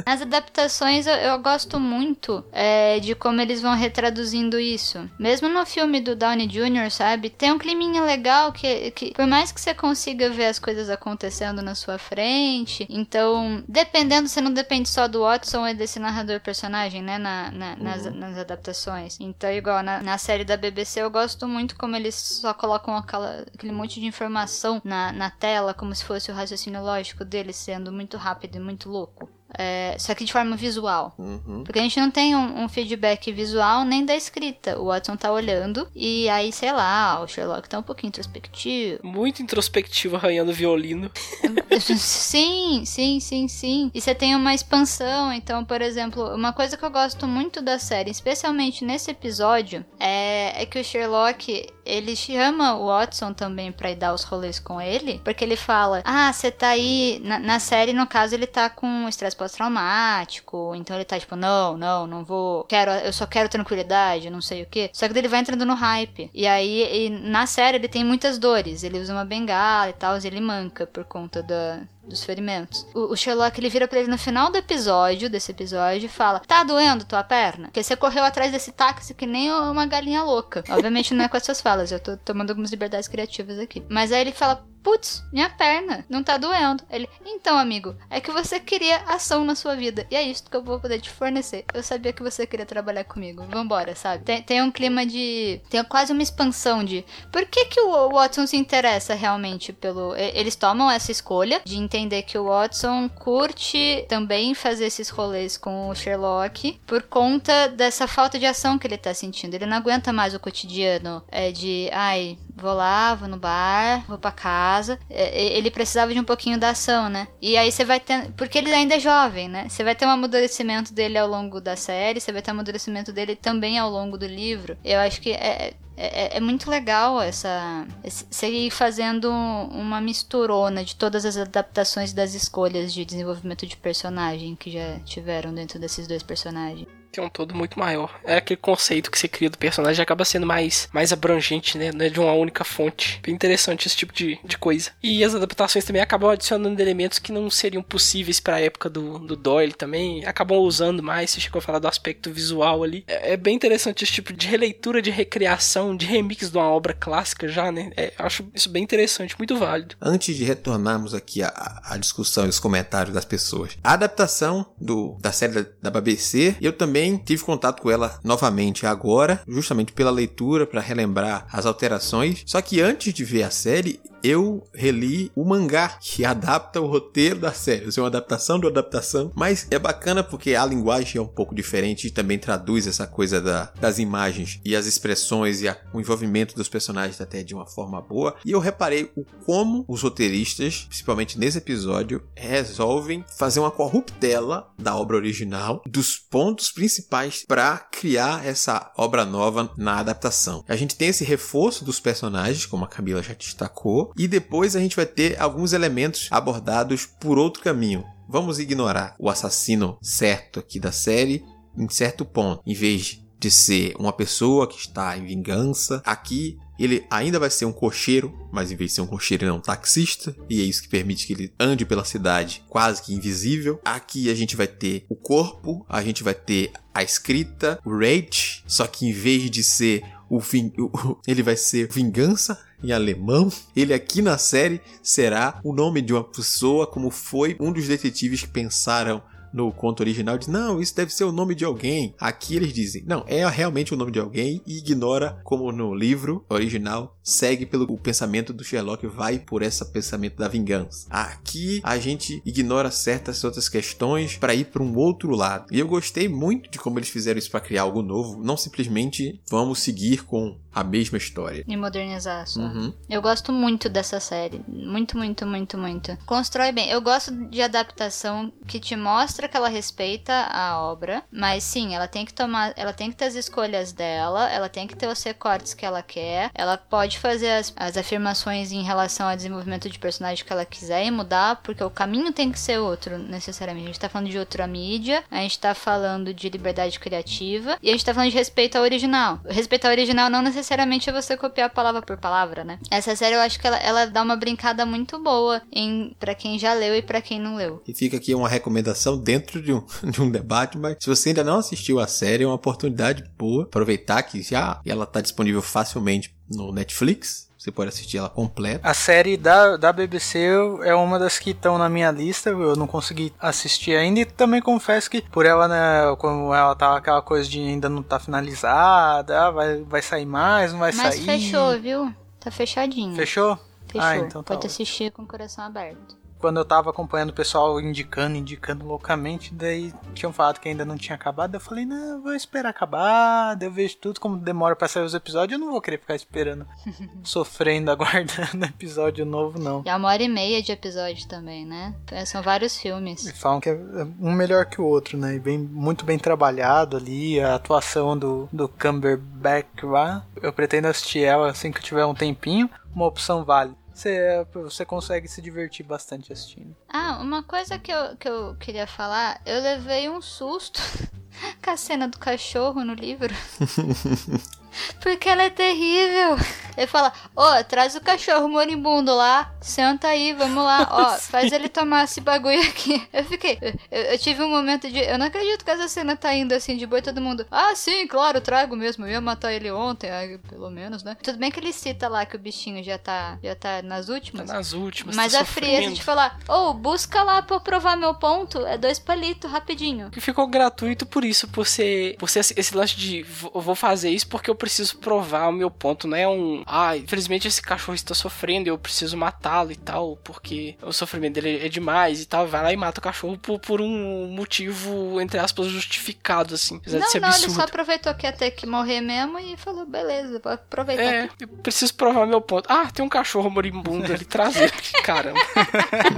As 0.05 0.21
adaptações 0.43 1.07
eu, 1.07 1.15
eu 1.15 1.39
gosto 1.39 1.79
muito 1.79 2.43
é, 2.51 2.99
de 2.99 3.15
como 3.15 3.39
eles 3.41 3.61
vão 3.61 3.75
retraduzindo 3.75 4.59
isso. 4.59 5.09
Mesmo 5.17 5.47
no 5.47 5.65
filme 5.65 6.01
do 6.01 6.15
Downey 6.15 6.47
Jr., 6.47 6.91
sabe? 6.91 7.29
Tem 7.29 7.51
um 7.51 7.57
climinha 7.57 8.01
legal 8.03 8.51
que, 8.51 8.91
que, 8.91 9.13
por 9.13 9.25
mais 9.25 9.51
que 9.51 9.59
você 9.59 9.73
consiga 9.73 10.29
ver 10.29 10.45
as 10.45 10.59
coisas 10.59 10.89
acontecendo 10.89 11.61
na 11.61 11.75
sua 11.75 11.97
frente, 11.97 12.85
então, 12.89 13.63
dependendo, 13.67 14.27
você 14.27 14.41
não 14.41 14.53
depende 14.53 14.89
só 14.89 15.07
do 15.07 15.21
Watson 15.21 15.67
e 15.67 15.73
desse 15.73 15.99
narrador 15.99 16.39
personagem, 16.41 17.01
né? 17.01 17.17
Na, 17.17 17.51
na, 17.51 17.73
uhum. 17.73 17.83
nas, 17.83 18.15
nas, 18.15 18.37
adaptações. 18.37 19.17
Então, 19.19 19.51
igual 19.51 19.81
na, 19.81 20.01
na 20.01 20.17
série 20.17 20.43
da 20.43 20.57
BBC, 20.57 21.01
eu 21.01 21.09
gosto 21.09 21.47
muito 21.47 21.75
como 21.75 21.95
eles 21.95 22.15
só 22.15 22.53
colocam 22.53 22.95
aquela, 22.95 23.45
aquele 23.53 23.71
monte 23.71 23.99
de 23.99 24.05
informação 24.05 24.81
na, 24.83 25.11
na 25.11 25.29
tela, 25.29 25.73
como 25.73 25.95
se 25.95 26.03
fosse 26.03 26.31
o 26.31 26.33
raciocínio 26.33 26.81
lógico 26.81 27.23
deles 27.23 27.55
sendo 27.55 27.91
muito 27.91 28.17
rápido 28.17 28.57
e 28.57 28.59
muito 28.59 28.89
louco. 28.89 29.29
É, 29.57 29.95
só 29.99 30.13
que 30.15 30.25
de 30.25 30.31
forma 30.31 30.55
visual. 30.55 31.13
Uhum. 31.17 31.63
Porque 31.63 31.79
a 31.79 31.81
gente 31.81 31.99
não 31.99 32.09
tem 32.09 32.35
um, 32.35 32.63
um, 32.63 32.69
feedback 32.69 33.31
visual 33.31 33.83
nem 33.83 34.05
da 34.05 34.15
escrita. 34.15 34.79
O 34.79 34.85
Watson 34.85 35.15
tá 35.15 35.31
olhando 35.31 35.87
e 35.95 36.27
aí, 36.29 36.51
sei 36.51 36.71
lá, 36.71 37.21
o 37.21 37.27
Sherlock 37.27 37.69
tá 37.69 37.79
um 37.79 37.83
pouquinho 37.83 38.09
introspectivo. 38.09 38.99
Muito 39.03 39.41
introspectivo, 39.41 40.15
arranhando 40.15 40.53
violino. 40.53 41.11
sim, 41.79 42.83
sim, 42.85 43.19
sim, 43.19 43.47
sim. 43.47 43.91
E 43.93 44.01
você 44.01 44.15
tem 44.15 44.35
uma 44.35 44.53
expansão. 44.53 45.31
Então, 45.31 45.63
por 45.63 45.81
exemplo, 45.81 46.33
uma 46.33 46.53
coisa 46.53 46.77
que 46.77 46.83
eu 46.83 46.91
gosto 46.91 47.27
muito 47.27 47.61
da 47.61 47.77
série, 47.79 48.11
especialmente 48.11 48.83
nesse 48.83 49.11
episódio, 49.11 49.85
é, 49.99 50.63
é 50.63 50.65
que 50.65 50.79
o 50.79 50.83
Sherlock 50.83 51.67
ele 51.85 52.15
chama 52.15 52.75
o 52.75 52.87
Watson 52.87 53.33
também 53.33 53.71
pra 53.71 53.91
ir 53.91 53.95
dar 53.95 54.13
os 54.13 54.23
rolês 54.23 54.59
com 54.59 54.79
ele, 54.79 55.19
porque 55.23 55.43
ele 55.43 55.55
fala: 55.55 56.01
Ah, 56.05 56.31
você 56.31 56.49
tá 56.49 56.69
aí. 56.69 57.21
Na, 57.23 57.39
na, 57.39 57.59
série, 57.59 57.93
no 57.93 58.07
caso, 58.07 58.33
ele 58.33 58.47
tá 58.47 58.69
com 58.69 59.07
estresse 59.07 59.35
pós-traumático, 59.43 60.73
então 60.75 60.95
ele 60.95 61.05
tá 61.05 61.19
tipo: 61.19 61.35
Não, 61.35 61.77
não, 61.77 62.07
não 62.07 62.23
vou. 62.23 62.63
Quero, 62.65 62.91
eu 62.91 63.11
só 63.11 63.25
quero 63.25 63.49
tranquilidade, 63.49 64.29
não 64.29 64.41
sei 64.41 64.63
o 64.63 64.65
que. 64.65 64.89
Só 64.93 65.07
que 65.07 65.17
ele 65.17 65.27
vai 65.27 65.41
entrando 65.41 65.65
no 65.65 65.73
hype. 65.73 66.29
E 66.33 66.47
aí, 66.47 67.07
e 67.07 67.09
na 67.09 67.45
série, 67.45 67.77
ele 67.77 67.87
tem 67.87 68.03
muitas 68.03 68.37
dores. 68.37 68.83
Ele 68.83 68.99
usa 68.99 69.13
uma 69.13 69.25
bengala 69.25 69.89
e 69.89 69.93
tal, 69.93 70.17
e 70.17 70.27
ele 70.27 70.39
manca 70.39 70.87
por 70.87 71.03
conta 71.03 71.43
da, 71.43 71.81
dos 72.03 72.23
ferimentos. 72.23 72.87
O, 72.93 73.11
o, 73.13 73.17
Sherlock 73.17 73.59
ele 73.59 73.69
vira 73.69 73.87
pra 73.87 73.99
ele 73.99 74.09
no 74.09 74.17
final 74.17 74.49
do 74.49 74.57
episódio, 74.57 75.29
desse 75.29 75.51
episódio, 75.51 76.05
e 76.05 76.09
fala: 76.09 76.39
Tá 76.39 76.63
doendo 76.63 77.05
tua 77.05 77.23
perna? 77.23 77.65
Porque 77.65 77.83
você 77.83 77.95
correu 77.95 78.23
atrás 78.23 78.51
desse 78.51 78.71
táxi 78.71 79.13
que 79.13 79.25
nem 79.25 79.51
uma 79.51 79.85
galinha 79.85 80.23
louca. 80.23 80.63
Obviamente 80.69 81.13
não 81.13 81.25
é 81.25 81.27
com 81.27 81.37
essas 81.37 81.61
falas, 81.61 81.91
eu 81.91 81.99
tô 81.99 82.15
tomando 82.17 82.51
algumas 82.51 82.71
liberdades 82.71 83.07
criativas 83.07 83.59
aqui. 83.59 83.83
Mas 83.89 84.11
aí 84.11 84.21
ele 84.21 84.31
fala: 84.31 84.65
Putz, 84.83 85.23
minha 85.31 85.49
perna 85.49 86.05
não 86.09 86.21
tá 86.21 86.37
doendo. 86.37 86.83
Ele, 86.89 87.07
então, 87.25 87.57
amigo, 87.57 87.95
é 88.09 88.19
que 88.19 88.31
você 88.31 88.59
queria 88.59 88.97
ação 89.07 89.45
na 89.45 89.55
sua 89.55 89.75
vida. 89.75 90.05
E 90.11 90.15
é 90.15 90.21
isso 90.21 90.43
que 90.43 90.55
eu 90.55 90.63
vou 90.63 90.79
poder 90.79 90.99
te 90.99 91.09
fornecer. 91.09 91.63
Eu 91.73 91.81
sabia 91.81 92.11
que 92.11 92.21
você 92.21 92.45
queria 92.45 92.65
trabalhar 92.65 93.05
comigo. 93.05 93.45
Vambora, 93.49 93.95
sabe? 93.95 94.23
Tem, 94.23 94.41
tem 94.41 94.61
um 94.61 94.71
clima 94.71 95.05
de. 95.05 95.61
Tem 95.69 95.83
quase 95.85 96.11
uma 96.11 96.21
expansão 96.21 96.83
de. 96.83 97.05
Por 97.31 97.45
que, 97.45 97.65
que 97.65 97.79
o 97.79 98.09
Watson 98.09 98.45
se 98.45 98.57
interessa 98.57 99.13
realmente 99.13 99.71
pelo. 99.71 100.15
Eles 100.15 100.55
tomam 100.55 100.91
essa 100.91 101.11
escolha 101.11 101.61
de 101.63 101.77
entender 101.77 102.23
que 102.23 102.37
o 102.37 102.45
Watson 102.45 103.07
curte 103.07 104.05
também 104.09 104.53
fazer 104.53 104.85
esses 104.85 105.09
rolês 105.09 105.57
com 105.57 105.89
o 105.89 105.95
Sherlock 105.95 106.79
por 106.85 107.03
conta 107.03 107.67
dessa 107.67 108.07
falta 108.07 108.37
de 108.37 108.45
ação 108.45 108.77
que 108.77 108.85
ele 108.85 108.97
tá 108.97 109.13
sentindo. 109.13 109.53
Ele 109.53 109.65
não 109.65 109.77
aguenta 109.77 110.11
mais 110.11 110.33
o 110.33 110.39
cotidiano 110.39 111.23
é, 111.31 111.51
de. 111.51 111.89
Ai, 111.93 112.37
vou 112.55 112.73
lá, 112.73 113.15
vou 113.15 113.27
no 113.27 113.37
bar, 113.37 114.03
vou 114.07 114.17
pra 114.17 114.31
casa. 114.31 114.99
É, 115.09 115.57
ele 115.57 115.71
precisava 115.71 116.13
de 116.13 116.19
um 116.19 116.23
pouquinho 116.23 116.57
da 116.57 116.69
ação, 116.69 117.09
né? 117.09 117.27
E 117.41 117.57
aí 117.57 117.71
você 117.71 117.83
vai 117.83 117.99
ter. 117.99 118.31
Porque 118.33 118.57
ele 118.57 118.73
ainda 118.73 118.95
é 118.95 118.99
jovem, 118.99 119.49
né? 119.49 119.67
Você 119.69 119.83
vai 119.83 119.95
ter 119.95 120.05
um 120.05 120.09
amadurecimento 120.09 120.93
dele 120.93 121.17
ao 121.17 121.27
longo 121.27 121.59
da 121.59 121.75
série, 121.75 122.19
você 122.19 122.31
vai 122.31 122.41
ter 122.41 122.51
um 122.51 122.55
amadurecimento 122.55 123.11
dele 123.11 123.35
também 123.35 123.77
ao 123.79 123.89
longo 123.89 124.17
do 124.17 124.25
livro. 124.25 124.77
Eu 124.83 124.99
acho 124.99 125.19
que 125.21 125.31
é, 125.31 125.73
é, 125.95 126.37
é, 126.37 126.39
muito 126.39 126.69
legal 126.69 127.21
essa. 127.21 127.85
Você 128.03 128.49
ir 128.49 128.71
fazendo 128.71 129.29
uma 129.29 130.01
misturona 130.01 130.83
de 130.83 130.95
todas 130.95 131.25
as 131.25 131.37
adaptações 131.37 132.13
das 132.13 132.33
escolhas 132.33 132.93
de 132.93 133.05
desenvolvimento 133.05 133.65
de 133.65 133.77
personagem 133.77 134.55
que 134.55 134.71
já 134.71 134.99
tiveram 135.05 135.53
dentro 135.53 135.79
desses 135.79 136.07
dois 136.07 136.23
personagens 136.23 136.87
tem 137.13 137.23
um 137.23 137.29
todo 137.29 137.53
muito 137.53 137.77
maior. 137.77 138.19
É 138.23 138.37
aquele 138.37 138.59
conceito 138.59 139.11
que 139.11 139.19
você 139.19 139.27
cria 139.27 139.49
do 139.49 139.57
personagem 139.57 140.01
acaba 140.01 140.25
sendo 140.25 140.47
mais, 140.47 140.89
mais 140.91 141.13
abrangente, 141.13 141.77
né? 141.77 141.91
Não 141.93 142.05
é 142.05 142.09
de 142.09 142.19
uma 142.19 142.33
única 142.33 142.63
fonte. 142.63 143.21
Bem 143.23 143.35
interessante 143.35 143.87
esse 143.87 143.95
tipo 143.95 144.11
de, 144.11 144.39
de 144.43 144.57
coisa. 144.57 144.89
E 145.01 145.23
as 145.23 145.35
adaptações 145.35 145.85
também 145.85 146.01
acabam 146.01 146.31
adicionando 146.31 146.81
elementos 146.81 147.19
que 147.19 147.31
não 147.31 147.49
seriam 147.51 147.83
possíveis 147.83 148.39
para 148.39 148.55
a 148.55 148.59
época 148.59 148.89
do, 148.89 149.19
do 149.19 149.35
Doyle 149.35 149.73
também. 149.73 150.25
Acabam 150.25 150.57
usando 150.57 151.03
mais. 151.03 151.29
Você 151.29 151.39
chegou 151.39 151.59
a 151.59 151.61
falar 151.61 151.79
do 151.79 151.87
aspecto 151.87 152.31
visual 152.31 152.83
ali. 152.83 153.03
É, 153.07 153.33
é 153.33 153.37
bem 153.37 153.55
interessante 153.55 154.03
esse 154.03 154.13
tipo 154.13 154.33
de 154.33 154.47
releitura, 154.47 154.99
de 154.99 155.11
recriação, 155.11 155.95
de 155.95 156.07
remix 156.07 156.49
de 156.49 156.57
uma 156.57 156.67
obra 156.67 156.93
clássica 156.93 157.47
já, 157.47 157.71
né? 157.71 157.91
É, 157.95 158.11
acho 158.17 158.43
isso 158.55 158.69
bem 158.69 158.83
interessante, 158.83 159.35
muito 159.37 159.55
válido. 159.55 159.95
Antes 160.01 160.35
de 160.35 160.43
retornarmos 160.43 161.13
aqui 161.13 161.43
à, 161.43 161.95
discussão 161.99 162.45
e 162.45 162.49
os 162.49 162.59
comentários 162.59 163.13
das 163.13 163.23
pessoas, 163.23 163.77
a 163.83 163.93
adaptação 163.93 164.65
do, 164.81 165.15
da 165.21 165.31
série 165.31 165.53
da, 165.53 165.65
da 165.83 165.91
BBC, 165.91 166.55
eu 166.59 166.73
também 166.73 167.02
tive 167.17 167.43
contato 167.43 167.81
com 167.81 167.89
ela 167.89 168.19
novamente 168.23 168.85
agora, 168.85 169.41
justamente 169.47 169.91
pela 169.91 170.11
leitura, 170.11 170.65
para 170.65 170.81
relembrar 170.81 171.45
as 171.51 171.65
alterações. 171.65 172.43
Só 172.45 172.61
que 172.61 172.81
antes 172.81 173.13
de 173.13 173.23
ver 173.23 173.43
a 173.43 173.51
série, 173.51 173.99
eu 174.23 174.65
reli 174.73 175.31
o 175.35 175.43
mangá 175.43 175.97
que 175.99 176.23
adapta 176.23 176.79
o 176.79 176.87
roteiro 176.87 177.39
da 177.39 177.51
série. 177.51 177.89
É 177.95 178.01
uma 178.01 178.07
adaptação 178.07 178.59
da 178.59 178.69
adaptação, 178.69 179.31
mas 179.35 179.67
é 179.69 179.77
bacana 179.77 180.23
porque 180.23 180.55
a 180.55 180.65
linguagem 180.65 181.17
é 181.17 181.21
um 181.21 181.27
pouco 181.27 181.53
diferente 181.53 182.07
e 182.07 182.11
também 182.11 182.39
traduz 182.39 182.87
essa 182.87 183.05
coisa 183.05 183.41
da, 183.41 183.65
das 183.79 183.99
imagens 183.99 184.59
e 184.63 184.75
as 184.75 184.85
expressões 184.85 185.61
e 185.61 185.67
a, 185.67 185.77
o 185.93 185.99
envolvimento 185.99 186.55
dos 186.55 186.69
personagens 186.69 187.19
até 187.19 187.43
de 187.43 187.53
uma 187.53 187.65
forma 187.65 188.01
boa. 188.01 188.35
E 188.45 188.51
eu 188.51 188.59
reparei 188.59 189.11
o 189.15 189.25
como 189.45 189.83
os 189.87 190.01
roteiristas, 190.01 190.85
principalmente 190.87 191.37
nesse 191.37 191.57
episódio, 191.57 192.23
resolvem 192.35 193.25
fazer 193.37 193.59
uma 193.59 193.71
corruptela 193.71 194.71
da 194.79 194.95
obra 194.95 195.17
original, 195.17 195.81
dos 195.85 196.17
pontos 196.17 196.71
principais 196.71 197.43
para 197.45 197.77
criar 197.77 198.45
essa 198.45 198.91
obra 198.97 199.25
nova 199.25 199.71
na 199.77 199.99
adaptação. 199.99 200.63
A 200.67 200.75
gente 200.75 200.95
tem 200.95 201.09
esse 201.09 201.23
reforço 201.23 201.83
dos 201.83 201.99
personagens, 201.99 202.65
como 202.65 202.85
a 202.85 202.87
Camila 202.87 203.21
já 203.21 203.33
destacou, 203.33 204.12
e 204.17 204.27
depois 204.27 204.75
a 204.75 204.79
gente 204.79 204.95
vai 204.95 205.05
ter 205.05 205.39
alguns 205.39 205.73
elementos 205.73 206.27
abordados 206.31 207.05
por 207.05 207.37
outro 207.37 207.63
caminho. 207.63 208.03
Vamos 208.27 208.59
ignorar 208.59 209.15
o 209.19 209.29
assassino 209.29 209.97
certo 210.01 210.59
aqui 210.59 210.79
da 210.79 210.91
série 210.91 211.43
em 211.77 211.89
certo 211.89 212.23
ponto, 212.23 212.61
em 212.65 212.73
vez 212.73 213.19
de 213.39 213.51
ser 213.51 213.93
uma 213.99 214.13
pessoa 214.13 214.67
que 214.67 214.77
está 214.77 215.17
em 215.17 215.25
vingança, 215.25 216.01
aqui 216.05 216.57
ele 216.79 217.05
ainda 217.09 217.39
vai 217.39 217.49
ser 217.49 217.65
um 217.65 217.71
cocheiro, 217.71 218.33
mas 218.51 218.71
em 218.71 218.75
vez 218.75 218.91
de 218.91 218.95
ser 218.95 219.01
um 219.01 219.07
cocheiro, 219.07 219.43
ele 219.43 219.51
é 219.51 219.53
um 219.53 219.59
taxista, 219.59 220.35
e 220.49 220.61
é 220.61 220.63
isso 220.63 220.81
que 220.81 220.89
permite 220.89 221.27
que 221.27 221.33
ele 221.33 221.53
ande 221.59 221.85
pela 221.85 222.03
cidade 222.03 222.63
quase 222.67 223.01
que 223.01 223.13
invisível. 223.13 223.79
Aqui 223.85 224.29
a 224.29 224.35
gente 224.35 224.55
vai 224.55 224.67
ter 224.67 225.05
o 225.09 225.15
corpo, 225.15 225.85
a 225.87 226.01
gente 226.01 226.23
vai 226.23 226.33
ter 226.33 226.71
a 226.93 227.03
escrita, 227.03 227.79
o 227.85 227.91
rage, 227.91 228.63
só 228.65 228.87
que 228.87 229.05
em 229.05 229.11
vez 229.11 229.51
de 229.51 229.63
ser 229.63 230.03
o, 230.29 230.39
fim, 230.39 230.71
ele 231.27 231.43
vai 231.43 231.55
ser 231.55 231.87
vingança, 231.91 232.59
em 232.83 232.91
alemão. 232.91 233.49
Ele 233.75 233.93
aqui 233.93 234.21
na 234.21 234.37
série 234.37 234.81
será 235.01 235.59
o 235.63 235.73
nome 235.73 236.01
de 236.01 236.13
uma 236.13 236.23
pessoa, 236.23 236.85
como 236.85 237.09
foi 237.09 237.55
um 237.59 237.71
dos 237.71 237.87
detetives 237.87 238.41
que 238.41 238.47
pensaram 238.47 239.21
no 239.53 239.71
conto 239.71 239.99
original 239.99 240.37
diz, 240.37 240.47
não, 240.47 240.81
isso 240.81 240.95
deve 240.95 241.13
ser 241.13 241.25
o 241.25 241.31
nome 241.31 241.53
de 241.53 241.63
alguém. 241.63 242.15
Aqui 242.19 242.55
eles 242.55 242.73
dizem, 242.73 243.03
não, 243.05 243.23
é 243.27 243.47
realmente 243.47 243.93
o 243.93 243.97
nome 243.97 244.11
de 244.11 244.19
alguém 244.19 244.61
e 244.65 244.79
ignora, 244.79 245.39
como 245.43 245.71
no 245.71 245.93
livro 245.93 246.43
original, 246.49 247.15
segue 247.21 247.65
pelo 247.65 247.95
pensamento 247.97 248.51
do 248.51 248.63
Sherlock, 248.63 249.05
vai 249.05 249.37
por 249.37 249.61
esse 249.61 249.85
pensamento 249.85 250.37
da 250.37 250.47
vingança. 250.47 251.05
Aqui 251.09 251.79
a 251.83 251.97
gente 251.99 252.41
ignora 252.43 252.89
certas 252.89 253.43
outras 253.43 253.69
questões 253.69 254.35
para 254.35 254.55
ir 254.55 254.65
para 254.65 254.81
um 254.81 254.95
outro 254.97 255.35
lado. 255.35 255.67
E 255.71 255.79
eu 255.79 255.87
gostei 255.87 256.27
muito 256.27 256.71
de 256.71 256.79
como 256.79 256.97
eles 256.97 257.09
fizeram 257.09 257.37
isso 257.37 257.51
para 257.51 257.59
criar 257.59 257.83
algo 257.83 258.01
novo, 258.01 258.43
não 258.43 258.57
simplesmente 258.57 259.39
vamos 259.49 259.79
seguir 259.79 260.23
com 260.23 260.57
a 260.73 260.83
mesma 260.83 261.17
história. 261.17 261.63
E 261.67 261.77
modernizar 261.77 262.47
só. 262.47 262.61
Uhum. 262.61 262.93
Eu 263.09 263.21
gosto 263.21 263.51
muito 263.51 263.87
dessa 263.87 264.19
série. 264.19 264.61
Muito, 264.67 265.17
muito, 265.17 265.45
muito, 265.45 265.77
muito. 265.77 266.17
Constrói 266.25 266.71
bem. 266.71 266.89
Eu 266.89 267.01
gosto 267.01 267.31
de 267.31 267.61
adaptação 267.61 268.51
que 268.67 268.79
te 268.79 268.95
mostra 268.95 269.47
que 269.47 269.55
ela 269.55 269.69
respeita 269.69 270.33
a 270.33 270.81
obra. 270.81 271.23
Mas 271.31 271.63
sim, 271.63 271.93
ela 271.93 272.07
tem 272.07 272.25
que 272.25 272.33
tomar. 272.33 272.73
Ela 272.75 272.93
tem 272.93 273.11
que 273.11 273.15
ter 273.15 273.25
as 273.25 273.35
escolhas 273.35 273.91
dela. 273.91 274.49
Ela 274.49 274.67
tem 274.67 274.87
que 274.87 274.95
ter 274.95 275.07
os 275.07 275.21
recortes 275.21 275.73
que 275.73 275.85
ela 275.85 276.01
quer. 276.01 276.49
Ela 276.55 276.77
pode 276.77 277.19
fazer 277.19 277.51
as, 277.51 277.73
as 277.75 277.95
afirmações 277.95 278.71
em 278.71 278.81
relação 278.81 279.29
ao 279.29 279.35
desenvolvimento 279.35 279.89
de 279.89 279.99
personagem 279.99 280.43
que 280.43 280.51
ela 280.51 280.65
quiser 280.65 281.05
e 281.05 281.11
mudar. 281.11 281.57
Porque 281.57 281.83
o 281.83 281.89
caminho 281.89 282.31
tem 282.33 282.51
que 282.51 282.59
ser 282.59 282.79
outro, 282.79 283.17
necessariamente. 283.17 283.85
A 283.85 283.91
gente 283.91 283.99
tá 283.99 284.09
falando 284.09 284.29
de 284.29 284.39
outra 284.39 284.65
mídia. 284.65 285.23
A 285.29 285.37
gente 285.37 285.59
tá 285.59 285.75
falando 285.75 286.33
de 286.33 286.49
liberdade 286.49 286.99
criativa. 286.99 287.77
E 287.81 287.89
a 287.89 287.91
gente 287.91 288.05
tá 288.05 288.13
falando 288.13 288.31
de 288.31 288.37
respeito 288.37 288.77
ao 288.77 288.83
original. 288.83 289.39
Respeito 289.47 289.85
ao 289.85 289.91
original 289.91 290.29
não 290.29 290.41
necessariamente 290.41 290.62
necessariamente 290.63 291.09
é 291.09 291.13
você 291.13 291.35
copiar 291.35 291.69
palavra 291.69 292.01
por 292.01 292.17
palavra, 292.17 292.63
né? 292.63 292.79
Essa 292.89 293.15
série 293.15 293.35
eu 293.35 293.41
acho 293.41 293.59
que 293.59 293.67
ela, 293.67 293.77
ela 293.77 294.05
dá 294.05 294.21
uma 294.21 294.35
brincada 294.35 294.85
muito 294.85 295.21
boa 295.21 295.61
em 295.71 296.15
para 296.17 296.33
quem 296.33 296.57
já 296.57 296.73
leu 296.73 296.95
e 296.95 297.01
para 297.01 297.21
quem 297.21 297.39
não 297.39 297.57
leu. 297.57 297.83
E 297.85 297.93
fica 297.93 298.15
aqui 298.15 298.33
uma 298.33 298.47
recomendação 298.47 299.17
dentro 299.17 299.61
de 299.61 299.73
um, 299.73 299.83
de 300.09 300.21
um 300.21 300.31
debate, 300.31 300.77
mas 300.77 300.95
se 300.99 301.07
você 301.07 301.29
ainda 301.29 301.43
não 301.43 301.57
assistiu 301.57 301.99
a 301.99 302.07
série, 302.07 302.43
é 302.43 302.47
uma 302.47 302.55
oportunidade 302.55 303.23
boa. 303.37 303.63
Aproveitar 303.63 304.23
que 304.23 304.41
já 304.41 304.79
ela 304.85 305.05
tá 305.05 305.19
disponível 305.19 305.61
facilmente 305.61 306.33
no 306.49 306.71
Netflix. 306.71 307.51
Você 307.63 307.71
pode 307.71 307.87
assistir 307.87 308.17
ela 308.17 308.27
completa. 308.27 308.85
A 308.85 308.93
série 308.93 309.37
da, 309.37 309.77
da 309.77 309.93
BBC 309.93 310.49
é 310.83 310.93
uma 310.93 311.17
das 311.17 311.39
que 311.39 311.51
estão 311.51 311.77
na 311.77 311.87
minha 311.87 312.11
lista. 312.11 312.49
Eu 312.49 312.75
não 312.75 312.85
consegui 312.85 313.31
assistir 313.39 313.95
ainda. 313.95 314.19
E 314.19 314.25
também 314.25 314.61
confesso 314.61 315.09
que 315.09 315.21
por 315.21 315.45
ela, 315.45 315.65
né, 315.69 316.13
como 316.17 316.53
ela 316.53 316.75
tá 316.75 316.97
aquela 316.97 317.21
coisa 317.21 317.49
de 317.49 317.61
ainda 317.61 317.87
não 317.87 318.03
tá 318.03 318.19
finalizada, 318.19 319.47
ah, 319.47 319.49
vai, 319.49 319.77
vai 319.81 320.01
sair 320.01 320.25
mais, 320.25 320.73
não 320.73 320.79
vai 320.79 320.91
Mas 320.91 321.15
sair. 321.15 321.25
Mas 321.25 321.41
fechou, 321.41 321.79
viu? 321.79 322.13
Tá 322.37 322.51
fechadinho. 322.51 323.15
Fechou? 323.15 323.57
Fechou. 323.87 324.01
Ah, 324.09 324.17
então 324.17 324.43
tá 324.43 324.55
Pode 324.55 324.67
ótimo. 324.67 324.73
assistir 324.73 325.11
com 325.13 325.21
o 325.21 325.25
coração 325.25 325.63
aberto 325.63 326.21
quando 326.43 326.57
eu 326.57 326.65
tava 326.65 326.89
acompanhando 326.89 327.29
o 327.29 327.33
pessoal 327.33 327.79
indicando, 327.79 328.35
indicando 328.35 328.85
loucamente, 328.85 329.53
daí 329.53 329.93
tinham 330.13 330.33
falado 330.33 330.59
que 330.59 330.67
ainda 330.67 330.83
não 330.83 330.97
tinha 330.97 331.15
acabado. 331.15 331.53
Eu 331.53 331.59
falei, 331.61 331.85
não, 331.85 332.21
vou 332.21 332.35
esperar 332.35 332.67
acabar. 332.67 333.55
Daí 333.55 333.69
eu 333.69 333.71
vejo 333.71 333.95
tudo 333.95 334.19
como 334.19 334.35
demora 334.35 334.75
pra 334.75 334.89
sair 334.89 335.05
os 335.05 335.13
episódios. 335.13 335.53
Eu 335.53 335.65
não 335.65 335.71
vou 335.71 335.79
querer 335.79 335.99
ficar 335.99 336.17
esperando, 336.17 336.67
sofrendo, 337.23 337.89
aguardando 337.91 338.65
episódio 338.65 339.25
novo, 339.25 339.57
não. 339.57 339.83
E 339.85 339.89
é 339.89 339.95
uma 339.95 340.09
hora 340.09 340.21
e 340.21 340.27
meia 340.27 340.61
de 340.61 340.73
episódio 340.73 341.25
também, 341.29 341.65
né? 341.65 341.95
São 342.25 342.43
vários 342.43 342.77
filmes. 342.77 343.25
E 343.25 343.31
falam 343.31 343.61
que 343.61 343.69
é 343.69 343.77
um 344.19 344.33
melhor 344.33 344.65
que 344.65 344.81
o 344.81 344.85
outro, 344.85 345.17
né? 345.17 345.35
E 345.35 345.39
bem, 345.39 345.57
muito 345.57 346.03
bem 346.03 346.19
trabalhado 346.19 346.97
ali. 346.97 347.39
A 347.39 347.55
atuação 347.55 348.17
do, 348.17 348.49
do 348.51 348.67
Cumberbatch 348.67 349.81
lá. 349.83 350.25
Eu 350.41 350.51
pretendo 350.51 350.89
assistir 350.89 351.23
ela 351.23 351.49
assim 351.49 351.71
que 351.71 351.77
eu 351.77 351.83
tiver 351.83 352.05
um 352.05 352.13
tempinho. 352.13 352.69
Uma 352.93 353.07
opção 353.07 353.45
válida. 353.45 353.77
Você, 353.93 354.45
você 354.53 354.83
consegue 354.85 355.27
se 355.27 355.41
divertir 355.41 355.85
bastante 355.85 356.33
assistindo. 356.33 356.75
Ah, 356.89 357.19
uma 357.21 357.43
coisa 357.43 357.77
que 357.77 357.91
eu, 357.91 358.17
que 358.17 358.27
eu 358.27 358.55
queria 358.59 358.87
falar, 358.87 359.41
eu 359.45 359.61
levei 359.61 360.09
um 360.09 360.21
susto 360.21 360.81
com 361.63 361.69
a 361.69 361.77
cena 361.77 362.07
do 362.07 362.17
cachorro 362.17 362.83
no 362.83 362.93
livro. 362.93 363.33
Porque 364.99 365.29
ela 365.29 365.43
é 365.43 365.49
terrível. 365.49 366.37
Ele 366.75 366.87
fala, 366.87 367.13
ó, 367.35 367.59
oh, 367.59 367.63
traz 367.63 367.95
o 367.95 368.01
cachorro 368.01 368.47
moribundo 368.47 369.13
lá, 369.15 369.53
senta 369.61 370.07
aí, 370.07 370.33
vamos 370.33 370.63
lá, 370.63 370.87
ó, 370.89 371.17
faz 371.19 371.51
ele 371.51 371.69
tomar 371.69 372.05
esse 372.05 372.19
bagulho 372.19 372.59
aqui. 372.61 373.07
Eu 373.13 373.23
fiquei, 373.25 373.59
eu, 373.91 374.01
eu, 374.01 374.17
tive 374.17 374.41
um 374.41 374.49
momento 374.49 374.89
de, 374.89 374.99
eu 374.99 375.17
não 375.17 375.27
acredito 375.27 375.63
que 375.63 375.69
essa 375.69 375.87
cena 375.87 376.15
tá 376.15 376.33
indo 376.33 376.53
assim 376.53 376.75
de 376.75 376.87
boa 376.87 376.99
e 376.99 377.03
todo 377.03 377.21
mundo, 377.21 377.45
ah, 377.51 377.75
sim, 377.75 378.07
claro, 378.07 378.41
trago 378.41 378.75
mesmo, 378.75 379.05
eu 379.05 379.11
ia 379.11 379.21
matar 379.21 379.53
ele 379.53 379.71
ontem, 379.71 380.09
pelo 380.49 380.69
menos, 380.69 381.03
né? 381.03 381.15
Tudo 381.21 381.37
bem 381.37 381.51
que 381.51 381.59
ele 381.59 381.71
cita 381.71 382.07
lá 382.07 382.25
que 382.25 382.35
o 382.35 382.39
bichinho 382.39 382.83
já 382.83 382.97
tá, 382.97 383.37
já 383.43 383.55
tá 383.55 383.81
nas 383.83 384.09
últimas. 384.09 384.47
Tá 384.47 384.53
nas 384.53 384.73
últimas, 384.73 385.15
Mas 385.15 385.33
tá 385.33 385.41
a 385.41 385.45
frieza 385.45 385.93
de 385.93 386.01
falar, 386.01 386.39
ô, 386.49 386.69
oh, 386.69 386.73
busca 386.73 387.21
lá 387.21 387.41
pra 387.41 387.59
provar 387.59 387.95
meu 387.95 388.15
ponto, 388.15 388.65
é 388.65 388.77
dois 388.77 388.97
palitos, 388.97 389.51
rapidinho. 389.51 390.09
Que 390.09 390.19
ficou 390.19 390.47
gratuito 390.47 391.05
por 391.05 391.23
isso, 391.23 391.47
por 391.47 391.67
ser, 391.67 392.17
por 392.17 392.29
ser 392.29 392.39
esse 392.39 392.75
lance 392.75 392.95
de, 392.95 393.23
vou 393.23 393.75
fazer 393.75 394.09
isso 394.09 394.27
porque 394.27 394.49
eu 394.49 394.55
preciso 394.63 394.97
provar 394.97 395.49
o 395.49 395.51
meu 395.51 395.69
ponto, 395.69 396.07
não 396.07 396.15
é 396.15 396.25
um, 396.25 396.63
ah, 396.65 396.95
infelizmente 396.95 397.49
esse 397.49 397.61
cachorro 397.61 397.95
está 397.95 398.15
sofrendo, 398.15 398.69
eu 398.69 398.77
preciso 398.77 399.17
matá-lo 399.17 399.73
e 399.73 399.75
tal, 399.75 400.17
porque 400.23 400.77
o 400.81 400.93
sofrimento 400.93 401.33
dele 401.33 401.65
é 401.65 401.67
demais 401.67 402.21
e 402.21 402.25
tal. 402.25 402.47
Vai 402.47 402.63
lá 402.63 402.71
e 402.71 402.77
mata 402.77 403.01
o 403.01 403.03
cachorro 403.03 403.37
por, 403.37 403.59
por 403.59 403.81
um 403.81 404.27
motivo, 404.27 405.19
entre 405.19 405.37
aspas, 405.37 405.67
justificado, 405.67 406.55
assim. 406.55 406.77
Apesar 406.77 406.99
não, 406.99 407.05
de 407.05 407.11
ser 407.11 407.19
não, 407.19 407.27
absurdo. 407.27 407.47
ele 407.47 407.55
só 407.55 407.61
aproveitou 407.63 408.15
que 408.15 408.25
ia 408.25 408.31
ter 408.31 408.51
que 408.51 408.65
morrer 408.65 409.01
mesmo 409.01 409.37
e 409.37 409.57
falou, 409.57 409.85
beleza, 409.85 410.39
vou 410.41 410.53
aproveitar. 410.53 411.03
É, 411.03 411.29
eu 411.41 411.47
preciso 411.47 411.93
provar 411.95 412.25
meu 412.25 412.39
ponto. 412.39 412.65
Ah, 412.71 412.89
tem 412.89 413.03
um 413.03 413.09
cachorro 413.09 413.49
moribundo 413.49 414.13
ali 414.13 414.23
traseiro. 414.23 414.71
Caramba. 415.03 415.39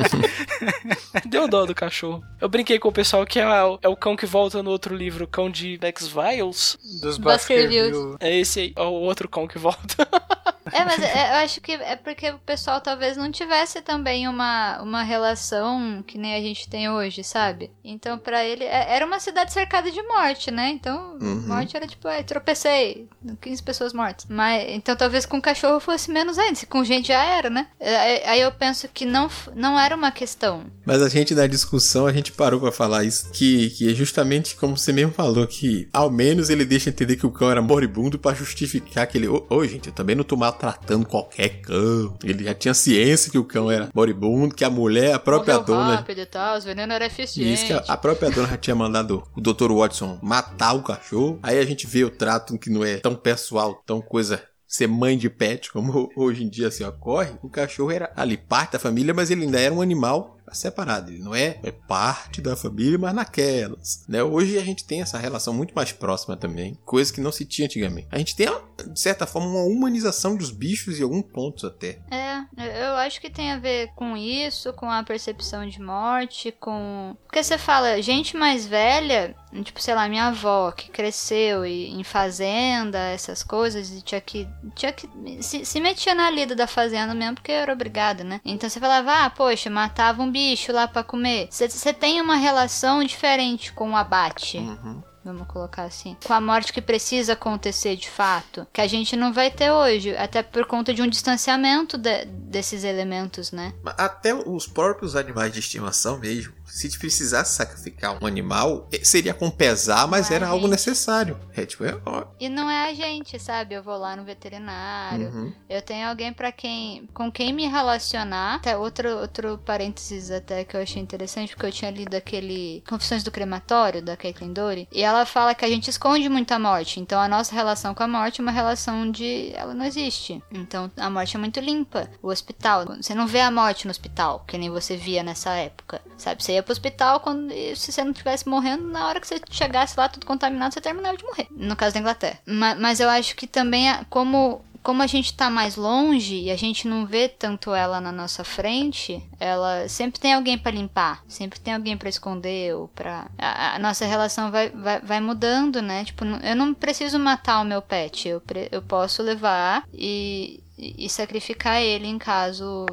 Deu 1.25 1.47
dó 1.47 1.65
do 1.65 1.73
cachorro. 1.73 2.23
Eu 2.39 2.47
brinquei 2.47 2.77
com 2.77 2.89
o 2.89 2.93
pessoal 2.93 3.25
que 3.25 3.39
é, 3.39 3.43
é 3.81 3.89
o 3.89 3.95
cão 3.95 4.15
que 4.15 4.27
volta 4.27 4.61
no 4.61 4.69
outro 4.69 4.95
livro, 4.95 5.25
o 5.25 5.27
cão 5.27 5.49
de 5.49 5.79
X-Files. 5.81 6.77
Dos 7.01 7.17
Baskervilles. 7.17 8.15
É 8.19 8.34
esse 8.39 8.73
é 8.75 8.81
o 8.81 8.91
outro 8.91 9.27
cão 9.27 9.47
que 9.47 9.57
volta. 9.57 10.07
É, 10.71 10.83
mas 10.83 11.01
é, 11.01 11.31
eu 11.31 11.35
acho 11.43 11.61
que 11.61 11.71
é 11.73 11.95
porque 11.95 12.29
o 12.31 12.39
pessoal 12.39 12.81
talvez 12.81 13.17
não 13.17 13.31
tivesse 13.31 13.81
também 13.81 14.27
uma, 14.27 14.81
uma 14.81 15.03
relação 15.03 16.03
que 16.05 16.17
nem 16.17 16.35
a 16.35 16.41
gente 16.41 16.67
tem 16.69 16.89
hoje, 16.89 17.23
sabe? 17.23 17.71
Então, 17.83 18.17
para 18.17 18.43
ele, 18.43 18.63
é, 18.63 18.93
era 18.95 19.05
uma 19.05 19.19
cidade 19.19 19.53
cercada 19.53 19.91
de 19.91 20.01
morte, 20.03 20.51
né? 20.51 20.69
Então, 20.69 21.17
Uhum. 21.21 21.43
morte 21.47 21.75
era 21.77 21.87
tipo, 21.87 22.07
é, 22.07 22.23
tropecei, 22.23 23.07
15 23.41 23.63
pessoas 23.63 23.93
mortas. 23.93 24.25
Mas, 24.29 24.65
então 24.69 24.95
talvez 24.95 25.25
com 25.25 25.41
cachorro 25.41 25.79
fosse 25.79 26.11
menos 26.11 26.37
ainda, 26.37 26.55
se 26.55 26.65
com 26.65 26.83
gente 26.83 27.07
já 27.09 27.23
era, 27.23 27.49
né? 27.49 27.67
É, 27.79 28.27
Aí 28.29 28.41
eu 28.41 28.51
penso 28.51 28.87
que 28.87 29.05
não, 29.05 29.29
não 29.55 29.79
era 29.79 29.95
uma 29.95 30.11
questão. 30.11 30.63
Mas 30.85 31.01
a 31.01 31.09
gente, 31.09 31.33
na 31.35 31.47
discussão, 31.47 32.07
a 32.07 32.13
gente 32.13 32.31
parou 32.31 32.59
pra 32.59 32.71
falar 32.71 33.03
isso, 33.03 33.31
que, 33.31 33.69
que 33.71 33.91
é 33.91 33.93
justamente 33.93 34.55
como 34.55 34.77
você 34.77 34.91
mesmo 34.91 35.11
falou, 35.13 35.45
que 35.47 35.87
ao 35.93 36.09
menos 36.09 36.49
ele 36.49 36.65
deixa 36.65 36.89
entender 36.89 37.15
que 37.15 37.25
o 37.25 37.31
cão 37.31 37.51
era 37.51 37.61
moribundo 37.61 38.17
pra 38.19 38.33
justificar 38.33 39.07
que 39.07 39.17
ele... 39.17 39.27
Ô, 39.27 39.45
ô, 39.49 39.65
gente, 39.65 39.87
eu 39.87 39.93
também 39.93 40.15
não 40.15 40.23
tô 40.23 40.35
maltratando 40.55 41.05
qualquer 41.05 41.61
cão. 41.61 42.17
Ele 42.23 42.45
já 42.45 42.53
tinha 42.53 42.73
ciência 42.73 43.31
que 43.31 43.37
o 43.37 43.43
cão 43.43 43.69
era 43.69 43.89
moribundo, 43.93 44.55
que 44.55 44.63
a 44.63 44.69
mulher, 44.69 45.13
a 45.13 45.19
própria 45.19 45.55
Morreu 45.55 45.75
dona... 45.75 45.95
rápido 45.97 46.21
e 46.21 46.25
tal, 46.25 46.57
os 46.57 46.63
venenos 46.63 46.95
eram 46.95 47.05
eficientes. 47.05 47.59
isso 47.59 47.65
que 47.65 47.73
a, 47.73 47.83
a 47.87 47.97
própria 47.97 48.31
dona 48.31 48.47
já 48.47 48.57
tinha 48.57 48.75
mandado 48.75 49.23
o 49.35 49.41
Dr. 49.41 49.71
Watson 49.71 50.17
matar 50.21 50.73
o 50.73 50.83
cachorro. 50.83 51.39
Aí 51.43 51.59
a 51.59 51.65
gente 51.65 51.85
vê 51.85 52.03
o 52.03 52.09
trato 52.09 52.57
que 52.57 52.69
não 52.69 52.83
é 52.83 52.97
tão 52.97 53.15
pessoal, 53.15 53.83
tão 53.85 54.01
coisa 54.01 54.41
ser 54.67 54.87
mãe 54.87 55.17
de 55.17 55.29
pet, 55.29 55.71
como 55.71 56.09
hoje 56.15 56.43
em 56.43 56.49
dia 56.49 56.71
se 56.71 56.83
ocorre. 56.83 57.33
O 57.41 57.49
cachorro 57.49 57.91
era 57.91 58.11
ali 58.15 58.37
parte 58.37 58.73
da 58.73 58.79
família, 58.79 59.13
mas 59.13 59.29
ele 59.29 59.43
ainda 59.43 59.59
era 59.59 59.73
um 59.73 59.81
animal 59.81 60.34
separado. 60.51 61.11
Ele 61.11 61.23
não 61.23 61.33
é, 61.35 61.59
é 61.63 61.71
parte 61.71 62.41
da 62.41 62.55
família, 62.55 62.97
mas 62.97 63.13
naquelas. 63.13 64.03
Né? 64.07 64.23
Hoje 64.23 64.57
a 64.57 64.63
gente 64.63 64.83
tem 64.85 65.01
essa 65.01 65.17
relação 65.17 65.53
muito 65.53 65.73
mais 65.73 65.91
próxima 65.91 66.35
também, 66.37 66.77
coisa 66.85 67.13
que 67.13 67.21
não 67.21 67.31
se 67.31 67.45
tinha 67.45 67.65
antigamente. 67.65 68.07
A 68.11 68.17
gente 68.17 68.35
tem, 68.35 68.47
de 68.91 68.99
certa 68.99 69.25
forma, 69.25 69.47
uma 69.49 69.63
humanização 69.63 70.35
dos 70.35 70.51
bichos 70.51 70.99
em 70.99 71.03
alguns 71.03 71.23
pontos 71.23 71.63
até. 71.63 71.99
É, 72.11 72.45
eu 72.57 72.95
acho 72.95 73.19
que 73.21 73.29
tem 73.29 73.51
a 73.51 73.59
ver 73.59 73.89
com 73.95 74.15
isso, 74.15 74.71
com 74.73 74.89
a 74.89 75.03
percepção 75.03 75.67
de 75.67 75.81
morte, 75.81 76.51
com. 76.59 77.15
Porque 77.25 77.43
você 77.43 77.57
fala, 77.57 78.01
gente 78.01 78.37
mais 78.37 78.65
velha, 78.65 79.35
tipo, 79.63 79.81
sei 79.81 79.93
lá, 79.95 80.07
minha 80.07 80.27
avó, 80.27 80.71
que 80.71 80.89
cresceu 80.89 81.65
e- 81.65 81.89
em 81.91 82.03
fazenda, 82.03 82.97
essas 82.99 83.43
coisas, 83.43 83.89
e 83.91 84.01
tinha 84.01 84.21
que. 84.21 84.47
Tinha 84.75 84.91
que. 84.91 85.07
Se, 85.41 85.65
se 85.65 85.79
metia 85.79 86.13
na 86.15 86.29
lida 86.29 86.55
da 86.55 86.67
fazenda 86.67 87.13
mesmo, 87.13 87.35
porque 87.35 87.51
era 87.51 87.73
obrigada, 87.73 88.23
né? 88.23 88.39
Então 88.45 88.69
você 88.69 88.79
falava, 88.79 89.25
ah, 89.25 89.29
poxa, 89.29 89.69
matava 89.69 90.21
um 90.21 90.31
bicho 90.35 90.73
lá 90.73 90.85
pra 90.85 91.01
comer. 91.03 91.47
Você- 91.49 91.69
Você 91.69 91.93
tem 91.93 92.19
uma 92.19 92.35
relação 92.35 93.01
diferente 93.05 93.71
com 93.71 93.91
o 93.91 93.95
abate. 93.95 94.57
Uhum. 94.57 95.01
Vamos 95.23 95.47
colocar 95.47 95.83
assim. 95.85 96.15
Com 96.23 96.33
a 96.33 96.39
morte 96.41 96.71
que 96.71 96.79
precisa 96.81 97.33
acontecer 97.33 97.95
de 97.95 98.07
fato. 98.09 98.67
Que 98.71 98.79
a 98.81 98.85
gente 98.87 99.15
não 99.15 99.33
vai 99.33 99.49
ter 99.49 99.71
hoje. 99.71 100.15
Até 100.15 100.43
por 100.43 100.67
conta 100.67 100.93
de 100.93 101.01
um 101.01 101.07
distanciamento 101.07 101.97
de- 101.97 102.25
desses 102.25 102.83
elementos, 102.83 103.51
né? 103.51 103.73
Até 103.97 104.35
os 104.35 104.67
próprios 104.67 105.15
animais 105.15 105.51
de 105.51 105.59
estimação 105.59 106.19
mesmo, 106.19 106.53
se 106.65 106.97
precisasse 106.97 107.55
sacrificar 107.55 108.21
um 108.21 108.27
animal, 108.27 108.87
eh, 108.91 109.03
seria 109.03 109.33
com 109.33 109.49
pesar, 109.49 110.07
mas 110.07 110.31
é 110.31 110.35
era 110.35 110.47
a 110.47 110.49
algo 110.49 110.63
gente. 110.63 110.71
necessário. 110.71 111.39
É 111.55 111.65
tipo, 111.65 111.85
é, 111.85 111.97
ó, 112.05 112.25
E 112.39 112.49
não 112.49 112.69
é 112.69 112.89
a 112.89 112.93
gente, 112.93 113.39
sabe? 113.39 113.75
Eu 113.75 113.83
vou 113.83 113.97
lá 113.97 114.15
no 114.15 114.23
veterinário, 114.23 115.29
uhum. 115.29 115.53
eu 115.69 115.81
tenho 115.81 116.07
alguém 116.07 116.33
para 116.33 116.51
quem, 116.51 117.07
com 117.13 117.31
quem 117.31 117.53
me 117.53 117.67
relacionar. 117.67 118.55
Até 118.55 118.77
outro, 118.77 119.09
outro 119.19 119.57
parênteses 119.59 120.31
até 120.31 120.63
que 120.63 120.75
eu 120.75 120.81
achei 120.81 121.01
interessante, 121.01 121.53
porque 121.53 121.65
eu 121.65 121.71
tinha 121.71 121.91
lido 121.91 122.15
aquele 122.15 122.83
Confissões 122.87 123.23
do 123.23 123.31
Crematório, 123.31 124.01
da 124.01 124.17
Caitlin 124.17 124.53
Dory, 124.53 124.87
e 124.91 125.01
ela 125.01 125.25
fala 125.25 125.55
que 125.55 125.65
a 125.65 125.69
gente 125.69 125.89
esconde 125.89 126.27
muito 126.29 126.51
a 126.51 126.59
morte. 126.59 126.99
Então 126.99 127.19
a 127.19 127.27
nossa 127.27 127.53
relação 127.53 127.93
com 127.93 128.03
a 128.03 128.07
morte 128.07 128.41
é 128.41 128.43
uma 128.43 128.51
relação 128.51 129.09
de 129.09 129.51
ela 129.53 129.73
não 129.73 129.85
existe. 129.85 130.41
Então 130.51 130.91
a 130.97 131.09
morte 131.09 131.35
é 131.35 131.39
muito 131.39 131.59
limpa. 131.59 132.09
O 132.21 132.29
hospital, 132.29 132.85
você 133.01 133.13
não 133.13 133.27
vê 133.27 133.39
a 133.39 133.51
morte 133.51 133.85
no 133.85 133.91
hospital, 133.91 134.43
que 134.47 134.57
nem 134.57 134.69
você 134.69 134.97
via 134.97 135.23
nessa 135.23 135.51
época. 135.51 136.01
Sabe? 136.17 136.43
Você 136.43 136.53
ia 136.53 136.63
pro 136.65 136.73
hospital 136.73 137.19
quando 137.21 137.49
se 137.75 137.91
você 137.91 138.03
não 138.03 138.11
estivesse 138.11 138.47
morrendo, 138.49 138.87
na 138.87 139.07
hora 139.07 139.21
que 139.21 139.27
você 139.27 139.39
chegasse 139.49 139.97
lá 139.97 140.09
tudo 140.09 140.25
contaminado, 140.25 140.73
você 140.73 140.81
terminava 140.81 141.15
de 141.17 141.23
morrer. 141.23 141.47
No 141.51 141.75
caso 141.75 141.93
da 141.93 141.99
Inglaterra. 142.01 142.39
Ma- 142.45 142.75
mas 142.75 142.99
eu 142.99 143.09
acho 143.09 143.35
que 143.35 143.47
também, 143.47 143.89
a- 143.89 144.03
como 144.09 144.61
como 144.83 145.01
a 145.01 145.07
gente 145.07 145.33
tá 145.33 145.49
mais 145.49 145.75
longe 145.75 146.35
e 146.43 146.51
a 146.51 146.55
gente 146.55 146.87
não 146.87 147.07
vê 147.07 147.27
tanto 147.27 147.73
ela 147.73 147.99
na 147.99 148.11
nossa 148.11 148.43
frente, 148.43 149.19
ela 149.39 149.87
sempre 149.89 150.19
tem 150.19 150.31
alguém 150.31 150.59
pra 150.59 150.71
limpar, 150.71 151.23
sempre 151.27 151.59
tem 151.59 151.73
alguém 151.73 151.97
pra 151.97 152.07
esconder 152.07 152.75
ou 152.75 152.87
para 152.89 153.25
a, 153.35 153.77
a 153.77 153.79
nossa 153.79 154.05
relação 154.05 154.51
vai, 154.51 154.69
vai, 154.69 154.99
vai 155.01 155.19
mudando, 155.19 155.81
né? 155.81 156.05
Tipo, 156.05 156.23
eu 156.23 156.55
não 156.55 156.71
preciso 156.71 157.17
matar 157.17 157.61
o 157.61 157.65
meu 157.65 157.81
pet, 157.81 158.29
eu, 158.29 158.39
pre- 158.39 158.69
eu 158.71 158.79
posso 158.79 159.23
levar 159.23 159.83
e, 159.91 160.59
e 160.77 161.09
sacrificar 161.09 161.81
ele 161.81 162.07
em 162.07 162.17
caso 162.17 162.85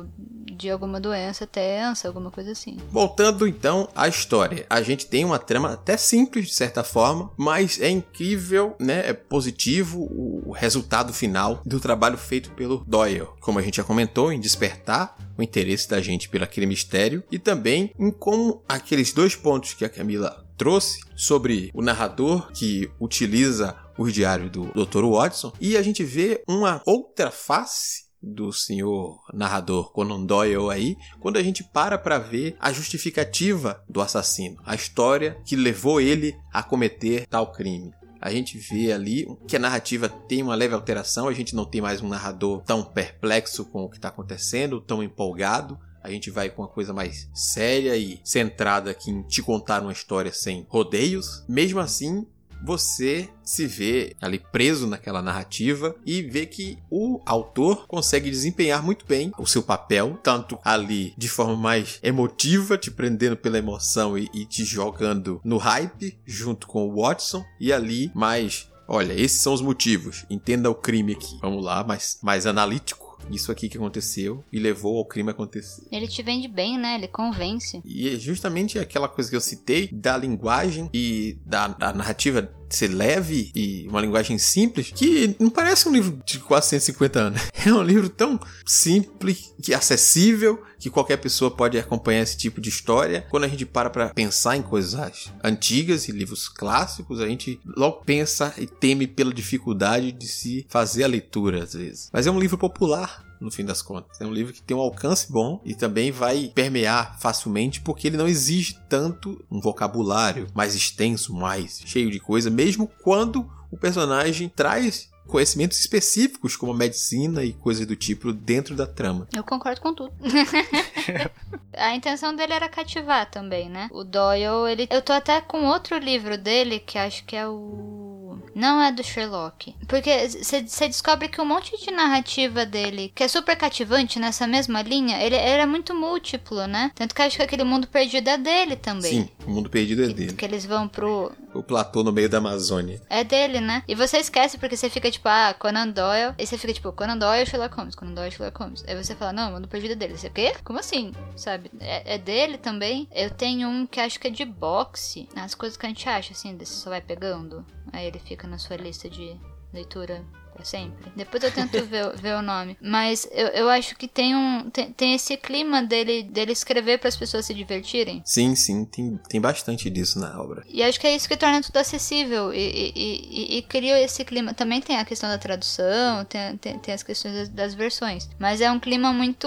de 0.56 0.70
alguma 0.70 1.00
doença, 1.00 1.46
tensa, 1.46 2.06
alguma 2.06 2.30
coisa 2.30 2.52
assim. 2.52 2.76
Voltando 2.90 3.46
então 3.46 3.88
à 3.94 4.06
história. 4.06 4.66
A 4.70 4.82
gente 4.82 5.06
tem 5.06 5.24
uma 5.24 5.38
trama 5.38 5.72
até 5.72 5.96
simples 5.96 6.46
de 6.46 6.54
certa 6.54 6.84
forma, 6.84 7.30
mas 7.36 7.80
é 7.80 7.88
incrível, 7.88 8.76
né? 8.78 9.08
É 9.08 9.12
positivo 9.12 10.08
o 10.46 10.52
resultado 10.52 11.12
final 11.12 11.60
do 11.64 11.80
trabalho 11.80 12.16
feito 12.16 12.50
pelo 12.52 12.84
Doyle. 12.86 13.26
Como 13.40 13.58
a 13.58 13.62
gente 13.62 13.78
já 13.78 13.84
comentou, 13.84 14.32
em 14.32 14.38
despertar 14.38 15.16
o 15.36 15.42
interesse 15.42 15.88
da 15.88 16.00
gente 16.00 16.28
pelo 16.28 16.44
aquele 16.44 16.66
mistério 16.66 17.24
e 17.30 17.38
também 17.38 17.92
em 17.98 18.10
como 18.10 18.62
aqueles 18.68 19.12
dois 19.12 19.34
pontos 19.34 19.74
que 19.74 19.84
a 19.84 19.88
Camila 19.88 20.44
trouxe 20.56 21.00
sobre 21.16 21.70
o 21.74 21.82
narrador 21.82 22.52
que 22.52 22.88
utiliza 23.00 23.76
os 23.96 24.12
diários 24.12 24.50
do 24.50 24.66
Dr. 24.72 25.04
Watson 25.04 25.52
e 25.60 25.76
a 25.76 25.82
gente 25.82 26.04
vê 26.04 26.42
uma 26.48 26.82
outra 26.86 27.30
face 27.30 28.12
do 28.22 28.52
senhor 28.52 29.20
narrador 29.34 29.90
Conan 29.92 30.24
Doyle 30.24 30.70
aí, 30.70 30.96
quando 31.18 31.38
a 31.38 31.42
gente 31.42 31.64
para 31.64 31.98
para 31.98 32.18
ver 32.18 32.56
a 32.60 32.72
justificativa 32.72 33.82
do 33.88 34.00
assassino, 34.00 34.62
a 34.64 34.74
história 34.74 35.36
que 35.44 35.56
levou 35.56 36.00
ele 36.00 36.36
a 36.52 36.62
cometer 36.62 37.26
tal 37.26 37.50
crime. 37.50 37.92
A 38.20 38.30
gente 38.30 38.56
vê 38.56 38.92
ali 38.92 39.26
que 39.48 39.56
a 39.56 39.58
narrativa 39.58 40.08
tem 40.08 40.44
uma 40.44 40.54
leve 40.54 40.74
alteração, 40.74 41.26
a 41.26 41.32
gente 41.32 41.56
não 41.56 41.64
tem 41.64 41.80
mais 41.80 42.00
um 42.00 42.08
narrador 42.08 42.62
tão 42.62 42.84
perplexo 42.84 43.64
com 43.64 43.82
o 43.82 43.90
que 43.90 43.96
está 43.96 44.08
acontecendo, 44.08 44.80
tão 44.80 45.02
empolgado. 45.02 45.76
A 46.00 46.08
gente 46.08 46.30
vai 46.30 46.48
com 46.48 46.62
uma 46.62 46.68
coisa 46.68 46.92
mais 46.92 47.28
séria 47.34 47.96
e 47.96 48.20
centrada 48.22 48.92
aqui 48.92 49.10
em 49.10 49.22
te 49.22 49.42
contar 49.42 49.82
uma 49.82 49.90
história 49.90 50.32
sem 50.32 50.64
rodeios. 50.68 51.44
Mesmo 51.48 51.80
assim, 51.80 52.24
você 52.62 53.28
se 53.42 53.66
vê 53.66 54.16
ali 54.20 54.38
preso 54.38 54.86
naquela 54.86 55.20
narrativa 55.20 55.94
e 56.06 56.22
vê 56.22 56.46
que 56.46 56.78
o 56.90 57.20
autor 57.26 57.86
consegue 57.86 58.30
desempenhar 58.30 58.82
muito 58.82 59.04
bem 59.06 59.32
o 59.38 59.46
seu 59.46 59.62
papel, 59.62 60.18
tanto 60.22 60.58
ali 60.64 61.12
de 61.16 61.28
forma 61.28 61.56
mais 61.56 61.98
emotiva, 62.02 62.78
te 62.78 62.90
prendendo 62.90 63.36
pela 63.36 63.58
emoção 63.58 64.16
e, 64.16 64.30
e 64.32 64.44
te 64.44 64.64
jogando 64.64 65.40
no 65.44 65.56
hype, 65.56 66.18
junto 66.24 66.66
com 66.66 66.88
o 66.88 67.02
Watson, 67.02 67.44
e 67.58 67.72
ali 67.72 68.10
mais. 68.14 68.68
Olha, 68.86 69.12
esses 69.12 69.40
são 69.40 69.54
os 69.54 69.62
motivos. 69.62 70.26
Entenda 70.28 70.70
o 70.70 70.74
crime 70.74 71.12
aqui. 71.12 71.38
Vamos 71.40 71.64
lá, 71.64 71.82
mais, 71.82 72.18
mais 72.22 72.46
analítico. 72.46 73.01
Isso 73.30 73.50
aqui 73.50 73.68
que 73.68 73.76
aconteceu 73.76 74.44
e 74.52 74.58
levou 74.58 74.98
ao 74.98 75.04
crime 75.04 75.30
acontecer. 75.30 75.82
Ele 75.90 76.06
te 76.06 76.22
vende 76.22 76.48
bem, 76.48 76.78
né? 76.78 76.96
Ele 76.96 77.08
convence. 77.08 77.80
E 77.84 78.08
é 78.08 78.16
justamente 78.16 78.78
aquela 78.78 79.08
coisa 79.08 79.30
que 79.30 79.36
eu 79.36 79.40
citei 79.40 79.88
da 79.92 80.16
linguagem 80.16 80.90
e 80.92 81.38
da, 81.44 81.68
da 81.68 81.92
narrativa 81.92 82.52
ser 82.76 82.88
leve 82.88 83.50
e 83.54 83.86
uma 83.88 84.00
linguagem 84.00 84.38
simples, 84.38 84.92
que 84.94 85.36
não 85.38 85.50
parece 85.50 85.88
um 85.88 85.92
livro 85.92 86.18
de 86.24 86.38
quase 86.38 86.68
150 86.68 87.20
anos. 87.20 87.42
É 87.64 87.72
um 87.72 87.82
livro 87.82 88.08
tão 88.08 88.40
simples, 88.66 89.54
que 89.62 89.72
acessível, 89.72 90.60
que 90.80 90.90
qualquer 90.90 91.16
pessoa 91.18 91.48
pode 91.48 91.78
acompanhar 91.78 92.22
esse 92.22 92.36
tipo 92.36 92.60
de 92.60 92.68
história. 92.68 93.24
Quando 93.30 93.44
a 93.44 93.48
gente 93.48 93.64
para 93.64 93.88
para 93.88 94.08
pensar 94.08 94.56
em 94.56 94.62
coisas 94.62 95.30
antigas 95.44 96.08
e 96.08 96.12
livros 96.12 96.48
clássicos, 96.48 97.20
a 97.20 97.28
gente 97.28 97.60
logo 97.76 98.02
pensa 98.04 98.52
e 98.58 98.66
teme 98.66 99.06
pela 99.06 99.32
dificuldade 99.32 100.10
de 100.10 100.26
se 100.26 100.66
fazer 100.68 101.04
a 101.04 101.06
leitura 101.06 101.62
às 101.62 101.74
vezes. 101.74 102.10
Mas 102.12 102.26
é 102.26 102.32
um 102.32 102.40
livro 102.40 102.58
popular, 102.58 103.24
no 103.42 103.50
fim 103.50 103.64
das 103.64 103.82
contas. 103.82 104.20
É 104.20 104.26
um 104.26 104.32
livro 104.32 104.52
que 104.52 104.62
tem 104.62 104.76
um 104.76 104.80
alcance 104.80 105.30
bom 105.30 105.60
e 105.64 105.74
também 105.74 106.10
vai 106.10 106.50
permear 106.54 107.18
facilmente 107.20 107.80
porque 107.80 108.06
ele 108.06 108.16
não 108.16 108.28
exige 108.28 108.78
tanto 108.88 109.44
um 109.50 109.60
vocabulário 109.60 110.46
mais 110.54 110.74
extenso, 110.74 111.34
mais 111.34 111.80
cheio 111.84 112.10
de 112.10 112.20
coisa, 112.20 112.50
mesmo 112.50 112.90
quando 113.02 113.48
o 113.70 113.76
personagem 113.76 114.48
traz 114.48 115.10
conhecimentos 115.26 115.78
específicos 115.78 116.56
como 116.56 116.72
a 116.72 116.76
medicina 116.76 117.44
e 117.44 117.52
coisas 117.52 117.86
do 117.86 117.96
tipo 117.96 118.32
dentro 118.32 118.74
da 118.74 118.86
trama. 118.86 119.26
Eu 119.32 119.44
concordo 119.44 119.80
com 119.80 119.94
tudo. 119.94 120.12
a 121.72 121.94
intenção 121.94 122.34
dele 122.34 122.52
era 122.52 122.68
cativar 122.68 123.30
também, 123.30 123.68
né? 123.68 123.88
O 123.92 124.04
Doyle, 124.04 124.70
ele. 124.70 124.86
Eu 124.90 125.00
tô 125.00 125.12
até 125.12 125.40
com 125.40 125.64
outro 125.66 125.96
livro 125.96 126.36
dele 126.36 126.78
que 126.78 126.98
acho 126.98 127.24
que 127.24 127.36
é 127.36 127.46
o. 127.46 128.11
Não 128.54 128.82
é 128.82 128.92
do 128.92 129.02
Sherlock. 129.02 129.74
Porque 129.86 130.28
você 130.28 130.62
descobre 130.88 131.28
que 131.28 131.40
um 131.40 131.44
monte 131.44 131.76
de 131.82 131.90
narrativa 131.90 132.64
dele, 132.66 133.12
que 133.14 133.24
é 133.24 133.28
super 133.28 133.56
cativante 133.56 134.18
nessa 134.18 134.46
mesma 134.46 134.82
linha, 134.82 135.22
ele, 135.22 135.36
ele 135.36 135.62
é 135.62 135.66
muito 135.66 135.94
múltiplo, 135.94 136.66
né? 136.66 136.90
Tanto 136.94 137.14
que 137.14 137.22
acho 137.22 137.36
que 137.36 137.42
aquele 137.42 137.64
mundo 137.64 137.86
perdido 137.86 138.28
é 138.28 138.36
dele 138.38 138.76
também. 138.76 139.22
Sim, 139.22 139.28
o 139.46 139.50
mundo 139.50 139.70
perdido 139.70 140.04
é 140.04 140.08
Que, 140.08 140.14
dele. 140.14 140.32
que 140.34 140.44
eles 140.44 140.64
vão 140.64 140.86
pro. 140.88 141.32
O 141.54 141.62
platô 141.62 142.02
no 142.02 142.12
meio 142.12 142.28
da 142.28 142.38
Amazônia. 142.38 143.00
É 143.10 143.22
dele, 143.22 143.60
né? 143.60 143.82
E 143.86 143.94
você 143.94 144.18
esquece 144.18 144.56
porque 144.58 144.76
você 144.76 144.88
fica 144.88 145.10
tipo, 145.10 145.28
ah, 145.28 145.54
Conan 145.58 145.88
Doyle. 145.88 146.34
E 146.38 146.46
você 146.46 146.56
fica 146.56 146.72
tipo, 146.72 146.92
Conan 146.92 147.18
Doyle, 147.18 147.46
Sherlock 147.46 147.76
Holmes, 147.76 147.94
Conan 147.94 148.14
Doyle, 148.14 148.30
Sherlock 148.30 148.58
Holmes. 148.58 148.84
Aí 148.86 148.96
você 148.96 149.14
fala, 149.14 149.32
não, 149.32 149.52
mundo 149.52 149.68
perdido 149.68 149.92
é 149.92 149.96
dele. 149.96 150.16
Você, 150.16 150.28
o 150.28 150.30
quê? 150.30 150.54
Como 150.64 150.78
assim? 150.78 151.12
Sabe? 151.36 151.70
É, 151.80 152.14
é 152.14 152.18
dele 152.18 152.56
também. 152.56 153.06
Eu 153.12 153.30
tenho 153.30 153.68
um 153.68 153.86
que 153.86 154.00
acho 154.00 154.18
que 154.18 154.28
é 154.28 154.30
de 154.30 154.44
boxe. 154.44 155.28
As 155.36 155.54
coisas 155.54 155.76
que 155.76 155.84
a 155.84 155.88
gente 155.88 156.08
acha, 156.08 156.32
assim, 156.32 156.56
você 156.56 156.66
só 156.66 156.90
vai 156.90 157.00
pegando. 157.00 157.64
Aí 157.92 158.06
ele 158.06 158.18
fica 158.18 158.46
na 158.46 158.58
sua 158.58 158.76
lista 158.76 159.08
de 159.10 159.36
leitura 159.72 160.24
sempre. 160.62 161.12
Depois 161.16 161.42
eu 161.42 161.52
tento 161.52 161.72
ver, 161.86 162.16
ver 162.16 162.36
o 162.36 162.42
nome. 162.42 162.76
Mas 162.80 163.28
eu, 163.32 163.48
eu 163.48 163.68
acho 163.68 163.96
que 163.96 164.08
tem 164.08 164.34
um. 164.36 164.70
Tem, 164.70 164.92
tem 164.92 165.14
esse 165.14 165.36
clima 165.36 165.82
dele, 165.82 166.22
dele 166.22 166.52
escrever 166.52 166.98
para 166.98 167.08
as 167.08 167.16
pessoas 167.16 167.46
se 167.46 167.54
divertirem. 167.54 168.22
Sim, 168.24 168.54
sim, 168.54 168.84
tem, 168.84 169.18
tem 169.28 169.40
bastante 169.40 169.88
disso 169.90 170.18
na 170.18 170.40
obra. 170.40 170.64
E 170.68 170.82
acho 170.82 171.00
que 171.00 171.06
é 171.06 171.14
isso 171.14 171.28
que 171.28 171.36
torna 171.36 171.60
tudo 171.62 171.76
acessível 171.76 172.52
e, 172.52 172.58
e, 172.58 172.92
e, 172.94 173.58
e 173.58 173.62
cria 173.62 174.00
esse 174.00 174.24
clima. 174.24 174.54
Também 174.54 174.80
tem 174.80 174.98
a 174.98 175.04
questão 175.04 175.28
da 175.28 175.38
tradução, 175.38 176.24
tem, 176.24 176.56
tem, 176.56 176.78
tem 176.78 176.94
as 176.94 177.02
questões 177.02 177.34
das, 177.34 177.48
das 177.48 177.74
versões. 177.74 178.28
Mas 178.38 178.60
é 178.60 178.70
um 178.70 178.78
clima 178.80 179.12
muito. 179.12 179.46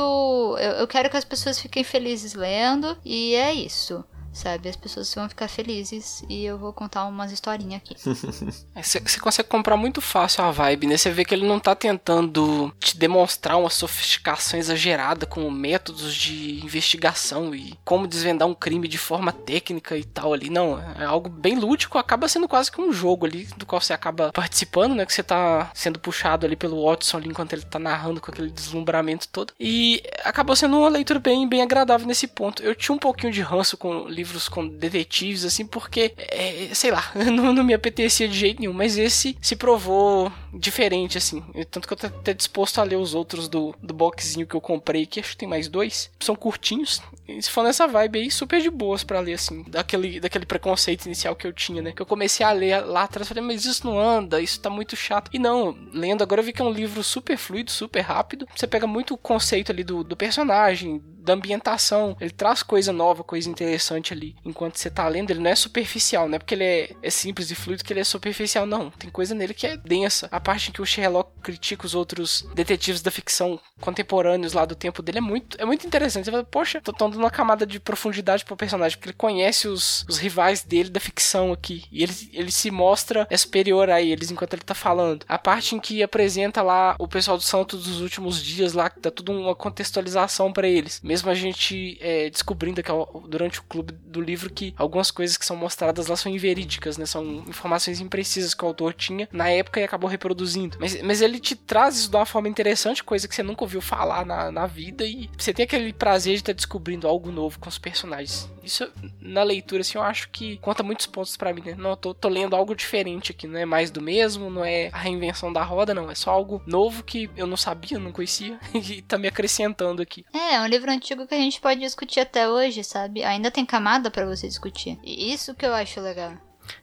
Eu, 0.60 0.72
eu 0.72 0.88
quero 0.88 1.10
que 1.10 1.18
as 1.18 1.26
pessoas 1.26 1.60
fiquem 1.60 1.84
felizes 1.84 2.34
lendo, 2.34 2.98
e 3.04 3.36
é 3.36 3.54
isso. 3.54 4.04
Sabe, 4.36 4.68
as 4.68 4.76
pessoas 4.76 5.16
vão 5.16 5.30
ficar 5.30 5.48
felizes 5.48 6.22
e 6.28 6.44
eu 6.44 6.58
vou 6.58 6.74
contar 6.74 7.06
umas 7.06 7.32
historinhas 7.32 7.82
aqui. 7.82 7.96
Você 7.98 9.00
É, 9.16 9.20
consegue 9.20 9.48
comprar 9.48 9.78
muito 9.78 10.02
fácil 10.02 10.44
a 10.44 10.52
vibe, 10.52 10.88
né? 10.88 10.98
Você 10.98 11.10
vê 11.10 11.24
que 11.24 11.34
ele 11.34 11.48
não 11.48 11.58
tá 11.58 11.74
tentando 11.74 12.74
te 12.78 12.98
demonstrar 12.98 13.58
uma 13.58 13.70
sofisticação 13.70 14.60
exagerada 14.60 15.26
com 15.26 15.50
métodos 15.50 16.14
de 16.14 16.62
investigação 16.62 17.56
e 17.56 17.80
como 17.86 18.08
desvendar 18.08 18.46
um 18.46 18.54
crime 18.54 18.90
de 18.90 18.98
forma 18.98 19.32
técnica 19.32 19.98
e 19.98 20.04
tal 20.04 20.34
ali. 20.34 20.50
Não, 20.50 20.80
é 21.00 21.06
algo 21.06 21.30
bem 21.30 21.58
lúdico, 21.58 21.98
acaba 21.98 22.28
sendo 22.28 22.48
quase 22.48 22.70
que 22.70 22.82
um 22.82 22.92
jogo 22.92 23.26
ali 23.26 23.46
do 23.56 23.66
qual 23.66 23.80
você 23.80 23.94
acaba 23.94 24.34
participando, 24.34 24.96
né? 24.96 25.06
Que 25.06 25.14
você 25.14 25.24
tá 25.24 25.72
sendo 25.74 25.98
puxado 25.98 26.46
ali 26.46 26.58
pelo 26.58 26.84
Watson 26.84 27.18
ali 27.18 27.30
enquanto 27.30 27.54
ele 27.54 27.64
tá 27.64 27.80
narrando 27.80 28.20
com 28.20 28.30
aquele 28.30 28.52
deslumbramento 28.52 29.30
todo. 29.30 29.54
E 29.58 30.04
acabou 30.26 30.58
sendo 30.58 30.78
uma 30.78 30.90
leitura 30.90 31.22
bem, 31.22 31.48
bem 31.48 31.62
agradável 31.62 32.06
nesse 32.06 32.28
ponto. 32.28 32.62
Eu 32.62 32.76
tinha 32.76 32.94
um 32.94 33.00
pouquinho 33.00 33.32
de 33.32 33.42
ranço 33.42 33.78
com 33.78 34.06
livros 34.26 34.50
com 34.50 34.68
detetives, 34.68 35.46
assim, 35.46 35.66
porque, 35.66 36.12
é, 36.18 36.70
sei 36.74 36.90
lá, 36.92 37.12
não, 37.32 37.54
não 37.54 37.64
me 37.64 37.74
apetecia 37.74 38.28
de 38.28 38.38
jeito 38.38 38.60
nenhum. 38.60 38.74
Mas 38.74 38.98
esse 38.98 39.38
se 39.40 39.56
provou 39.56 40.32
diferente, 40.58 41.18
assim. 41.18 41.44
Tanto 41.70 41.88
que 41.88 41.94
eu 41.94 41.98
tô 41.98 42.08
até 42.08 42.34
disposto 42.34 42.80
a 42.80 42.84
ler 42.84 42.98
os 42.98 43.14
outros 43.14 43.48
do, 43.48 43.76
do 43.82 43.94
boxzinho 43.94 44.48
que 44.48 44.56
eu 44.56 44.62
comprei, 44.62 45.06
que 45.06 45.20
acho 45.20 45.32
que 45.32 45.38
tem 45.38 45.50
mais 45.50 45.68
dois. 45.68 46.12
São 46.20 46.36
curtinhos. 46.36 47.02
E 47.28 47.42
se 47.42 47.50
for 47.50 47.64
nessa 47.64 47.88
vibe 47.88 48.20
aí, 48.20 48.32
super 48.32 48.62
de 48.62 48.70
boas 48.70 49.04
para 49.04 49.20
ler, 49.20 49.34
assim. 49.34 49.64
Daquele, 49.68 50.20
daquele 50.20 50.46
preconceito 50.46 51.06
inicial 51.06 51.36
que 51.36 51.48
eu 51.48 51.54
tinha, 51.54 51.82
né? 51.82 51.92
Que 51.92 52.02
eu 52.02 52.06
comecei 52.06 52.46
a 52.46 52.52
ler 52.52 52.86
lá 52.86 53.04
atrás, 53.04 53.28
falei, 53.28 53.44
mas 53.44 53.66
isso 53.66 53.86
não 53.86 54.00
anda, 54.00 54.42
isso 54.42 54.60
tá 54.60 54.70
muito 54.70 54.96
chato. 54.96 55.30
E 55.34 55.40
não, 55.40 55.78
lendo 55.94 56.24
agora 56.24 56.42
eu 56.42 56.46
vi 56.46 56.54
que 56.54 56.62
é 56.62 56.66
um 56.66 56.72
livro 56.72 57.04
super 57.04 57.38
fluido, 57.38 57.72
super 57.72 58.02
rápido. 58.02 58.48
Você 58.56 58.68
pega 58.68 58.88
muito 58.88 59.14
o 59.14 59.18
conceito 59.18 59.72
ali 59.72 59.84
do, 59.84 60.04
do 60.04 60.16
personagem, 60.16 61.02
da 61.26 61.34
ambientação. 61.34 62.16
Ele 62.22 62.30
traz 62.30 62.64
coisa 62.64 62.94
nova, 62.94 63.24
coisa 63.24 63.50
interessante 63.50 64.14
ali. 64.14 64.36
Enquanto 64.46 64.78
você 64.78 64.90
tá 64.90 65.08
lendo, 65.08 65.32
ele 65.32 65.40
não 65.40 65.50
é 65.50 65.56
superficial, 65.56 66.30
não 66.30 66.36
é 66.36 66.40
porque 66.40 66.54
ele 66.54 66.64
é, 66.64 66.96
é 67.02 67.10
simples 67.10 67.50
e 67.52 67.56
fluido 67.56 67.84
que 67.84 67.92
ele 67.92 68.00
é 68.00 68.04
superficial, 68.04 68.66
não. 68.66 68.92
Tem 68.92 69.10
coisa 69.10 69.34
nele 69.34 69.54
que 69.54 69.66
é 69.68 69.76
densa. 69.76 70.30
A 70.32 70.40
parte 70.46 70.70
em 70.70 70.72
que 70.72 70.82
o 70.82 70.86
Sherlock 70.86 71.32
critica 71.42 71.86
os 71.86 71.96
outros 71.96 72.48
detetives 72.54 73.02
da 73.02 73.12
ficção 73.12 73.60
contemporâneos 73.82 74.54
lá 74.54 74.64
do 74.64 74.76
tempo 74.76 75.02
dele 75.02 75.18
é 75.18 75.22
muito, 75.22 75.60
é 75.60 75.66
muito 75.66 75.86
interessante. 75.86 76.26
Você 76.26 76.32
fala, 76.32 76.44
poxa, 76.44 76.80
tô 76.82 76.92
dando 76.92 77.18
uma 77.18 77.30
camada 77.30 77.66
de 77.66 77.80
profundidade 77.80 78.46
pro 78.46 78.56
personagem, 78.56 78.98
porque 78.98 79.10
ele 79.10 79.18
conhece 79.18 79.68
os, 79.68 80.06
os 80.08 80.18
rivais 80.18 80.64
dele 80.64 80.90
da 80.90 81.00
ficção 81.00 81.52
aqui. 81.52 81.84
E 81.92 82.04
ele, 82.04 82.14
ele 82.32 82.52
se 82.52 82.72
mostra 82.72 83.28
superior 83.36 83.90
a 83.90 84.02
eles 84.02 84.32
enquanto 84.32 84.54
ele 84.54 84.62
tá 84.62 84.74
falando. 84.74 85.26
A 85.28 85.38
parte 85.38 85.76
em 85.76 85.80
que 85.80 86.02
apresenta 86.02 86.62
lá 86.62 86.96
o 86.98 87.08
pessoal 87.08 87.38
do 87.38 87.44
Santo 87.44 87.76
dos 87.76 88.00
últimos 88.00 88.42
dias 88.42 88.74
lá, 88.74 88.90
que 88.90 89.00
dá 89.02 89.12
tudo 89.12 89.34
uma 89.34 89.56
contextualização 89.56 90.54
para 90.54 90.68
eles. 90.68 91.02
Mesmo 91.04 91.26
mesmo 91.26 91.32
a 91.32 91.34
gente 91.34 91.98
é, 92.02 92.30
descobrindo 92.30 92.84
que, 92.84 92.92
durante 93.28 93.60
o 93.60 93.64
clube 93.64 93.94
do 93.94 94.22
livro 94.22 94.50
que 94.50 94.74
algumas 94.78 95.10
coisas 95.10 95.38
que 95.38 95.46
são 95.46 95.56
mostradas 95.56 96.08
lá 96.08 96.16
são 96.16 96.32
inverídicas, 96.32 96.98
né? 96.98 97.06
São 97.06 97.44
informações 97.48 98.00
imprecisas 98.00 98.54
que 98.54 98.64
o 98.64 98.68
autor 98.68 98.94
tinha 98.94 99.28
na 99.32 99.50
época 99.50 99.80
e 99.80 99.84
acabou 99.84 100.10
reproduzindo. 100.10 100.35
Mas, 100.80 101.02
mas 101.02 101.22
ele 101.22 101.40
te 101.40 101.56
traz 101.56 101.98
isso 101.98 102.10
de 102.10 102.16
uma 102.16 102.26
forma 102.26 102.48
interessante, 102.48 103.04
coisa 103.04 103.28
que 103.28 103.36
você 103.36 103.44
nunca 103.44 103.64
ouviu 103.64 103.82
falar 103.82 104.26
na, 104.26 104.52
na 104.52 104.68
vida, 104.68 105.06
e 105.06 105.30
você 105.38 105.54
tem 105.54 105.64
aquele 105.64 105.94
prazer 105.94 106.34
de 106.34 106.42
estar 106.42 106.54
descobrindo 106.54 107.08
algo 107.08 107.32
novo 107.32 107.60
com 107.60 107.70
os 107.70 107.78
personagens. 107.78 108.50
Isso, 108.64 108.92
na 109.22 109.44
leitura, 109.44 109.82
assim, 109.82 109.98
eu 109.98 110.04
acho 110.04 110.30
que 110.30 110.58
conta 110.58 110.84
muitos 110.84 111.06
pontos 111.06 111.38
para 111.38 111.54
mim, 111.54 111.62
né? 111.64 111.76
Não, 111.78 111.92
eu 111.92 111.98
tô, 111.98 112.14
tô 112.14 112.28
lendo 112.28 112.56
algo 112.56 112.76
diferente 112.76 113.32
aqui, 113.32 113.48
não 113.48 113.60
é 113.60 113.66
mais 113.66 113.92
do 113.92 114.02
mesmo, 114.02 114.50
não 114.50 114.66
é 114.66 114.90
a 114.92 114.98
reinvenção 114.98 115.54
da 115.54 115.64
roda, 115.64 115.94
não. 115.94 116.10
É 116.10 116.16
só 116.16 116.32
algo 116.32 116.62
novo 116.66 117.04
que 117.04 117.30
eu 117.38 117.48
não 117.48 117.58
sabia, 117.58 118.00
não 118.00 118.12
conhecia, 118.12 118.60
e 118.74 119.02
tá 119.02 119.18
me 119.18 119.28
acrescentando 119.28 120.02
aqui. 120.02 120.26
É, 120.34 120.56
é 120.56 120.62
um 120.62 120.68
livro 120.68 120.92
antigo 120.92 121.28
que 121.28 121.36
a 121.36 121.40
gente 121.40 121.62
pode 121.62 121.80
discutir 121.80 122.20
até 122.20 122.50
hoje, 122.50 122.84
sabe? 122.84 123.24
Ainda 123.24 123.52
tem 123.52 123.66
camada 123.66 124.10
para 124.10 124.26
você 124.26 124.48
discutir. 124.48 125.00
E 125.04 125.32
isso 125.32 125.54
que 125.54 125.66
eu 125.66 125.74
acho 125.74 126.02
legal. 126.02 126.34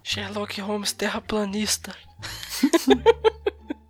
Sherlock 0.03 0.61
Holmes 0.61 0.93
terraplanista. 0.93 1.95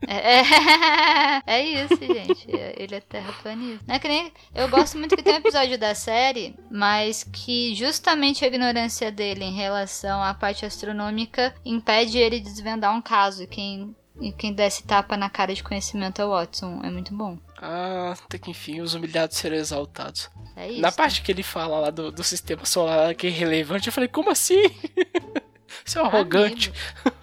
É, 0.06 0.40
é, 0.40 1.42
é, 1.46 1.64
isso, 1.64 1.96
gente. 1.96 2.46
Ele 2.76 2.94
é 2.94 3.00
terraplanista. 3.00 3.84
Não 3.86 3.94
é 3.94 3.98
que 3.98 4.08
nem. 4.08 4.32
Eu 4.54 4.68
gosto 4.68 4.98
muito 4.98 5.16
que 5.16 5.22
tem 5.22 5.34
um 5.34 5.38
episódio 5.38 5.78
da 5.78 5.94
série, 5.94 6.54
mas 6.70 7.24
que 7.24 7.74
justamente 7.74 8.44
a 8.44 8.48
ignorância 8.48 9.10
dele 9.10 9.44
em 9.44 9.54
relação 9.54 10.22
à 10.22 10.34
parte 10.34 10.64
astronômica 10.64 11.54
impede 11.64 12.18
ele 12.18 12.40
de 12.40 12.50
desvendar 12.50 12.94
um 12.94 13.02
caso. 13.02 13.44
E 13.44 13.46
quem, 13.46 13.94
e 14.20 14.32
quem 14.32 14.52
desce 14.52 14.82
tapa 14.84 15.16
na 15.16 15.30
cara 15.30 15.54
de 15.54 15.62
conhecimento 15.62 16.20
é 16.20 16.24
o 16.24 16.30
Watson. 16.30 16.80
É 16.82 16.90
muito 16.90 17.14
bom. 17.14 17.38
Ah, 17.60 18.14
até 18.24 18.38
que 18.38 18.50
enfim, 18.50 18.80
os 18.80 18.94
humilhados 18.94 19.36
serão 19.36 19.56
exaltados. 19.56 20.28
É 20.56 20.68
isso. 20.68 20.80
Na 20.80 20.90
parte 20.90 21.22
que 21.22 21.30
ele 21.30 21.42
fala 21.42 21.78
lá 21.78 21.90
do, 21.90 22.10
do 22.10 22.24
sistema 22.24 22.64
solar 22.64 23.14
que 23.14 23.26
é 23.26 23.30
irrelevante, 23.30 23.86
eu 23.86 23.92
falei, 23.92 24.08
como 24.08 24.30
assim? 24.30 24.62
Você 25.84 25.98
é 25.98 26.02
um 26.02 26.06
arrogante. 26.06 26.72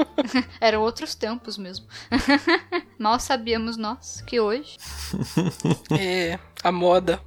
Eram 0.59 0.81
outros 0.81 1.15
tempos 1.15 1.57
mesmo. 1.57 1.85
Mal 2.97 3.19
sabíamos 3.19 3.77
nós 3.77 4.21
que 4.21 4.39
hoje. 4.39 4.77
é, 5.97 6.39
a 6.63 6.71
moda. 6.71 7.21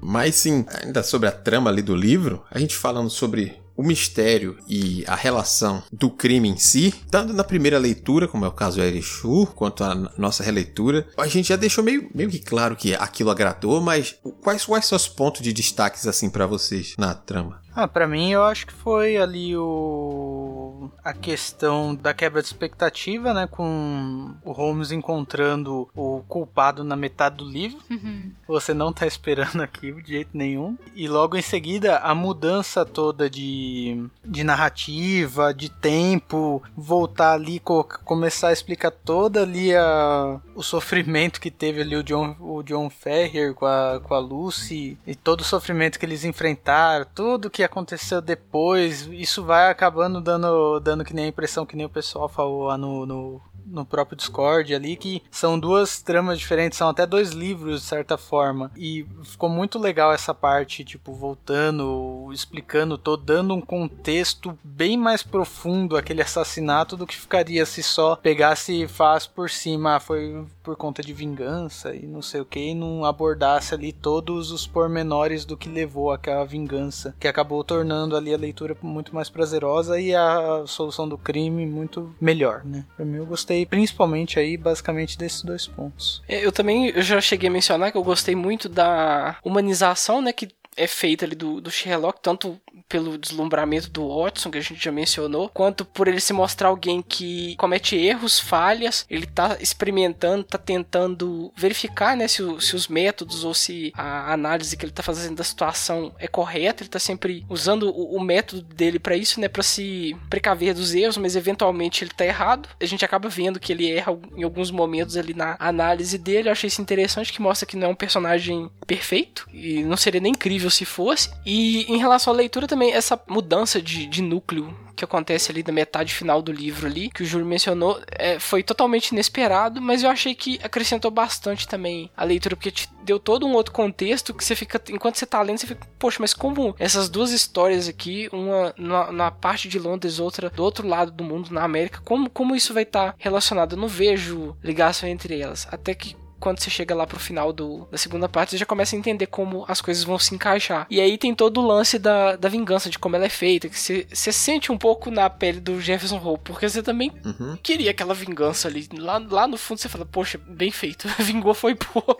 Mas 0.00 0.36
sim, 0.36 0.64
ainda 0.82 1.02
sobre 1.02 1.28
a 1.28 1.32
trama 1.32 1.70
ali 1.70 1.82
do 1.82 1.94
livro, 1.94 2.44
a 2.50 2.58
gente 2.58 2.76
falando 2.76 3.10
sobre 3.10 3.62
o 3.76 3.82
mistério 3.82 4.56
e 4.68 5.04
a 5.06 5.14
relação 5.14 5.82
do 5.92 6.08
crime 6.10 6.48
em 6.48 6.56
si, 6.56 6.94
tanto 7.10 7.32
na 7.32 7.42
primeira 7.42 7.78
leitura, 7.78 8.28
como 8.28 8.44
é 8.44 8.48
o 8.48 8.52
caso 8.52 8.76
do 8.76 8.84
Erishu, 8.84 9.46
quanto 9.54 9.82
a 9.82 9.94
nossa 10.16 10.44
releitura, 10.44 11.06
a 11.18 11.26
gente 11.26 11.48
já 11.48 11.56
deixou 11.56 11.82
meio, 11.82 12.08
meio 12.14 12.30
que 12.30 12.38
claro 12.38 12.76
que 12.76 12.94
aquilo 12.94 13.30
agradou, 13.30 13.80
mas 13.80 14.14
quais, 14.42 14.64
quais 14.64 14.86
são 14.86 14.96
os 14.96 15.08
pontos 15.08 15.42
de 15.42 15.52
destaques 15.52 16.06
assim 16.06 16.30
para 16.30 16.46
vocês 16.46 16.94
na 16.96 17.14
trama? 17.14 17.63
Ah, 17.74 17.88
para 17.88 18.06
mim 18.06 18.30
eu 18.30 18.44
acho 18.44 18.66
que 18.66 18.72
foi 18.72 19.16
ali 19.16 19.56
o 19.56 20.90
a 21.02 21.12
questão 21.12 21.94
da 21.94 22.14
quebra 22.14 22.40
de 22.40 22.48
expectativa, 22.48 23.34
né, 23.34 23.46
com 23.46 24.34
o 24.44 24.52
Holmes 24.52 24.92
encontrando 24.92 25.88
o 25.94 26.22
culpado 26.28 26.84
na 26.84 26.96
metade 26.96 27.36
do 27.36 27.44
livro. 27.44 27.78
Uhum. 27.90 28.32
Você 28.46 28.72
não 28.72 28.92
tá 28.92 29.06
esperando 29.06 29.62
aquilo 29.62 30.02
de 30.02 30.12
jeito 30.12 30.30
nenhum. 30.32 30.76
E 30.94 31.08
logo 31.08 31.36
em 31.36 31.42
seguida 31.42 31.98
a 31.98 32.14
mudança 32.14 32.84
toda 32.84 33.28
de, 33.28 34.06
de 34.24 34.44
narrativa, 34.44 35.52
de 35.52 35.68
tempo, 35.68 36.62
voltar 36.76 37.32
ali 37.32 37.58
co 37.58 37.84
começar 38.04 38.48
a 38.48 38.52
explicar 38.52 38.90
toda 38.90 39.42
ali 39.42 39.74
a, 39.74 40.40
o 40.54 40.62
sofrimento 40.62 41.40
que 41.40 41.50
teve 41.50 41.80
ali 41.80 41.96
o 41.96 42.02
John 42.02 42.36
o 42.40 42.62
John 42.62 42.88
Ferrier 42.88 43.54
com 43.54 43.66
a 43.66 44.00
com 44.02 44.14
a 44.14 44.18
Lucy 44.18 44.96
e 45.06 45.14
todo 45.14 45.40
o 45.40 45.44
sofrimento 45.44 45.98
que 45.98 46.06
eles 46.06 46.24
enfrentaram, 46.24 47.06
tudo 47.14 47.50
que 47.50 47.63
aconteceu 47.64 48.20
depois, 48.20 49.06
isso 49.06 49.44
vai 49.44 49.70
acabando 49.70 50.20
dando, 50.20 50.80
dando 50.80 51.04
que 51.04 51.14
nem 51.14 51.26
a 51.26 51.28
impressão 51.28 51.66
que 51.66 51.76
nem 51.76 51.86
o 51.86 51.90
pessoal 51.90 52.28
falou 52.28 52.64
lá 52.64 52.78
no, 52.78 53.06
no 53.06 53.42
no 53.66 53.84
próprio 53.84 54.16
Discord 54.16 54.74
ali, 54.74 54.96
que 54.96 55.22
são 55.30 55.58
duas 55.58 56.00
tramas 56.02 56.38
diferentes, 56.38 56.78
são 56.78 56.88
até 56.88 57.06
dois 57.06 57.30
livros, 57.30 57.82
de 57.82 57.86
certa 57.86 58.16
forma. 58.16 58.70
E 58.76 59.06
ficou 59.22 59.48
muito 59.48 59.78
legal 59.78 60.12
essa 60.12 60.34
parte, 60.34 60.84
tipo, 60.84 61.12
voltando, 61.12 62.30
explicando, 62.32 62.98
tô 62.98 63.16
dando 63.16 63.54
um 63.54 63.60
contexto 63.60 64.58
bem 64.62 64.96
mais 64.96 65.22
profundo 65.22 65.96
aquele 65.96 66.22
assassinato 66.22 66.96
do 66.96 67.06
que 67.06 67.16
ficaria 67.16 67.64
se 67.66 67.82
só 67.82 68.16
pegasse 68.16 68.86
faz 68.88 69.26
por 69.26 69.50
cima, 69.50 69.96
ah, 69.96 70.00
foi 70.00 70.44
por 70.62 70.76
conta 70.76 71.02
de 71.02 71.12
vingança 71.12 71.94
e 71.94 72.06
não 72.06 72.22
sei 72.22 72.40
o 72.40 72.44
que, 72.44 72.70
e 72.70 72.74
não 72.74 73.04
abordasse 73.04 73.74
ali 73.74 73.92
todos 73.92 74.50
os 74.50 74.66
pormenores 74.66 75.44
do 75.44 75.56
que 75.56 75.68
levou 75.68 76.10
àquela 76.10 76.44
vingança, 76.44 77.14
que 77.20 77.28
acabou 77.28 77.62
tornando 77.62 78.16
ali 78.16 78.32
a 78.32 78.38
leitura 78.38 78.76
muito 78.82 79.14
mais 79.14 79.28
prazerosa 79.28 80.00
e 80.00 80.14
a 80.14 80.64
solução 80.66 81.08
do 81.08 81.18
crime 81.18 81.66
muito 81.66 82.14
melhor, 82.20 82.64
né? 82.64 82.84
Pra 82.96 83.04
mim 83.04 83.18
eu 83.18 83.26
gostei 83.26 83.53
gostei 83.54 83.66
principalmente 83.66 84.38
aí, 84.38 84.56
basicamente, 84.56 85.16
desses 85.16 85.42
dois 85.42 85.66
pontos. 85.66 86.22
É, 86.28 86.44
eu 86.44 86.50
também 86.50 86.88
eu 86.88 87.02
já 87.02 87.20
cheguei 87.20 87.48
a 87.48 87.52
mencionar 87.52 87.92
que 87.92 87.98
eu 87.98 88.02
gostei 88.02 88.34
muito 88.34 88.68
da 88.68 89.36
humanização, 89.44 90.20
né, 90.20 90.32
que 90.32 90.48
é 90.76 90.86
feita 90.86 91.24
ali 91.24 91.34
do, 91.34 91.60
do 91.60 91.70
Sherlock, 91.70 92.20
tanto 92.20 92.60
pelo 92.88 93.18
deslumbramento 93.18 93.90
do 93.90 94.08
Watson, 94.08 94.50
que 94.50 94.58
a 94.58 94.60
gente 94.60 94.82
já 94.82 94.92
mencionou, 94.92 95.48
quanto 95.48 95.84
por 95.84 96.08
ele 96.08 96.20
se 96.20 96.32
mostrar 96.32 96.68
alguém 96.68 97.02
que 97.02 97.56
comete 97.56 97.96
erros, 97.96 98.38
falhas, 98.38 99.06
ele 99.08 99.26
tá 99.26 99.56
experimentando, 99.60 100.44
tá 100.44 100.58
tentando 100.58 101.52
verificar, 101.56 102.16
né, 102.16 102.28
se, 102.28 102.42
se 102.60 102.76
os 102.76 102.88
métodos 102.88 103.44
ou 103.44 103.54
se 103.54 103.92
a 103.94 104.32
análise 104.32 104.76
que 104.76 104.84
ele 104.84 104.92
tá 104.92 105.02
fazendo 105.02 105.36
da 105.36 105.44
situação 105.44 106.14
é 106.18 106.26
correta, 106.26 106.82
ele 106.82 106.90
tá 106.90 106.98
sempre 106.98 107.44
usando 107.48 107.88
o, 107.88 108.16
o 108.16 108.20
método 108.20 108.62
dele 108.62 108.98
para 108.98 109.16
isso, 109.16 109.40
né, 109.40 109.48
para 109.48 109.62
se 109.62 110.16
precaver 110.28 110.74
dos 110.74 110.94
erros, 110.94 111.16
mas 111.16 111.36
eventualmente 111.36 112.04
ele 112.04 112.10
tá 112.10 112.24
errado. 112.24 112.68
A 112.80 112.86
gente 112.86 113.04
acaba 113.04 113.28
vendo 113.28 113.60
que 113.60 113.72
ele 113.72 113.90
erra 113.90 114.18
em 114.36 114.42
alguns 114.42 114.70
momentos 114.70 115.16
ali 115.16 115.34
na 115.34 115.56
análise 115.58 116.18
dele. 116.18 116.48
Eu 116.48 116.52
achei 116.52 116.68
isso 116.68 116.82
interessante 116.82 117.32
que 117.32 117.42
mostra 117.42 117.66
que 117.66 117.76
não 117.76 117.88
é 117.88 117.90
um 117.90 117.94
personagem 117.94 118.70
perfeito 118.86 119.48
e 119.52 119.82
não 119.82 119.96
seria 119.96 120.20
nem 120.20 120.32
incrível 120.32 120.63
se 120.70 120.84
fosse. 120.84 121.30
E 121.44 121.82
em 121.92 121.98
relação 121.98 122.32
à 122.32 122.36
leitura 122.36 122.66
também 122.66 122.92
essa 122.92 123.20
mudança 123.28 123.80
de, 123.80 124.06
de 124.06 124.22
núcleo 124.22 124.74
que 124.94 125.04
acontece 125.04 125.50
ali 125.50 125.62
na 125.66 125.72
metade 125.72 126.14
final 126.14 126.40
do 126.40 126.52
livro 126.52 126.86
ali, 126.86 127.10
que 127.10 127.22
o 127.22 127.26
Júlio 127.26 127.46
mencionou, 127.46 128.00
é, 128.12 128.38
foi 128.38 128.62
totalmente 128.62 129.08
inesperado, 129.08 129.80
mas 129.80 130.02
eu 130.02 130.10
achei 130.10 130.34
que 130.34 130.58
acrescentou 130.62 131.10
bastante 131.10 131.66
também 131.66 132.10
a 132.16 132.24
leitura, 132.24 132.56
porque 132.56 132.70
te 132.70 132.88
deu 133.02 133.18
todo 133.18 133.46
um 133.46 133.52
outro 133.52 133.72
contexto 133.72 134.32
que 134.32 134.44
você 134.44 134.54
fica, 134.54 134.80
enquanto 134.88 135.16
você 135.16 135.26
tá 135.26 135.42
lendo, 135.42 135.58
você 135.58 135.66
fica, 135.66 135.86
poxa, 135.98 136.18
mas 136.20 136.32
como 136.32 136.74
essas 136.78 137.08
duas 137.08 137.32
histórias 137.32 137.88
aqui, 137.88 138.28
uma 138.32 138.74
na, 138.78 139.12
na 139.12 139.30
parte 139.30 139.68
de 139.68 139.78
Londres, 139.78 140.18
outra 140.18 140.48
do 140.48 140.62
outro 140.62 140.86
lado 140.86 141.10
do 141.10 141.24
mundo, 141.24 141.52
na 141.52 141.64
América, 141.64 142.00
como, 142.04 142.30
como 142.30 142.54
isso 142.54 142.72
vai 142.72 142.84
estar 142.84 143.12
tá 143.12 143.14
relacionado? 143.18 143.72
Eu 143.72 143.78
não 143.80 143.88
vejo 143.88 144.56
ligação 144.62 145.08
entre 145.08 145.38
elas. 145.40 145.66
Até 145.70 145.94
que 145.94 146.16
quando 146.44 146.60
você 146.60 146.68
chega 146.68 146.94
lá 146.94 147.06
pro 147.06 147.18
final 147.18 147.54
do, 147.54 147.88
da 147.90 147.96
segunda 147.96 148.28
parte, 148.28 148.50
você 148.50 148.58
já 148.58 148.66
começa 148.66 148.94
a 148.94 148.98
entender 148.98 149.26
como 149.28 149.64
as 149.66 149.80
coisas 149.80 150.04
vão 150.04 150.18
se 150.18 150.34
encaixar. 150.34 150.86
E 150.90 151.00
aí 151.00 151.16
tem 151.16 151.34
todo 151.34 151.58
o 151.62 151.66
lance 151.66 151.98
da, 151.98 152.36
da 152.36 152.50
vingança, 152.50 152.90
de 152.90 152.98
como 152.98 153.16
ela 153.16 153.24
é 153.24 153.30
feita, 153.30 153.66
que 153.66 153.80
você, 153.80 154.06
você 154.12 154.30
sente 154.30 154.70
um 154.70 154.76
pouco 154.76 155.10
na 155.10 155.30
pele 155.30 155.58
do 155.58 155.80
Jefferson 155.80 156.18
Hope, 156.22 156.52
porque 156.52 156.68
você 156.68 156.82
também 156.82 157.10
Uhum. 157.24 157.56
queria 157.62 157.92
aquela 157.92 158.12
vingança 158.12 158.68
ali. 158.68 158.86
Lá, 158.98 159.16
lá 159.16 159.46
no 159.48 159.56
fundo 159.56 159.78
você 159.80 159.88
fala, 159.88 160.04
poxa, 160.04 160.38
bem 160.46 160.70
feito, 160.70 161.08
vingou 161.18 161.54
foi 161.54 161.74
pouco. 161.74 162.18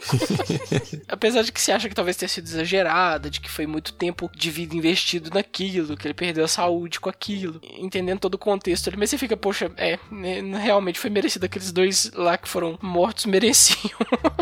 Apesar 1.07 1.43
de 1.43 1.53
que 1.53 1.61
você 1.61 1.73
acha 1.73 1.89
que 1.89 1.95
talvez 1.95 2.17
tenha 2.17 2.29
sido 2.29 2.47
exagerada, 2.47 3.29
de 3.29 3.41
que 3.43 3.51
foi 3.51 3.67
muito 3.67 3.93
tempo 3.93 4.31
de 4.35 4.51
vida 4.51 4.75
investido 4.75 5.29
naquilo, 5.35 5.97
que 5.99 6.07
ele 6.07 6.15
perdeu 6.15 6.45
a 6.45 6.49
saúde 6.49 6.99
com 6.99 7.11
aquilo, 7.11 7.61
entendendo 7.79 8.21
todo 8.21 8.35
o 8.37 8.39
contexto 8.39 8.89
ali, 8.89 8.97
mas 8.97 9.11
você 9.11 9.19
fica, 9.19 9.37
poxa, 9.37 9.71
é, 9.77 9.99
né, 10.11 10.41
realmente 10.59 10.99
foi 10.99 11.11
merecido 11.11 11.45
aqueles 11.45 11.71
dois 11.73 12.11
lá 12.15 12.39
que 12.39 12.49
foram 12.49 12.79
mortos 12.81 13.27
mereciam. 13.27 13.91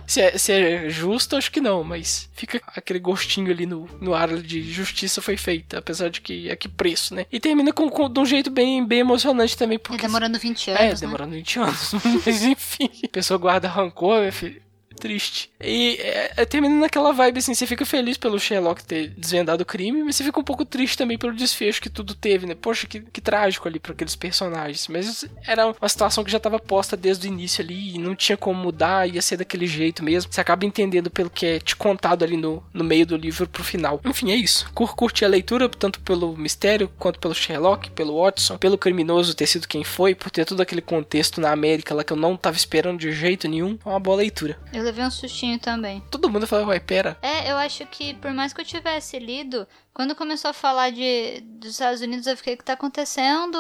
Se, 0.07 0.20
é, 0.20 0.39
se 0.39 0.53
é 0.53 0.91
justo, 0.91 1.37
acho 1.37 1.51
que 1.51 1.61
não, 1.61 1.83
mas 1.85 2.29
fica 2.35 2.61
aquele 2.68 2.99
gostinho 2.99 3.51
ali 3.51 3.66
no, 3.66 3.89
no 4.01 4.14
ar 4.14 4.37
de 4.37 4.62
justiça 4.62 5.20
foi 5.23 5.37
feita, 5.37 5.79
apesar 5.79 6.09
de 6.09 6.20
que 6.20 6.51
a 6.51 6.57
que 6.57 6.68
preço, 6.68 7.14
né? 7.14 7.27
E 7.31 7.39
termina 7.39 7.73
com, 7.73 7.89
com 7.89 8.09
de 8.09 8.20
um 8.20 8.27
jeito 8.27 8.51
bem, 8.51 8.85
bem 8.87 9.01
emocionante 9.01 9.57
também, 9.57 9.79
porque 9.79 10.03
demorando 10.03 10.39
20 10.39 10.70
é, 10.70 10.87
anos, 10.87 11.01
né? 11.01 11.07
demorando 11.07 11.35
20 11.35 11.59
anos. 11.59 11.93
Mas 12.25 12.43
enfim, 12.43 12.91
a 13.05 13.09
pessoa 13.09 13.39
guarda 13.39 13.68
rancor, 13.68 14.23
meu 14.23 14.33
filho. 14.33 14.62
Triste. 15.03 15.50
E 15.61 15.96
é, 16.00 16.32
é, 16.36 16.44
termina 16.44 16.76
naquela 16.76 17.12
vibe 17.12 17.38
assim, 17.38 17.55
você 17.55 17.66
fica 17.66 17.84
feliz 17.84 18.16
pelo 18.16 18.38
Sherlock 18.38 18.84
ter 18.84 19.09
desvendado 19.09 19.64
o 19.64 19.66
crime, 19.66 20.00
mas 20.05 20.14
você 20.14 20.22
fica 20.22 20.38
um 20.38 20.44
pouco 20.44 20.64
triste 20.64 20.96
também 20.96 21.18
pelo 21.18 21.34
desfecho 21.34 21.82
que 21.82 21.90
tudo 21.90 22.14
teve, 22.14 22.46
né? 22.46 22.55
Poxa, 22.55 22.86
que, 22.86 23.00
que 23.00 23.20
trágico 23.20 23.66
ali 23.66 23.80
para 23.80 23.94
aqueles 23.94 24.14
personagens. 24.14 24.86
Mas 24.86 25.24
era 25.44 25.66
uma 25.66 25.88
situação 25.88 26.22
que 26.22 26.30
já 26.30 26.36
estava 26.36 26.61
posta 26.61 26.96
desde 26.96 27.26
o 27.26 27.32
início 27.32 27.64
ali 27.64 27.96
e 27.96 27.98
não 27.98 28.14
tinha 28.14 28.36
como 28.36 28.62
mudar, 28.62 29.09
ia 29.09 29.20
ser 29.20 29.38
daquele 29.38 29.66
jeito 29.66 30.05
mesmo. 30.05 30.32
Você 30.32 30.40
acaba 30.40 30.64
entendendo 30.64 31.11
pelo 31.11 31.28
que 31.28 31.46
é 31.46 31.59
te 31.59 31.74
contado 31.74 32.22
ali 32.22 32.36
no, 32.36 32.62
no 32.72 32.84
meio 32.84 33.05
do 33.05 33.16
livro 33.16 33.48
pro 33.48 33.64
final. 33.64 34.00
Enfim, 34.05 34.30
é 34.30 34.36
isso. 34.36 34.70
Cur 34.72 34.94
curti 34.94 35.24
a 35.24 35.28
leitura, 35.28 35.68
tanto 35.68 35.98
pelo 35.98 36.36
mistério, 36.36 36.88
quanto 36.96 37.18
pelo 37.18 37.34
Sherlock, 37.34 37.90
pelo 37.90 38.22
Watson, 38.22 38.57
pelo 38.57 38.78
criminoso 38.78 39.34
ter 39.34 39.48
sido 39.48 39.66
quem 39.66 39.82
foi, 39.82 40.14
por 40.14 40.30
ter 40.30 40.44
todo 40.44 40.61
aquele 40.61 40.80
contexto 40.80 41.40
na 41.40 41.50
América 41.50 41.92
lá 41.92 42.05
que 42.05 42.12
eu 42.12 42.16
não 42.16 42.36
tava 42.36 42.57
esperando 42.57 43.00
de 43.00 43.11
jeito 43.11 43.48
nenhum. 43.48 43.76
É 43.84 43.88
uma 43.88 43.98
boa 43.98 44.18
leitura. 44.18 44.57
Eu 44.72 44.91
levei 44.93 45.05
um 45.05 45.11
sustinho 45.11 45.59
também. 45.59 46.03
Todo 46.11 46.28
mundo 46.28 46.47
fala, 46.47 46.66
uai, 46.66 46.78
pera. 46.78 47.16
É, 47.22 47.51
eu 47.51 47.57
acho 47.57 47.86
que 47.86 48.12
por 48.14 48.32
mais 48.32 48.53
que 48.53 48.61
eu 48.61 48.64
tivesse 48.64 49.18
lido, 49.18 49.66
quando 49.95 50.14
começou 50.14 50.51
a 50.51 50.55
falar 50.55 50.90
de 50.90 51.40
dos 51.43 51.70
Estados 51.70 52.03
Unidos, 52.03 52.26
eu 52.26 52.36
fiquei, 52.36 52.55
o 52.55 52.57
que 52.59 52.64
tá 52.64 52.74
acontecendo? 52.74 53.59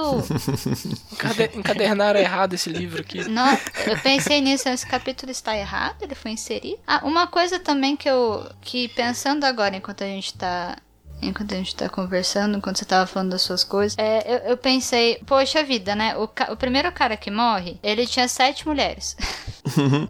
Encade 1.12 1.50
encadernaram 1.54 2.20
errado 2.20 2.52
esse 2.52 2.68
livro 2.68 3.00
aqui. 3.00 3.26
Não, 3.28 3.58
eu 3.86 3.98
pensei 4.00 4.40
nisso, 4.40 4.68
esse 4.68 4.86
capítulo 4.86 5.32
está 5.32 5.56
errado, 5.56 6.02
ele 6.02 6.14
foi 6.14 6.32
inserido. 6.32 6.78
Ah, 6.86 7.00
uma 7.04 7.26
coisa 7.26 7.58
também 7.58 7.96
que 7.96 8.08
eu, 8.08 8.46
que 8.60 8.88
pensando 8.88 9.44
agora, 9.44 9.74
enquanto 9.76 10.04
a 10.04 10.06
gente 10.06 10.34
tá 10.34 10.76
enquanto 11.22 11.54
a 11.54 11.56
gente 11.56 11.76
tá 11.76 11.88
conversando, 11.88 12.58
enquanto 12.58 12.78
você 12.78 12.84
tava 12.84 13.06
falando 13.06 13.30
das 13.30 13.42
suas 13.42 13.62
coisas, 13.62 13.96
é, 13.96 14.24
eu, 14.26 14.50
eu 14.50 14.56
pensei, 14.56 15.22
poxa 15.24 15.62
vida, 15.62 15.94
né? 15.94 16.16
O, 16.16 16.24
o 16.24 16.56
primeiro 16.56 16.90
cara 16.90 17.16
que 17.16 17.30
morre, 17.30 17.78
ele 17.80 18.06
tinha 18.06 18.26
sete 18.26 18.66
mulheres. 18.66 19.16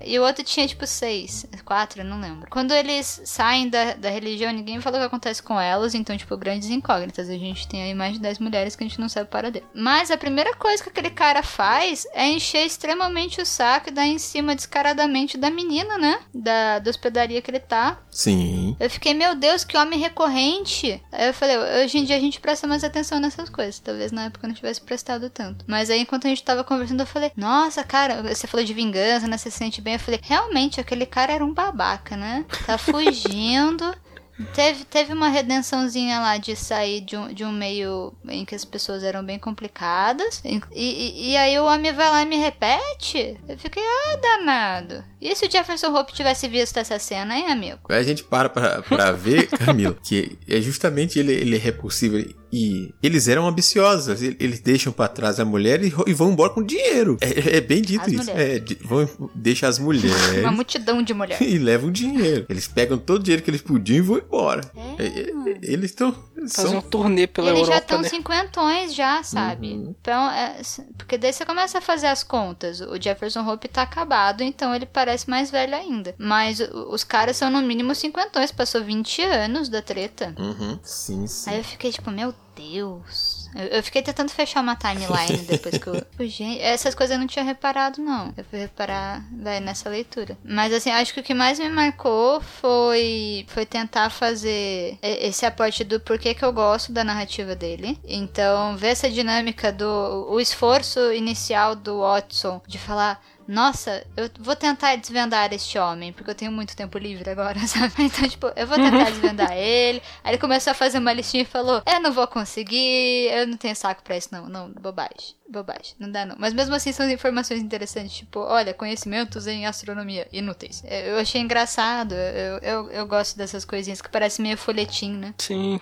e 0.05 0.19
o 0.19 0.23
outro 0.23 0.43
tinha, 0.45 0.67
tipo, 0.67 0.87
seis. 0.87 1.47
Quatro, 1.73 2.03
eu 2.03 2.05
não 2.05 2.21
lembro. 2.21 2.51
Quando 2.51 2.75
eles 2.75 3.23
saem 3.25 3.67
da, 3.67 3.95
da 3.95 4.11
religião, 4.11 4.53
ninguém 4.53 4.79
fala 4.83 4.99
o 4.99 5.01
que 5.01 5.07
acontece 5.07 5.43
com 5.43 5.59
elas, 5.59 5.95
então, 5.95 6.15
tipo, 6.19 6.37
grandes 6.37 6.69
incógnitas. 6.69 7.31
A 7.31 7.33
gente 7.33 7.67
tem 7.67 7.83
aí 7.83 7.95
mais 7.95 8.13
de 8.13 8.21
dez 8.21 8.39
mulheres 8.39 8.77
que 8.77 8.85
a 8.85 8.87
gente 8.87 9.01
não 9.01 9.09
sabe 9.09 9.31
para 9.31 9.51
dele. 9.51 9.65
Mas 9.75 10.11
a 10.11 10.19
primeira 10.19 10.55
coisa 10.55 10.83
que 10.83 10.91
aquele 10.91 11.09
cara 11.09 11.43
faz 11.43 12.07
é 12.13 12.29
encher 12.29 12.67
extremamente 12.67 13.41
o 13.41 13.47
saco 13.47 13.89
e 13.89 13.91
dar 13.91 14.07
em 14.07 14.19
cima 14.19 14.55
descaradamente 14.55 15.39
da 15.39 15.49
menina, 15.49 15.97
né? 15.97 16.21
Da, 16.35 16.79
da 16.79 16.91
hospedaria 16.91 17.41
que 17.41 17.51
ele 17.51 17.59
tá. 17.59 17.99
Sim. 18.11 18.77
Eu 18.79 18.91
fiquei, 18.91 19.15
meu 19.15 19.35
Deus, 19.35 19.65
que 19.65 19.79
homem 19.79 19.99
recorrente. 19.99 21.03
Aí 21.11 21.29
eu 21.29 21.33
falei, 21.33 21.57
hoje 21.83 21.97
em 21.97 22.05
dia 22.05 22.17
a 22.17 22.21
gente 22.21 22.39
presta 22.39 22.67
mais 22.67 22.85
atenção 22.85 23.19
nessas 23.19 23.49
coisas. 23.49 23.79
Talvez 23.79 24.13
na 24.13 24.27
época 24.27 24.45
eu 24.45 24.49
não 24.49 24.55
tivesse 24.55 24.83
prestado 24.83 25.31
tanto. 25.31 25.65
Mas 25.67 25.89
aí, 25.89 26.01
enquanto 26.01 26.27
a 26.27 26.29
gente 26.29 26.45
tava 26.45 26.63
conversando, 26.63 27.01
eu 27.01 27.07
falei, 27.07 27.33
nossa, 27.35 27.83
cara, 27.83 28.23
você 28.23 28.47
falou 28.47 28.67
de 28.67 28.75
vingança, 28.75 29.27
né? 29.27 29.39
Você 29.39 29.51
se 29.51 29.57
sente 29.57 29.81
bem. 29.81 29.95
Eu 29.95 30.01
falei, 30.01 30.21
realmente, 30.23 30.79
aquele 30.79 31.07
cara 31.07 31.33
era 31.33 31.43
um 31.43 31.55
babaca, 31.65 32.17
né? 32.17 32.45
Tá 32.67 32.77
fugindo. 32.79 33.95
Teve, 34.55 34.85
teve 34.85 35.13
uma 35.13 35.29
redençãozinha 35.29 36.19
lá 36.19 36.37
de 36.37 36.57
sair 36.57 37.03
de 37.03 37.17
um, 37.17 37.33
de 37.33 37.45
um 37.45 37.53
meio 37.53 38.13
em 38.29 38.45
que 38.45 38.55
as 38.55 38.65
pessoas 38.65 39.05
eram 39.05 39.23
bem 39.23 39.39
complicadas. 39.39 40.41
E, 40.45 40.61
e, 40.75 41.31
e 41.31 41.37
aí 41.37 41.59
o 41.59 41.65
homem 41.65 41.93
vai 41.93 42.11
lá 42.11 42.23
e 42.23 42.27
me 42.27 42.37
repete. 42.37 43.39
Eu 43.47 43.59
fiquei, 43.59 43.83
ah, 43.83 44.17
danado. 44.17 45.05
E 45.21 45.37
se 45.37 45.47
o 45.47 45.51
Jefferson 45.51 45.95
Hope 45.95 46.15
tivesse 46.15 46.49
visto 46.49 46.77
essa 46.79 46.99
cena, 46.99 47.37
hein, 47.37 47.47
amigo? 47.53 47.81
Aí 47.89 47.99
a 47.99 48.03
gente 48.03 48.25
para 48.25 48.49
pra, 48.49 48.83
pra 48.83 49.13
ver, 49.13 49.47
Camilo, 49.59 49.97
que 50.03 50.39
é 50.49 50.61
justamente 50.61 51.19
ele, 51.19 51.33
ele 51.33 51.57
é 51.57 51.59
repulsivo 51.59 52.17
e 52.53 52.93
eles 53.03 53.29
eram 53.29 53.47
ambiciosos. 53.49 54.21
Eles 54.23 54.37
eles 54.39 54.61
deixam 54.61 54.93
pra 54.93 55.09
trás 55.09 55.41
a 55.41 55.45
mulher 55.45 55.83
e, 55.83 55.93
e 56.07 56.13
vão 56.13 56.33
embora 56.33 56.51
com 56.53 56.63
dinheiro. 56.63 57.17
É, 57.21 57.57
é 57.57 57.61
bem 57.61 57.81
dito 57.81 58.03
As 58.05 58.13
isso. 58.13 58.31
É, 58.31 58.59
de- 58.59 58.75
vão, 58.83 59.09
deixam 59.35 59.69
as 59.69 59.79
mulheres 59.79 60.39
Uma 60.41 60.53
multidão 60.53 61.03
de 61.03 61.15
mulheres. 61.15 61.41
e 61.47 61.59
levam 61.59 61.91
dinheiro. 61.91 62.45
Eles 62.49 62.69
pegam 62.69 62.99
todo 62.99 63.21
o 63.21 63.23
dinheiro 63.23 63.43
que 63.43 63.51
eles 63.51 63.63
podiam 63.63 63.99
e 63.99 64.01
vão 64.03 64.19
embora. 64.19 64.61
É. 64.77 65.03
É, 65.03 65.07
é, 65.07 65.33
Eles 65.63 65.91
estão. 65.91 66.15
Fazer 66.49 66.69
um 66.69 66.81
São... 66.81 66.83
turnê 66.83 67.27
pela 67.27 67.51
Eles 67.51 67.61
já 67.61 67.67
Europa, 67.67 67.83
estão 67.83 68.03
né? 68.03 68.09
cinquentões 68.09 68.95
já, 68.95 69.23
sabe? 69.23 69.73
Então, 69.73 70.29
é, 70.31 70.61
porque 70.99 71.17
daí 71.17 71.33
você 71.33 71.47
começa 71.47 71.79
a 71.79 71.81
fazer 71.81 72.09
as 72.09 72.25
contas. 72.25 72.81
O 72.81 73.01
Jefferson 73.01 73.49
Hope 73.49 73.69
tá 73.69 73.83
acabado, 73.83 74.43
então 74.43 74.75
ele 74.75 74.85
parece 74.85 75.31
mais 75.31 75.51
velho 75.53 75.75
ainda. 75.75 76.15
Mas 76.19 76.59
os 76.61 77.05
caras 77.05 77.37
são 77.37 77.49
no 77.49 77.63
mínimo 77.63 77.95
cinquentões, 77.95 78.51
passou 78.51 78.83
20 78.83 79.23
anos 79.23 79.69
da 79.69 79.81
treta. 79.81 80.35
Uhum, 80.37 80.79
sim, 80.83 81.27
sim. 81.29 81.51
Aí 81.51 81.59
eu 81.59 81.65
fiquei 81.65 81.93
tipo, 81.93 82.11
meu 82.11 82.35
Deus. 82.55 83.49
Eu, 83.55 83.67
eu 83.67 83.83
fiquei 83.83 84.03
tentando 84.03 84.31
fechar 84.31 84.61
uma 84.61 84.77
timeline 84.77 85.45
depois 85.47 85.79
que 85.79 85.87
eu. 85.87 86.07
Gente, 86.21 86.61
essas 86.61 86.95
coisas 86.95 87.15
eu 87.15 87.21
não 87.21 87.27
tinha 87.27 87.45
reparado, 87.45 88.01
não. 88.01 88.33
Eu 88.37 88.45
fui 88.45 88.59
reparar 88.59 89.25
vai, 89.33 89.61
nessa 89.61 89.89
leitura. 89.89 90.37
Mas 90.45 90.73
assim, 90.73 90.91
acho 90.91 91.13
que 91.13 91.21
o 91.21 91.23
que 91.23 91.35
mais 91.35 91.59
me 91.59 91.69
marcou 91.69 92.41
foi, 92.41 93.45
foi 93.49 93.67
tentar 93.67 94.11
fazer 94.11 94.99
esse 95.03 95.45
aporte 95.45 95.85
do 95.85 96.01
porquê 96.01 96.35
que 96.35 96.45
eu 96.45 96.53
gosto 96.53 96.93
da 96.93 97.05
narrativa 97.05 97.55
dele. 97.55 97.99
Então, 98.05 98.77
ver 98.77 98.89
essa 98.89 99.11
dinâmica 99.11 99.73
do. 99.73 100.27
o 100.31 100.41
esforço 100.41 101.13
inicial 101.13 101.75
do 101.75 102.01
Watson 102.01 102.61
de 102.67 102.79
falar. 102.79 103.23
Nossa, 103.53 104.03
eu 104.17 104.31
vou 104.41 104.57
tentar 104.57 104.97
desvendar 104.97 105.53
este 105.53 105.79
homem, 105.79 106.11
porque 106.11 106.31
eu 106.31 106.35
tenho 106.35 106.51
muito 106.51 106.75
tempo 106.75 106.97
livre 106.97 107.29
agora, 107.29 107.59
sabe? 107.69 107.93
Então, 107.99 108.27
tipo, 108.27 108.51
eu 108.57 108.67
vou 108.67 108.79
tentar 108.79 109.05
desvendar 109.13 109.53
ele. 109.53 110.03
Aí 110.25 110.33
ele 110.33 110.39
começou 110.39 110.71
a 110.71 110.75
fazer 110.75 110.97
uma 110.99 111.13
listinha 111.13 111.43
e 111.43 111.47
falou: 111.47 111.83
Eu 111.85 112.01
não 112.01 112.11
vou 112.11 112.27
conseguir, 112.27 113.31
eu 113.31 113.47
não 113.47 113.59
tenho 113.59 113.77
saco 113.77 114.03
pra 114.03 114.17
isso, 114.17 114.31
não. 114.33 114.49
Não, 114.49 114.71
bobagem. 114.71 115.37
Bobagem, 115.47 115.95
não 115.99 116.11
dá 116.11 116.25
não. 116.25 116.37
Mas 116.39 116.55
mesmo 116.55 116.75
assim 116.75 116.93
são 116.93 117.09
informações 117.11 117.61
interessantes, 117.61 118.17
tipo, 118.17 118.41
olha, 118.41 118.73
conhecimentos 118.73 119.47
em 119.47 119.67
astronomia 119.67 120.27
inúteis. 120.33 120.83
Eu 120.87 121.19
achei 121.19 121.43
engraçado, 121.43 122.15
eu, 122.15 122.59
eu, 122.63 122.91
eu 122.91 123.07
gosto 123.07 123.37
dessas 123.37 123.63
coisinhas 123.67 124.01
que 124.01 124.09
parecem 124.09 124.43
meio 124.43 124.57
folhetim, 124.57 125.13
né? 125.13 125.35
Sim. 125.37 125.79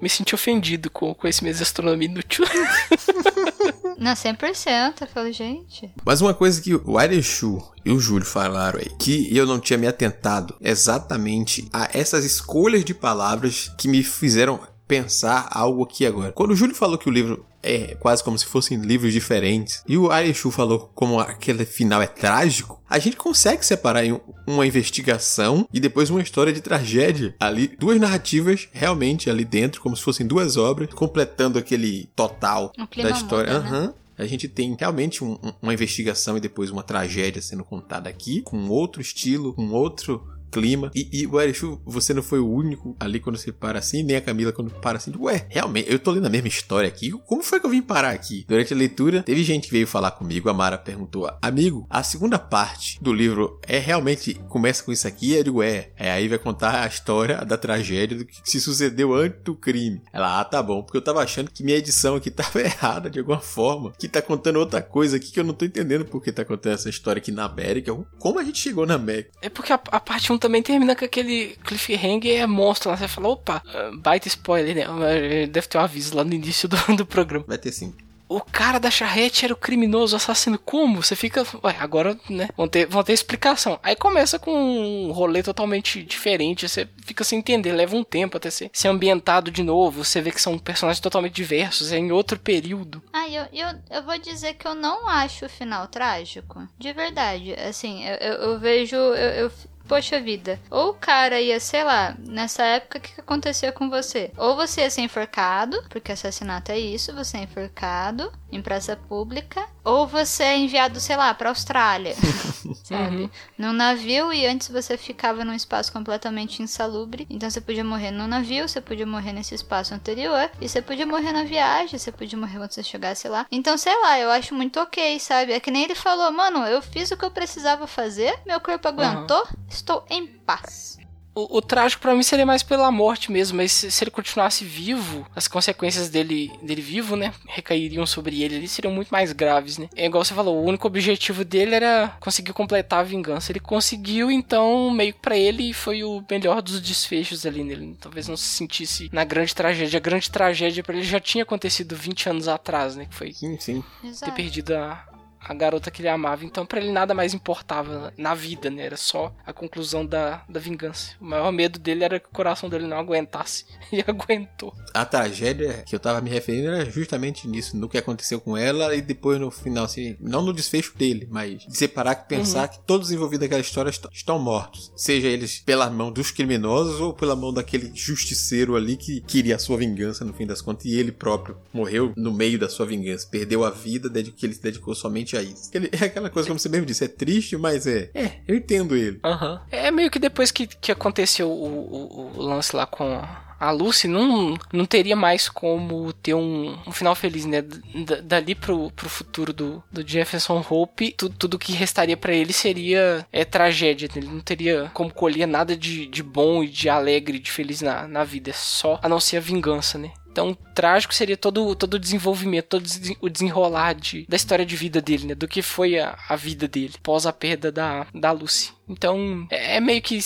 Me 0.00 0.08
senti 0.08 0.34
ofendido 0.34 0.90
com, 0.90 1.14
com 1.14 1.26
esse 1.28 1.42
mês 1.42 1.58
de 1.58 1.62
astronomia 1.62 2.08
inútil. 2.08 2.44
Não, 3.98 4.12
100%. 4.12 5.00
Eu 5.00 5.06
falo, 5.08 5.32
gente. 5.32 5.90
Mas 6.04 6.20
uma 6.20 6.32
coisa 6.32 6.62
que 6.62 6.74
o 6.74 6.96
Airechu 6.96 7.60
e 7.84 7.90
o 7.90 7.98
Júlio 7.98 8.24
falaram 8.24 8.78
aí, 8.78 8.90
que 8.96 9.36
eu 9.36 9.44
não 9.44 9.58
tinha 9.58 9.76
me 9.76 9.88
atentado 9.88 10.54
exatamente 10.60 11.68
a 11.72 11.88
essas 11.92 12.24
escolhas 12.24 12.84
de 12.84 12.94
palavras 12.94 13.72
que 13.76 13.88
me 13.88 14.04
fizeram 14.04 14.60
pensar 14.86 15.48
algo 15.50 15.82
aqui 15.82 16.06
agora. 16.06 16.32
Quando 16.32 16.52
o 16.52 16.56
Júlio 16.56 16.74
falou 16.74 16.96
que 16.96 17.08
o 17.08 17.12
livro 17.12 17.44
é 17.62 17.94
quase 17.96 18.22
como 18.22 18.38
se 18.38 18.46
fossem 18.46 18.78
livros 18.78 19.12
diferentes, 19.12 19.82
e 19.86 19.96
o 19.96 20.10
Airechu 20.10 20.50
falou 20.50 20.90
como 20.94 21.18
aquele 21.20 21.64
final 21.64 22.00
é 22.00 22.06
trágico, 22.06 22.80
a 22.88 22.98
gente 22.98 23.16
consegue 23.16 23.64
separar 23.66 24.02
uma 24.46 24.66
investigação 24.66 25.68
e 25.72 25.78
depois 25.80 26.10
uma 26.10 26.22
história 26.22 26.52
de 26.52 26.60
tragédia. 26.60 27.34
Ali, 27.38 27.68
duas 27.78 28.00
narrativas 28.00 28.68
realmente 28.72 29.28
ali 29.28 29.44
dentro, 29.44 29.80
como 29.80 29.96
se 29.96 30.02
fossem 30.02 30.26
duas 30.26 30.56
obras, 30.56 30.92
completando 30.94 31.58
aquele 31.58 32.08
total 32.16 32.72
da 32.76 33.10
história. 33.10 33.52
muda, 33.54 33.70
né? 33.70 33.76
Aham. 33.78 33.94
A 34.16 34.26
gente 34.26 34.48
tem 34.48 34.76
realmente 34.78 35.22
um- 35.22 35.38
uma 35.62 35.72
investigação 35.72 36.36
e 36.36 36.40
depois 36.40 36.70
uma 36.70 36.82
tragédia 36.82 37.40
sendo 37.40 37.62
contada 37.62 38.10
aqui, 38.10 38.42
com 38.42 38.68
outro 38.68 39.00
estilo, 39.00 39.52
com 39.54 39.68
outro 39.70 40.26
clima. 40.50 40.90
E, 40.94 41.08
e 41.12 41.26
o 41.26 41.40
Erichu, 41.40 41.80
você 41.84 42.12
não 42.12 42.22
foi 42.22 42.38
o 42.38 42.48
único 42.48 42.96
ali 42.98 43.20
quando 43.20 43.36
você 43.36 43.52
para 43.52 43.78
assim, 43.78 44.02
nem 44.02 44.16
a 44.16 44.20
Camila 44.20 44.52
quando 44.52 44.70
para 44.70 44.98
assim. 44.98 45.12
Ué, 45.18 45.46
realmente, 45.48 45.90
eu 45.90 45.98
tô 45.98 46.10
lendo 46.10 46.26
a 46.26 46.30
mesma 46.30 46.48
história 46.48 46.88
aqui. 46.88 47.10
Como 47.26 47.42
foi 47.42 47.60
que 47.60 47.66
eu 47.66 47.70
vim 47.70 47.82
parar 47.82 48.10
aqui? 48.10 48.44
Durante 48.48 48.72
a 48.72 48.76
leitura, 48.76 49.22
teve 49.22 49.42
gente 49.42 49.66
que 49.66 49.72
veio 49.72 49.86
falar 49.86 50.12
comigo. 50.12 50.48
A 50.48 50.54
Mara 50.54 50.78
perguntou: 50.78 51.30
Amigo, 51.40 51.86
a 51.88 52.02
segunda 52.02 52.38
parte 52.38 52.98
do 53.02 53.12
livro 53.12 53.60
é 53.66 53.78
realmente 53.78 54.34
começa 54.48 54.82
com 54.82 54.92
isso 54.92 55.06
aqui? 55.06 55.32
Eu 55.34 55.44
digo: 55.44 55.62
É. 55.62 55.90
é 55.96 56.10
aí 56.10 56.28
vai 56.28 56.38
contar 56.38 56.82
a 56.82 56.86
história 56.86 57.44
da 57.44 57.56
tragédia 57.56 58.18
do 58.18 58.24
que 58.24 58.40
se 58.44 58.60
sucedeu 58.60 59.14
antes 59.14 59.40
do 59.42 59.54
crime. 59.54 60.02
Ela, 60.12 60.40
ah, 60.40 60.44
tá 60.44 60.62
bom, 60.62 60.82
porque 60.82 60.96
eu 60.96 61.02
tava 61.02 61.22
achando 61.22 61.50
que 61.50 61.62
minha 61.62 61.76
edição 61.76 62.16
aqui 62.16 62.30
tava 62.32 62.60
errada 62.60 63.10
de 63.10 63.18
alguma 63.18 63.40
forma, 63.40 63.92
que 63.98 64.08
tá 64.08 64.22
contando 64.22 64.58
outra 64.58 64.82
coisa 64.82 65.16
aqui 65.16 65.30
que 65.30 65.40
eu 65.40 65.44
não 65.44 65.54
tô 65.54 65.64
entendendo 65.64 66.04
porque 66.04 66.32
tá 66.32 66.44
contando 66.44 66.74
essa 66.74 66.88
história 66.88 67.20
aqui 67.20 67.30
na 67.30 67.44
América. 67.44 67.94
Como 68.18 68.38
a 68.38 68.44
gente 68.44 68.58
chegou 68.58 68.86
na 68.86 68.94
América? 68.94 69.30
É 69.40 69.48
porque 69.48 69.72
a, 69.72 69.80
a 69.90 70.00
parte 70.00 70.32
1 70.32 70.37
também 70.38 70.62
termina 70.62 70.94
com 70.94 71.04
aquele 71.04 71.56
cliffhanger 71.64 72.42
é 72.42 72.46
monstro 72.46 72.90
lá. 72.90 72.96
Você 72.96 73.08
fala, 73.08 73.28
opa, 73.28 73.62
ah, 73.66 73.90
baita 73.94 74.28
spoiler, 74.28 74.74
né? 74.74 75.46
Deve 75.46 75.66
ter 75.66 75.78
um 75.78 75.82
aviso 75.82 76.16
lá 76.16 76.24
no 76.24 76.34
início 76.34 76.68
do, 76.68 76.76
do 76.96 77.06
programa. 77.06 77.44
Vai 77.46 77.58
ter 77.58 77.72
sim 77.72 77.94
o 78.28 78.40
cara 78.40 78.78
da 78.78 78.90
charrete 78.90 79.44
era 79.44 79.54
o 79.54 79.56
criminoso 79.56 80.14
assassino. 80.14 80.58
Como? 80.58 81.02
Você 81.02 81.16
fica. 81.16 81.44
Ué, 81.64 81.74
agora, 81.80 82.16
né? 82.28 82.48
Vão 82.56 82.68
ter, 82.68 82.86
vão 82.86 83.02
ter 83.02 83.14
explicação. 83.14 83.80
Aí 83.82 83.96
começa 83.96 84.38
com 84.38 84.52
um 84.52 85.10
rolê 85.12 85.42
totalmente 85.42 86.02
diferente. 86.02 86.68
Você 86.68 86.86
fica 87.04 87.24
sem 87.24 87.38
entender. 87.38 87.72
Leva 87.72 87.96
um 87.96 88.04
tempo 88.04 88.36
até 88.36 88.50
ser, 88.50 88.70
ser 88.72 88.88
ambientado 88.88 89.50
de 89.50 89.62
novo. 89.62 90.04
Você 90.04 90.20
vê 90.20 90.30
que 90.30 90.40
são 90.40 90.58
personagens 90.58 91.00
totalmente 91.00 91.34
diversos. 91.34 91.90
É 91.90 91.98
em 91.98 92.12
outro 92.12 92.38
período. 92.38 93.02
Ah, 93.12 93.28
eu, 93.28 93.46
eu, 93.52 93.68
eu 93.90 94.02
vou 94.02 94.18
dizer 94.18 94.54
que 94.54 94.66
eu 94.66 94.74
não 94.74 95.08
acho 95.08 95.46
o 95.46 95.50
final 95.50 95.86
trágico. 95.88 96.68
De 96.78 96.92
verdade. 96.92 97.54
Assim, 97.54 98.04
eu, 98.04 98.16
eu, 98.16 98.34
eu 98.34 98.58
vejo. 98.58 98.96
eu, 98.96 99.46
eu 99.46 99.52
poxa 99.88 100.20
vida, 100.20 100.60
ou 100.70 100.90
o 100.90 100.94
cara 100.94 101.40
ia, 101.40 101.58
sei 101.58 101.82
lá, 101.82 102.14
nessa 102.18 102.62
época, 102.62 102.98
o 102.98 103.00
que, 103.00 103.14
que 103.14 103.20
acontecia 103.20 103.72
com 103.72 103.88
você? 103.88 104.30
Ou 104.36 104.54
você 104.54 104.82
ia 104.82 104.90
ser 104.90 105.00
enforcado, 105.00 105.82
porque 105.88 106.12
assassinato 106.12 106.70
é 106.70 106.78
isso, 106.78 107.14
você 107.14 107.38
é 107.38 107.42
enforcado 107.44 108.30
em 108.52 108.60
praça 108.62 108.96
pública, 108.96 109.66
ou 109.82 110.06
você 110.06 110.42
é 110.42 110.58
enviado, 110.58 111.00
sei 111.00 111.16
lá, 111.16 111.32
pra 111.32 111.48
Austrália, 111.48 112.14
sabe? 112.84 113.22
Uhum. 113.22 113.30
Num 113.56 113.72
navio 113.72 114.32
e 114.32 114.46
antes 114.46 114.68
você 114.68 114.96
ficava 114.96 115.44
num 115.44 115.54
espaço 115.54 115.92
completamente 115.92 116.62
insalubre, 116.62 117.26
então 117.30 117.48
você 117.48 117.60
podia 117.60 117.84
morrer 117.84 118.10
no 118.10 118.26
navio, 118.26 118.68
você 118.68 118.80
podia 118.80 119.06
morrer 119.06 119.32
nesse 119.32 119.54
espaço 119.54 119.94
anterior, 119.94 120.50
e 120.60 120.68
você 120.68 120.82
podia 120.82 121.06
morrer 121.06 121.32
na 121.32 121.44
viagem, 121.44 121.98
você 121.98 122.12
podia 122.12 122.38
morrer 122.38 122.58
quando 122.58 122.72
você 122.72 122.82
chegasse 122.82 123.26
lá. 123.28 123.46
Então, 123.50 123.78
sei 123.78 123.98
lá, 124.02 124.18
eu 124.18 124.30
acho 124.30 124.54
muito 124.54 124.78
ok, 124.78 125.18
sabe? 125.18 125.52
É 125.52 125.60
que 125.60 125.70
nem 125.70 125.84
ele 125.84 125.94
falou, 125.94 126.30
mano, 126.30 126.66
eu 126.66 126.82
fiz 126.82 127.10
o 127.10 127.16
que 127.16 127.24
eu 127.24 127.30
precisava 127.30 127.86
fazer, 127.86 128.38
meu 128.46 128.60
corpo 128.60 128.88
aguentou, 128.88 129.40
uhum 129.40 129.77
Estou 129.78 130.04
em 130.10 130.26
paz. 130.26 130.98
O, 131.32 131.58
o 131.58 131.62
trágico 131.62 132.02
para 132.02 132.16
mim 132.16 132.22
seria 132.24 132.44
mais 132.44 132.64
pela 132.64 132.90
morte 132.90 133.30
mesmo, 133.30 133.58
mas 133.58 133.70
se, 133.70 133.92
se, 133.92 134.02
ele 134.02 134.10
continuasse 134.10 134.64
vivo, 134.64 135.24
as 135.36 135.46
consequências 135.46 136.10
dele, 136.10 136.50
dele 136.60 136.82
vivo, 136.82 137.14
né, 137.14 137.32
recairiam 137.46 138.04
sobre 138.04 138.42
ele, 138.42 138.56
eles 138.56 138.72
seriam 138.72 138.92
muito 138.92 139.10
mais 139.10 139.30
graves, 139.32 139.78
né? 139.78 139.88
É 139.94 140.06
igual 140.06 140.24
você 140.24 140.34
falou, 140.34 140.56
o 140.56 140.66
único 140.66 140.88
objetivo 140.88 141.44
dele 141.44 141.76
era 141.76 142.16
conseguir 142.18 142.52
completar 142.52 143.00
a 143.00 143.04
vingança. 143.04 143.52
Ele 143.52 143.60
conseguiu, 143.60 144.32
então, 144.32 144.90
meio 144.90 145.12
que 145.12 145.20
pra 145.20 145.36
ele 145.36 145.72
foi 145.72 146.02
o 146.02 146.24
melhor 146.28 146.60
dos 146.60 146.80
desfechos 146.80 147.46
ali 147.46 147.62
nele. 147.62 147.96
Talvez 148.00 148.26
não 148.26 148.36
se 148.36 148.44
sentisse 148.44 149.08
na 149.12 149.22
grande 149.22 149.54
tragédia. 149.54 149.96
A 149.96 150.00
grande 150.00 150.28
tragédia 150.28 150.82
para 150.82 150.96
ele 150.96 151.06
já 151.06 151.20
tinha 151.20 151.44
acontecido 151.44 151.94
20 151.94 152.30
anos 152.30 152.48
atrás, 152.48 152.96
né, 152.96 153.06
que 153.06 153.14
foi 153.14 153.32
sim, 153.32 153.56
sim. 153.60 153.84
ter 154.24 154.32
perdido 154.32 154.74
a, 154.74 155.06
a 155.48 155.54
garota 155.54 155.90
que 155.90 156.02
ele 156.02 156.08
amava. 156.08 156.44
Então, 156.44 156.66
para 156.66 156.80
ele 156.80 156.92
nada 156.92 157.14
mais 157.14 157.32
importava 157.32 158.12
na 158.16 158.34
vida, 158.34 158.68
né? 158.68 158.84
Era 158.84 158.96
só 158.96 159.34
a 159.46 159.52
conclusão 159.52 160.04
da, 160.04 160.44
da 160.48 160.60
vingança. 160.60 161.12
O 161.18 161.24
maior 161.24 161.50
medo 161.50 161.78
dele 161.78 162.04
era 162.04 162.20
que 162.20 162.26
o 162.26 162.32
coração 162.32 162.68
dele 162.68 162.86
não 162.86 162.98
aguentasse. 162.98 163.64
E 163.90 164.04
aguentou. 164.06 164.74
A 164.92 165.06
tragédia 165.06 165.82
que 165.86 165.94
eu 165.94 165.98
tava 165.98 166.20
me 166.20 166.28
referindo 166.28 166.68
era 166.68 166.84
justamente 166.90 167.48
nisso, 167.48 167.74
no 167.74 167.88
que 167.88 167.96
aconteceu 167.96 168.38
com 168.38 168.54
ela 168.54 168.94
e 168.94 169.00
depois 169.00 169.40
no 169.40 169.50
final, 169.50 169.84
assim, 169.84 170.14
não 170.20 170.42
no 170.42 170.52
desfecho 170.52 170.92
dele, 170.94 171.26
mas 171.30 171.62
de 171.66 171.74
separar 171.74 172.14
que 172.14 172.28
pensar 172.28 172.68
uhum. 172.68 172.68
que 172.68 172.86
todos 172.86 173.10
envolvidos 173.10 173.44
naquela 173.46 173.62
história 173.62 173.90
estão 174.12 174.38
mortos. 174.38 174.92
Seja 174.94 175.26
eles 175.26 175.60
pela 175.60 175.88
mão 175.88 176.12
dos 176.12 176.30
criminosos 176.30 177.00
ou 177.00 177.14
pela 177.14 177.34
mão 177.34 177.50
daquele 177.50 177.90
justiceiro 177.94 178.76
ali 178.76 178.98
que 178.98 179.22
queria 179.22 179.56
a 179.56 179.58
sua 179.58 179.78
vingança 179.78 180.22
no 180.22 180.34
fim 180.34 180.46
das 180.46 180.60
contas 180.60 180.84
e 180.84 180.94
ele 180.94 181.10
próprio 181.10 181.56
morreu 181.72 182.12
no 182.14 182.30
meio 182.30 182.58
da 182.58 182.68
sua 182.68 182.84
vingança. 182.84 183.26
Perdeu 183.30 183.64
a 183.64 183.70
vida, 183.70 184.10
que 184.22 184.44
ele 184.44 184.52
se 184.52 184.62
dedicou 184.62 184.94
somente 184.94 185.34
a. 185.38 185.42
Ele, 185.72 185.90
é 186.00 186.04
aquela 186.04 186.30
coisa, 186.30 186.48
como 186.48 186.58
você 186.58 186.68
mesmo 186.68 186.86
disse, 186.86 187.04
é 187.04 187.08
triste, 187.08 187.56
mas 187.56 187.86
é. 187.86 188.10
É, 188.14 188.32
eu 188.46 188.54
entendo 188.54 188.96
ele. 188.96 189.20
Uhum. 189.24 189.58
É 189.70 189.90
meio 189.90 190.10
que 190.10 190.18
depois 190.18 190.50
que, 190.50 190.66
que 190.66 190.92
aconteceu 190.92 191.48
o, 191.48 191.52
o, 191.54 192.32
o 192.36 192.42
lance 192.42 192.74
lá 192.74 192.86
com 192.86 193.20
a 193.58 193.70
Lucy 193.70 194.06
não, 194.06 194.56
não 194.72 194.84
teria 194.84 195.16
mais 195.16 195.48
como 195.48 196.12
ter 196.12 196.34
um, 196.34 196.78
um 196.86 196.92
final 196.92 197.14
feliz, 197.14 197.44
né? 197.44 197.62
D 197.62 198.22
dali 198.22 198.54
pro, 198.54 198.90
pro 198.92 199.08
futuro 199.08 199.52
do, 199.52 199.82
do 199.90 200.06
Jefferson 200.06 200.64
Hope, 200.68 201.12
tu, 201.12 201.28
tudo 201.28 201.58
que 201.58 201.72
restaria 201.72 202.16
para 202.16 202.32
ele 202.32 202.52
seria 202.52 203.26
é, 203.32 203.44
tragédia. 203.44 204.08
Ele 204.14 204.28
não 204.28 204.40
teria 204.40 204.90
como 204.94 205.12
colher 205.12 205.46
nada 205.46 205.76
de, 205.76 206.06
de 206.06 206.22
bom 206.22 206.62
e 206.62 206.68
de 206.68 206.88
alegre, 206.88 207.38
de 207.38 207.50
feliz 207.50 207.80
na, 207.80 208.06
na 208.06 208.22
vida. 208.22 208.50
É 208.50 208.54
só 208.54 208.98
a 209.02 209.08
não 209.08 209.18
ser 209.18 209.38
a 209.38 209.40
vingança, 209.40 209.98
né? 209.98 210.12
Então, 210.38 210.56
trágico 210.72 211.12
seria 211.12 211.36
todo, 211.36 211.74
todo 211.74 211.94
o 211.94 211.98
desenvolvimento, 211.98 212.66
todo 212.66 212.86
o 213.20 213.28
desenrolar 213.28 213.94
de, 213.94 214.24
da 214.28 214.36
história 214.36 214.64
de 214.64 214.76
vida 214.76 215.02
dele, 215.02 215.26
né? 215.26 215.34
Do 215.34 215.48
que 215.48 215.60
foi 215.62 215.98
a, 215.98 216.16
a 216.28 216.36
vida 216.36 216.68
dele 216.68 216.94
pós 217.02 217.26
a 217.26 217.32
perda 217.32 217.72
da, 217.72 218.06
da 218.14 218.30
Lucy. 218.30 218.70
Então, 218.88 219.48
é, 219.50 219.78
é 219.78 219.80
meio 219.80 220.00
que 220.00 220.20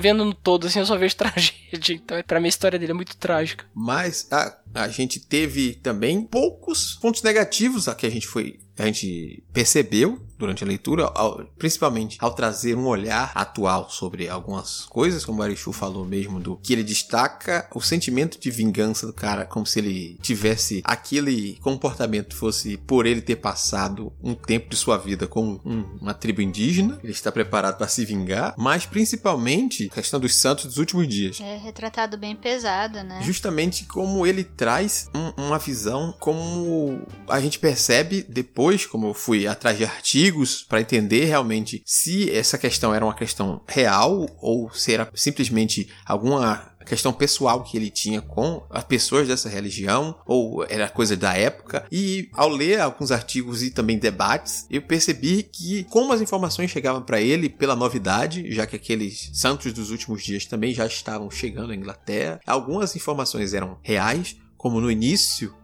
vendo 0.00 0.24
no 0.24 0.34
todo, 0.34 0.66
assim, 0.66 0.80
eu 0.80 0.86
só 0.86 0.98
vejo 0.98 1.14
tragédia. 1.16 1.94
Então, 1.94 2.20
pra 2.26 2.40
mim, 2.40 2.46
a 2.46 2.48
história 2.48 2.76
dele 2.76 2.90
é 2.90 2.94
muito 2.94 3.16
trágica. 3.16 3.64
Mas 3.72 4.26
a, 4.32 4.58
a 4.74 4.88
gente 4.88 5.20
teve 5.20 5.74
também 5.74 6.24
poucos 6.24 6.96
pontos 6.96 7.22
negativos 7.22 7.86
a 7.86 7.94
que 7.94 8.04
a 8.04 8.10
gente 8.10 8.26
foi 8.26 8.58
a 8.78 8.86
gente 8.86 9.44
percebeu 9.52 10.20
durante 10.42 10.64
a 10.64 10.66
leitura, 10.66 11.04
ao, 11.14 11.44
principalmente 11.58 12.16
ao 12.20 12.32
trazer 12.32 12.76
um 12.76 12.86
olhar 12.86 13.32
atual 13.34 13.88
sobre 13.90 14.28
algumas 14.28 14.84
coisas, 14.86 15.24
como 15.24 15.40
o 15.40 15.42
Arishu 15.42 15.72
falou 15.72 16.04
mesmo, 16.04 16.40
do 16.40 16.56
que 16.56 16.72
ele 16.72 16.82
destaca 16.82 17.68
o 17.74 17.80
sentimento 17.80 18.38
de 18.38 18.50
vingança 18.50 19.06
do 19.06 19.12
cara, 19.12 19.44
como 19.44 19.66
se 19.66 19.78
ele 19.78 20.18
tivesse 20.20 20.82
aquele 20.84 21.58
comportamento 21.60 22.34
fosse 22.34 22.76
por 22.76 23.06
ele 23.06 23.20
ter 23.20 23.36
passado 23.36 24.12
um 24.22 24.34
tempo 24.34 24.70
de 24.70 24.76
sua 24.76 24.96
vida 24.98 25.26
com 25.26 25.60
um, 25.64 25.98
uma 26.00 26.14
tribo 26.14 26.42
indígena, 26.42 26.98
ele 27.02 27.12
está 27.12 27.30
preparado 27.30 27.78
para 27.78 27.88
se 27.88 28.04
vingar, 28.04 28.54
mas 28.56 28.86
principalmente 28.86 29.88
a 29.90 29.94
questão 29.94 30.20
dos 30.20 30.34
santos 30.34 30.66
dos 30.66 30.78
últimos 30.78 31.08
dias. 31.08 31.40
É 31.40 31.56
retratado 31.56 32.16
bem 32.16 32.34
pesado, 32.34 33.02
né? 33.02 33.20
Justamente 33.22 33.84
como 33.84 34.26
ele 34.26 34.44
traz 34.44 35.08
um, 35.14 35.44
uma 35.46 35.58
visão, 35.58 36.14
como 36.18 37.02
a 37.28 37.40
gente 37.40 37.58
percebe 37.58 38.22
depois 38.28 38.72
depois, 38.72 38.86
como 38.86 39.08
eu 39.08 39.14
fui 39.14 39.46
atrás 39.46 39.76
de 39.76 39.84
artigos 39.84 40.31
para 40.68 40.80
entender 40.80 41.24
realmente 41.24 41.82
se 41.84 42.30
essa 42.30 42.58
questão 42.58 42.94
era 42.94 43.04
uma 43.04 43.14
questão 43.14 43.62
real 43.68 44.26
ou 44.40 44.70
se 44.72 44.92
era 44.92 45.10
simplesmente 45.14 45.88
alguma 46.04 46.72
questão 46.84 47.12
pessoal 47.12 47.62
que 47.62 47.76
ele 47.76 47.90
tinha 47.90 48.20
com 48.20 48.66
as 48.68 48.84
pessoas 48.84 49.28
dessa 49.28 49.48
religião, 49.48 50.18
ou 50.26 50.64
era 50.64 50.88
coisa 50.88 51.16
da 51.16 51.34
época. 51.34 51.86
E 51.90 52.28
ao 52.32 52.48
ler 52.48 52.80
alguns 52.80 53.10
artigos 53.10 53.62
e 53.62 53.70
também 53.70 53.98
debates, 53.98 54.66
eu 54.70 54.82
percebi 54.82 55.42
que 55.42 55.84
como 55.84 56.12
as 56.12 56.20
informações 56.20 56.70
chegavam 56.70 57.02
para 57.02 57.20
ele 57.20 57.48
pela 57.48 57.76
novidade, 57.76 58.50
já 58.52 58.66
que 58.66 58.76
aqueles 58.76 59.30
santos 59.32 59.72
dos 59.72 59.90
últimos 59.90 60.22
dias 60.22 60.44
também 60.44 60.74
já 60.74 60.86
estavam 60.86 61.30
chegando 61.30 61.72
à 61.72 61.76
Inglaterra, 61.76 62.40
algumas 62.46 62.94
informações 62.96 63.54
eram 63.54 63.78
reais, 63.82 64.36
como 64.56 64.80
no 64.80 64.90
início 64.90 65.54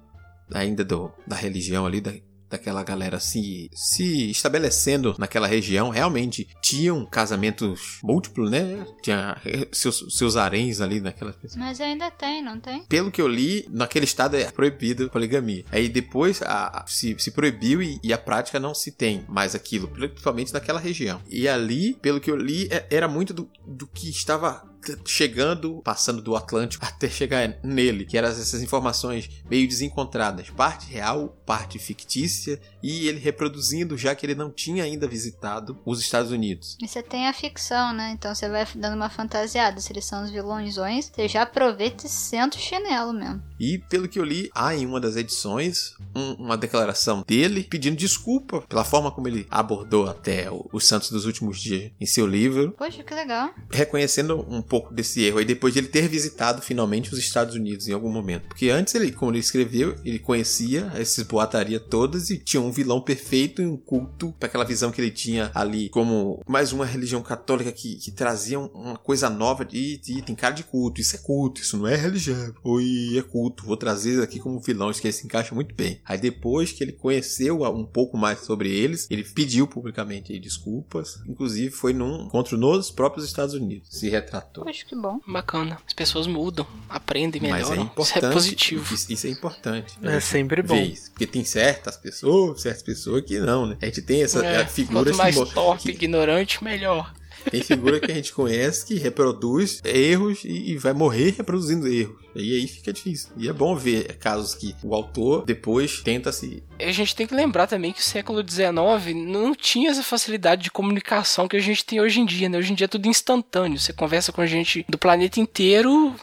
ainda 0.52 0.84
do, 0.84 1.12
da 1.26 1.36
religião 1.36 1.84
ali, 1.84 2.00
da, 2.00 2.12
daquela 2.48 2.82
galera 2.82 3.20
se, 3.20 3.70
se 3.74 4.30
estabelecendo 4.30 5.14
naquela 5.18 5.46
região, 5.46 5.90
realmente 5.90 6.48
tinham 6.62 7.04
casamentos 7.06 7.98
múltiplos, 8.02 8.50
né? 8.50 8.86
Tinha 9.02 9.36
seus, 9.72 10.06
seus 10.10 10.36
haréns 10.36 10.80
ali 10.80 11.00
naquela. 11.00 11.34
Mas 11.56 11.80
ainda 11.80 12.10
tem, 12.10 12.42
não 12.42 12.58
tem? 12.58 12.84
Pelo 12.84 13.10
que 13.10 13.20
eu 13.20 13.28
li, 13.28 13.66
naquele 13.70 14.04
estado 14.04 14.36
é 14.36 14.50
proibido 14.50 15.06
a 15.06 15.08
poligamia. 15.08 15.64
Aí 15.70 15.88
depois 15.88 16.42
a, 16.42 16.80
a, 16.80 16.86
se, 16.86 17.16
se 17.18 17.30
proibiu 17.30 17.82
e, 17.82 17.98
e, 18.02 18.12
a 18.12 18.18
prática 18.18 18.58
não 18.58 18.74
se 18.74 18.92
tem 18.92 19.24
mais 19.28 19.54
aquilo, 19.54 19.88
principalmente 19.88 20.52
naquela 20.52 20.80
região. 20.80 21.20
E 21.28 21.48
ali, 21.48 21.94
pelo 21.94 22.20
que 22.20 22.30
eu 22.30 22.36
li, 22.36 22.68
é, 22.70 22.86
era 22.90 23.08
muito 23.08 23.32
do, 23.32 23.50
do 23.66 23.86
que 23.86 24.08
estava 24.08 24.68
chegando, 25.04 25.80
passando 25.82 26.22
do 26.22 26.36
Atlântico 26.36 26.84
até 26.86 27.08
chegar 27.08 27.58
nele, 27.62 28.04
que 28.04 28.16
eram 28.16 28.28
essas 28.28 28.62
informações 28.62 29.28
meio 29.50 29.66
desencontradas, 29.66 30.50
parte 30.50 30.90
real, 30.90 31.36
parte 31.44 31.78
fictícia, 31.78 32.60
e 32.82 33.08
ele 33.08 33.18
reproduzindo 33.18 33.96
já 33.96 34.14
que 34.14 34.24
ele 34.24 34.34
não 34.34 34.50
tinha 34.50 34.84
ainda 34.84 35.08
visitado 35.08 35.78
os 35.84 36.00
Estados 36.00 36.30
Unidos. 36.30 36.76
E 36.80 36.86
você 36.86 37.02
tem 37.02 37.26
a 37.26 37.32
ficção, 37.32 37.92
né? 37.92 38.12
Então 38.12 38.34
você 38.34 38.48
vai 38.48 38.66
dando 38.74 38.96
uma 38.96 39.10
fantasiada. 39.10 39.80
Se 39.80 39.92
eles 39.92 40.04
são 40.04 40.24
os 40.24 40.30
vilõezões, 40.30 41.10
você 41.12 41.28
já 41.28 41.42
aproveita 41.42 42.06
e 42.06 42.08
senta 42.08 42.56
o 42.56 42.60
chinelo 42.60 43.12
mesmo. 43.12 43.42
E 43.58 43.78
pelo 43.78 44.08
que 44.08 44.18
eu 44.18 44.24
li, 44.24 44.50
há 44.54 44.74
em 44.74 44.86
uma 44.86 45.00
das 45.00 45.16
edições 45.16 45.96
um, 46.14 46.32
uma 46.34 46.56
declaração 46.56 47.24
dele 47.26 47.64
pedindo 47.64 47.96
desculpa 47.96 48.62
pela 48.62 48.84
forma 48.84 49.10
como 49.10 49.26
ele 49.26 49.46
abordou 49.50 50.08
até 50.08 50.46
os 50.72 50.86
santos 50.86 51.10
dos 51.10 51.24
últimos 51.24 51.60
dias 51.60 51.90
em 52.00 52.06
seu 52.06 52.26
livro. 52.26 52.72
Poxa, 52.72 53.02
que 53.02 53.14
legal. 53.14 53.50
Reconhecendo 53.70 54.46
um 54.48 54.62
pouco 54.62 54.77
desse 54.92 55.22
erro 55.22 55.38
aí 55.38 55.44
depois 55.44 55.72
de 55.72 55.80
ele 55.80 55.88
ter 55.88 56.08
visitado 56.08 56.62
finalmente 56.62 57.12
os 57.12 57.18
Estados 57.18 57.54
Unidos 57.54 57.88
em 57.88 57.92
algum 57.92 58.10
momento. 58.10 58.48
Porque 58.48 58.70
antes 58.70 58.94
ele, 58.94 59.12
como 59.12 59.30
ele 59.30 59.38
escreveu, 59.38 59.94
ele 60.04 60.18
conhecia 60.18 60.92
esses 60.96 61.24
boataria 61.24 61.80
todas 61.80 62.30
e 62.30 62.38
tinha 62.38 62.60
um 62.60 62.72
vilão 62.72 63.00
perfeito 63.00 63.62
e 63.62 63.66
um 63.66 63.76
culto 63.76 64.32
para 64.38 64.48
aquela 64.48 64.64
visão 64.64 64.90
que 64.90 65.00
ele 65.00 65.10
tinha 65.10 65.50
ali 65.54 65.88
como 65.88 66.42
mais 66.46 66.72
uma 66.72 66.84
religião 66.84 67.22
católica 67.22 67.72
que, 67.72 67.96
que 67.96 68.10
trazia 68.10 68.58
uma 68.58 68.96
coisa 68.96 69.28
nova 69.28 69.66
e, 69.72 70.00
e 70.08 70.22
tem 70.22 70.34
cara 70.34 70.54
de 70.54 70.64
culto. 70.64 71.00
Isso 71.00 71.16
é 71.16 71.18
culto, 71.18 71.60
isso 71.60 71.76
não 71.76 71.86
é 71.86 71.96
religião. 71.96 72.54
Oi, 72.64 73.18
é 73.18 73.22
culto. 73.22 73.64
Vou 73.64 73.76
trazer 73.76 74.22
aqui 74.22 74.38
como 74.38 74.60
vilão, 74.60 74.92
que 74.92 75.06
ele 75.06 75.12
se 75.12 75.26
encaixa 75.26 75.54
muito 75.54 75.74
bem. 75.74 76.00
Aí 76.04 76.18
depois 76.18 76.72
que 76.72 76.82
ele 76.82 76.92
conheceu 76.92 77.62
um 77.62 77.84
pouco 77.84 78.16
mais 78.16 78.40
sobre 78.40 78.70
eles, 78.70 79.06
ele 79.10 79.24
pediu 79.24 79.66
publicamente 79.66 80.38
desculpas. 80.38 81.20
Inclusive 81.26 81.70
foi 81.70 81.92
num 81.92 82.26
encontro 82.26 82.56
nos 82.56 82.90
próprios 82.90 83.26
Estados 83.26 83.54
Unidos. 83.54 83.88
Se 83.90 84.08
retratou. 84.08 84.67
Poxa, 84.68 84.84
que 84.86 84.94
bom. 84.94 85.18
Bacana. 85.26 85.78
As 85.86 85.94
pessoas 85.94 86.26
mudam, 86.26 86.66
aprendem 86.90 87.40
melhor. 87.40 87.58
Mas 87.58 87.70
é 87.70 87.80
importante. 87.80 88.18
Isso 88.18 88.26
é 88.26 88.30
positivo. 88.32 88.94
Isso, 88.94 89.12
isso 89.12 89.26
é 89.26 89.30
importante. 89.30 89.94
É 90.02 90.20
sempre 90.20 90.60
bom. 90.62 90.76
Isso, 90.76 91.10
porque 91.10 91.26
tem 91.26 91.42
certas 91.42 91.96
pessoas, 91.96 92.60
certas 92.60 92.82
pessoas 92.82 93.24
que 93.24 93.38
não, 93.38 93.64
né? 93.66 93.78
A 93.80 93.86
gente 93.86 94.02
tem 94.02 94.22
essa 94.22 94.44
É, 94.44 94.66
figura 94.66 95.04
quanto 95.06 95.16
mais 95.16 95.36
torpe, 95.52 95.84
que- 95.84 95.90
ignorante, 95.92 96.62
melhor. 96.62 97.14
Tem 97.50 97.62
figura 97.62 98.00
que 98.00 98.10
a 98.10 98.14
gente 98.14 98.32
conhece 98.32 98.86
que 98.86 98.94
reproduz 98.94 99.80
erros 99.84 100.40
e, 100.44 100.76
vai 100.76 100.92
morrer 100.92 101.34
reproduzindo 101.36 101.88
erros. 101.88 102.16
E 102.34 102.56
aí 102.56 102.68
fica 102.68 102.92
difícil. 102.92 103.30
E 103.36 103.48
é 103.48 103.52
bom 103.52 103.74
ver 103.74 104.16
casos 104.18 104.54
que 104.54 104.74
o 104.82 104.94
autor 104.94 105.44
depois 105.44 106.00
tenta 106.02 106.30
se. 106.30 106.62
A 106.78 106.92
gente 106.92 107.14
tem 107.14 107.26
que 107.26 107.34
lembrar 107.34 107.66
também 107.66 107.92
que 107.92 108.00
o 108.00 108.04
século 108.04 108.44
XIX 108.48 109.14
não 109.14 109.54
tinha 109.54 109.90
essa 109.90 110.02
facilidade 110.02 110.62
de 110.62 110.70
comunicação 110.70 111.48
que 111.48 111.56
a 111.56 111.60
gente 111.60 111.84
tem 111.84 112.00
hoje 112.00 112.20
em 112.20 112.26
dia, 112.26 112.48
né? 112.48 112.58
Hoje 112.58 112.72
em 112.72 112.76
dia 112.76 112.84
é 112.84 112.88
tudo 112.88 113.08
instantâneo. 113.08 113.78
Você 113.78 113.92
conversa 113.92 114.32
com 114.32 114.46
gente 114.46 114.84
do 114.88 114.98
planeta 114.98 115.40
inteiro, 115.40 116.14